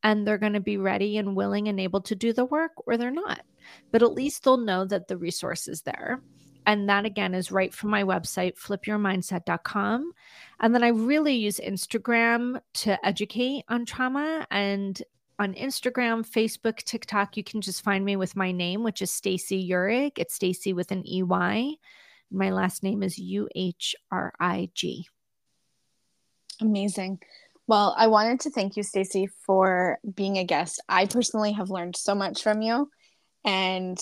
And 0.04 0.28
they're 0.28 0.38
going 0.38 0.54
to 0.54 0.60
be 0.60 0.78
ready 0.78 1.18
and 1.18 1.36
willing 1.36 1.68
and 1.68 1.80
able 1.80 2.02
to 2.02 2.16
do 2.16 2.34
the 2.34 2.46
work 2.46 2.72
or 2.86 2.98
they're 2.98 3.12
not 3.12 3.42
but 3.92 4.04
at 4.04 4.14
least 4.14 4.44
they'll 4.44 4.58
know 4.58 4.86
that 4.86 5.08
the 5.08 5.18
resource 5.18 5.68
is 5.68 5.82
there. 5.82 6.22
And 6.66 6.88
that 6.90 7.06
again 7.06 7.34
is 7.34 7.52
right 7.52 7.74
from 7.74 7.90
my 7.90 8.04
website, 8.04 8.58
flipyourmindset.com. 8.58 10.14
And 10.62 10.74
then 10.74 10.84
I 10.84 10.90
really 10.90 11.36
use 11.36 11.60
Instagram 11.60 12.62
to 12.76 13.06
educate 13.06 13.66
on 13.68 13.86
trauma. 13.86 14.48
And 14.50 15.02
on 15.40 15.54
Instagram, 15.56 16.26
Facebook, 16.26 16.78
TikTok, 16.78 17.36
you 17.36 17.44
can 17.44 17.60
just 17.60 17.84
find 17.84 18.06
me 18.06 18.16
with 18.16 18.36
my 18.36 18.52
name, 18.52 18.84
which 18.84 19.02
is 19.02 19.12
Stacey 19.12 19.68
Uhrig. 19.70 20.14
It's 20.18 20.36
Stacey 20.36 20.74
with 20.74 20.92
an 20.92 21.04
EY. 21.06 21.78
My 22.32 22.52
last 22.52 22.82
name 22.82 23.04
is 23.04 23.18
U 23.18 23.50
H 23.56 23.96
R 24.12 24.34
I 24.40 24.70
G. 24.74 25.08
Amazing. 26.62 27.20
Well, 27.68 27.96
I 27.98 28.08
wanted 28.08 28.42
to 28.42 28.50
thank 28.50 28.76
you, 28.76 28.84
Stacey, 28.84 29.28
for 29.46 30.00
being 30.16 30.38
a 30.38 30.44
guest. 30.44 30.82
I 30.90 31.06
personally 31.06 31.54
have 31.54 31.70
learned 31.70 31.96
so 31.96 32.14
much 32.14 32.44
from 32.44 32.62
you, 32.62 32.90
and 33.44 34.00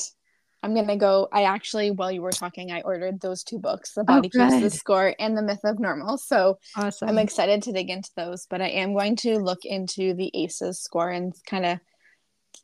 I'm 0.64 0.76
gonna 0.76 0.98
go. 0.98 1.28
I 1.32 1.44
actually, 1.44 1.92
while 1.92 2.12
you 2.12 2.22
were 2.22 2.32
talking, 2.32 2.72
I 2.72 2.82
ordered 2.82 3.20
those 3.20 3.44
two 3.44 3.58
books: 3.58 3.94
The 3.94 4.02
oh, 4.02 4.06
Body 4.06 4.32
oh, 4.36 4.50
Keeps 4.50 4.62
the 4.62 4.70
Score 4.70 5.16
and 5.20 5.38
The 5.38 5.42
Myth 5.42 5.64
of 5.64 5.80
Normal. 5.80 6.18
So 6.18 6.60
awesome. 6.76 7.10
I'm 7.10 7.18
excited 7.18 7.64
to 7.64 7.72
dig 7.72 7.90
into 7.90 8.12
those. 8.16 8.46
But 8.50 8.62
I 8.62 8.68
am 8.68 8.94
going 8.94 9.16
to 9.18 9.40
look 9.40 9.66
into 9.66 10.14
the 10.14 10.32
ACEs 10.34 10.80
score 10.80 11.10
and 11.10 11.34
kind 11.48 11.66
of 11.66 11.80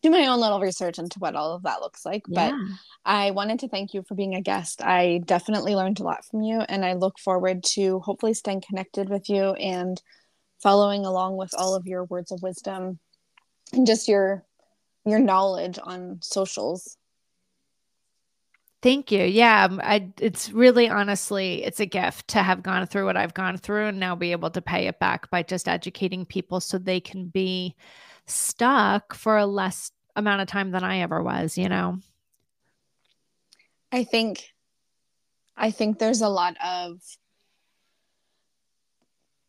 do 0.03 0.11
my 0.11 0.28
own 0.28 0.39
little 0.39 0.59
research 0.59 0.99
into 0.99 1.19
what 1.19 1.36
all 1.36 1.53
of 1.53 1.63
that 1.63 1.82
looks 1.82 2.05
like. 2.05 2.23
Yeah. 2.28 2.51
But 2.51 2.78
I 3.03 3.32
wanted 3.32 3.59
to 3.59 3.67
thank 3.67 3.93
you 3.93 4.03
for 4.03 4.13
being 4.13 4.36
a 4.36 4.41
guest. 4.41 4.84
I 4.84 5.21
definitely 5.25 5.75
learned 5.75 5.99
a 5.99 6.03
lot 6.03 6.25
from 6.25 6.41
you, 6.41 6.59
and 6.59 6.86
I 6.86 6.93
look 6.93 7.17
forward 7.17 7.63
to 7.75 7.99
hopefully 7.99 8.36
staying 8.36 8.61
connected 8.67 9.09
with 9.09 9.30
you 9.30 9.53
and 9.53 9.99
following 10.61 11.05
along 11.05 11.38
with 11.38 11.53
all 11.57 11.75
of 11.75 11.88
your 11.88 12.03
words 12.05 12.32
of 12.32 12.41
wisdom 12.41 12.99
and 13.73 13.88
just 13.88 14.07
your 14.07 14.43
your 15.08 15.20
knowledge 15.20 15.80
on 15.84 16.20
socials 16.22 16.97
Thank 18.84 19.12
you. 19.12 19.24
Yeah, 19.24 19.66
um, 19.66 19.82
I 19.84 20.12
it's 20.20 20.51
really 20.51 20.88
honestly 20.88 21.64
it's 21.64 21.80
a 21.80 21.86
gift 21.86 22.28
to 22.30 22.43
have 22.43 22.62
gone 22.62 22.86
through 22.86 23.05
what 23.05 23.18
I've 23.18 23.34
gone 23.34 23.58
through 23.58 23.88
and 23.88 23.99
now 23.99 24.16
be 24.16 24.32
able 24.32 24.51
to 24.51 24.62
pay 24.62 24.88
it 24.88 24.99
back 24.99 25.32
by 25.32 25.41
just 25.41 25.68
educating 25.68 26.26
people 26.26 26.60
so 26.60 26.78
they 26.78 26.99
can 26.99 27.26
be 27.28 27.76
stuck 28.28 29.16
for 29.16 29.38
a 29.38 29.47
less 29.47 29.91
amount 30.16 30.41
of 30.41 30.47
time 30.47 30.72
than 30.72 30.84
I 30.84 30.99
ever 30.99 31.24
was, 31.24 31.58
you 31.58 31.70
know. 31.70 31.99
I 33.91 34.03
think 34.03 34.53
I 35.55 35.72
think 35.72 35.97
there's 35.97 36.22
a 36.22 36.30
lot 36.30 36.55
of 36.64 37.01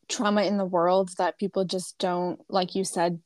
trauma 0.08 0.42
in 0.44 0.56
the 0.56 0.64
world 0.64 1.10
that 1.18 1.38
people 1.38 1.66
just 1.66 1.98
don't 1.98 2.40
like 2.48 2.74
you 2.74 2.82
said 2.82 3.20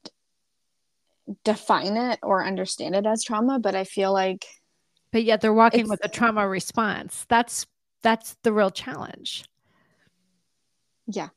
define 1.44 1.96
it 1.96 2.18
or 2.22 2.44
understand 2.44 2.94
it 2.94 3.06
as 3.06 3.24
trauma, 3.24 3.58
but 3.58 3.74
I 3.74 3.84
feel 3.84 4.12
like 4.12 4.46
but 5.12 5.24
yet 5.24 5.42
they're 5.42 5.52
walking 5.52 5.88
with 5.88 6.00
a 6.04 6.08
trauma 6.08 6.48
response. 6.48 7.26
That's 7.28 7.66
that's 8.02 8.36
the 8.42 8.52
real 8.52 8.70
challenge. 8.70 9.44
Yeah. 11.06 11.28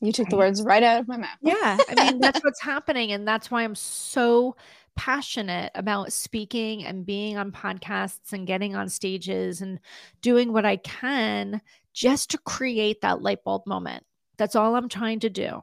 You 0.00 0.12
took 0.12 0.28
the 0.28 0.36
words 0.36 0.62
right 0.62 0.82
out 0.82 1.00
of 1.00 1.08
my 1.08 1.16
mouth. 1.16 1.38
yeah. 1.40 1.78
I 1.88 2.10
mean, 2.10 2.20
that's 2.20 2.40
what's 2.44 2.60
happening. 2.60 3.12
And 3.12 3.26
that's 3.26 3.50
why 3.50 3.62
I'm 3.62 3.74
so 3.74 4.56
passionate 4.96 5.72
about 5.74 6.12
speaking 6.12 6.84
and 6.84 7.06
being 7.06 7.36
on 7.36 7.52
podcasts 7.52 8.32
and 8.32 8.46
getting 8.46 8.76
on 8.76 8.88
stages 8.88 9.60
and 9.60 9.80
doing 10.20 10.52
what 10.52 10.66
I 10.66 10.76
can 10.76 11.60
just 11.92 12.30
to 12.30 12.38
create 12.38 13.00
that 13.00 13.22
light 13.22 13.44
bulb 13.44 13.66
moment. 13.66 14.04
That's 14.36 14.56
all 14.56 14.76
I'm 14.76 14.88
trying 14.88 15.20
to 15.20 15.30
do. 15.30 15.62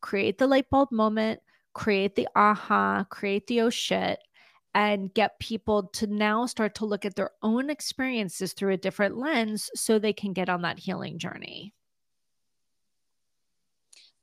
Create 0.00 0.38
the 0.38 0.46
light 0.46 0.70
bulb 0.70 0.92
moment, 0.92 1.40
create 1.72 2.14
the 2.14 2.28
aha, 2.34 3.04
create 3.10 3.46
the 3.46 3.62
oh 3.62 3.70
shit, 3.70 4.18
and 4.74 5.12
get 5.12 5.38
people 5.40 5.84
to 5.94 6.06
now 6.06 6.46
start 6.46 6.74
to 6.76 6.86
look 6.86 7.04
at 7.04 7.16
their 7.16 7.30
own 7.42 7.70
experiences 7.70 8.52
through 8.52 8.72
a 8.72 8.76
different 8.76 9.16
lens 9.16 9.70
so 9.74 9.98
they 9.98 10.12
can 10.12 10.32
get 10.32 10.48
on 10.48 10.62
that 10.62 10.78
healing 10.78 11.18
journey. 11.18 11.74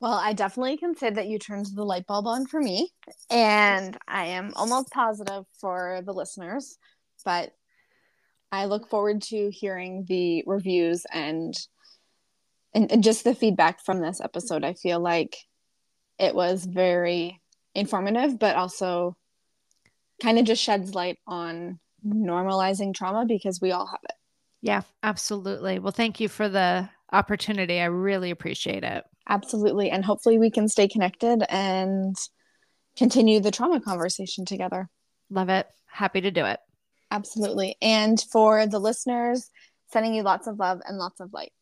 Well, 0.00 0.12
I 0.12 0.32
definitely 0.32 0.76
can 0.76 0.94
say 0.94 1.10
that 1.10 1.26
you 1.26 1.38
turned 1.40 1.66
the 1.74 1.84
light 1.84 2.06
bulb 2.06 2.26
on 2.28 2.46
for 2.46 2.60
me, 2.60 2.92
and 3.30 3.98
I 4.06 4.26
am 4.26 4.52
almost 4.54 4.90
positive 4.90 5.44
for 5.60 6.02
the 6.04 6.12
listeners, 6.12 6.78
but 7.24 7.52
I 8.52 8.66
look 8.66 8.88
forward 8.88 9.22
to 9.22 9.50
hearing 9.50 10.04
the 10.08 10.44
reviews 10.46 11.04
and, 11.12 11.52
and, 12.74 12.90
and 12.92 13.02
just 13.02 13.24
the 13.24 13.34
feedback 13.34 13.84
from 13.84 14.00
this 14.00 14.20
episode. 14.20 14.64
I 14.64 14.74
feel 14.74 15.00
like 15.00 15.36
it 16.18 16.34
was 16.34 16.64
very 16.64 17.40
informative, 17.74 18.38
but 18.38 18.56
also 18.56 19.16
kind 20.22 20.38
of 20.38 20.44
just 20.44 20.62
sheds 20.62 20.94
light 20.94 21.18
on 21.26 21.78
normalizing 22.06 22.94
trauma 22.94 23.24
because 23.26 23.60
we 23.60 23.72
all 23.72 23.86
have 23.86 24.00
it. 24.04 24.14
Yeah, 24.60 24.82
absolutely. 25.02 25.78
Well, 25.78 25.92
thank 25.92 26.20
you 26.20 26.28
for 26.28 26.48
the 26.48 26.88
opportunity. 27.12 27.80
I 27.80 27.86
really 27.86 28.30
appreciate 28.30 28.84
it. 28.84 29.04
Absolutely. 29.28 29.90
And 29.90 30.04
hopefully 30.04 30.38
we 30.38 30.50
can 30.50 30.68
stay 30.68 30.88
connected 30.88 31.44
and 31.48 32.16
continue 32.96 33.40
the 33.40 33.50
trauma 33.50 33.80
conversation 33.80 34.44
together. 34.44 34.88
Love 35.30 35.48
it. 35.48 35.68
Happy 35.86 36.20
to 36.20 36.30
do 36.30 36.44
it. 36.44 36.58
Absolutely. 37.10 37.76
And 37.80 38.20
for 38.32 38.66
the 38.66 38.78
listeners, 38.78 39.50
sending 39.92 40.14
you 40.14 40.22
lots 40.22 40.46
of 40.46 40.58
love 40.58 40.80
and 40.86 40.98
lots 40.98 41.20
of 41.20 41.32
light. 41.32 41.52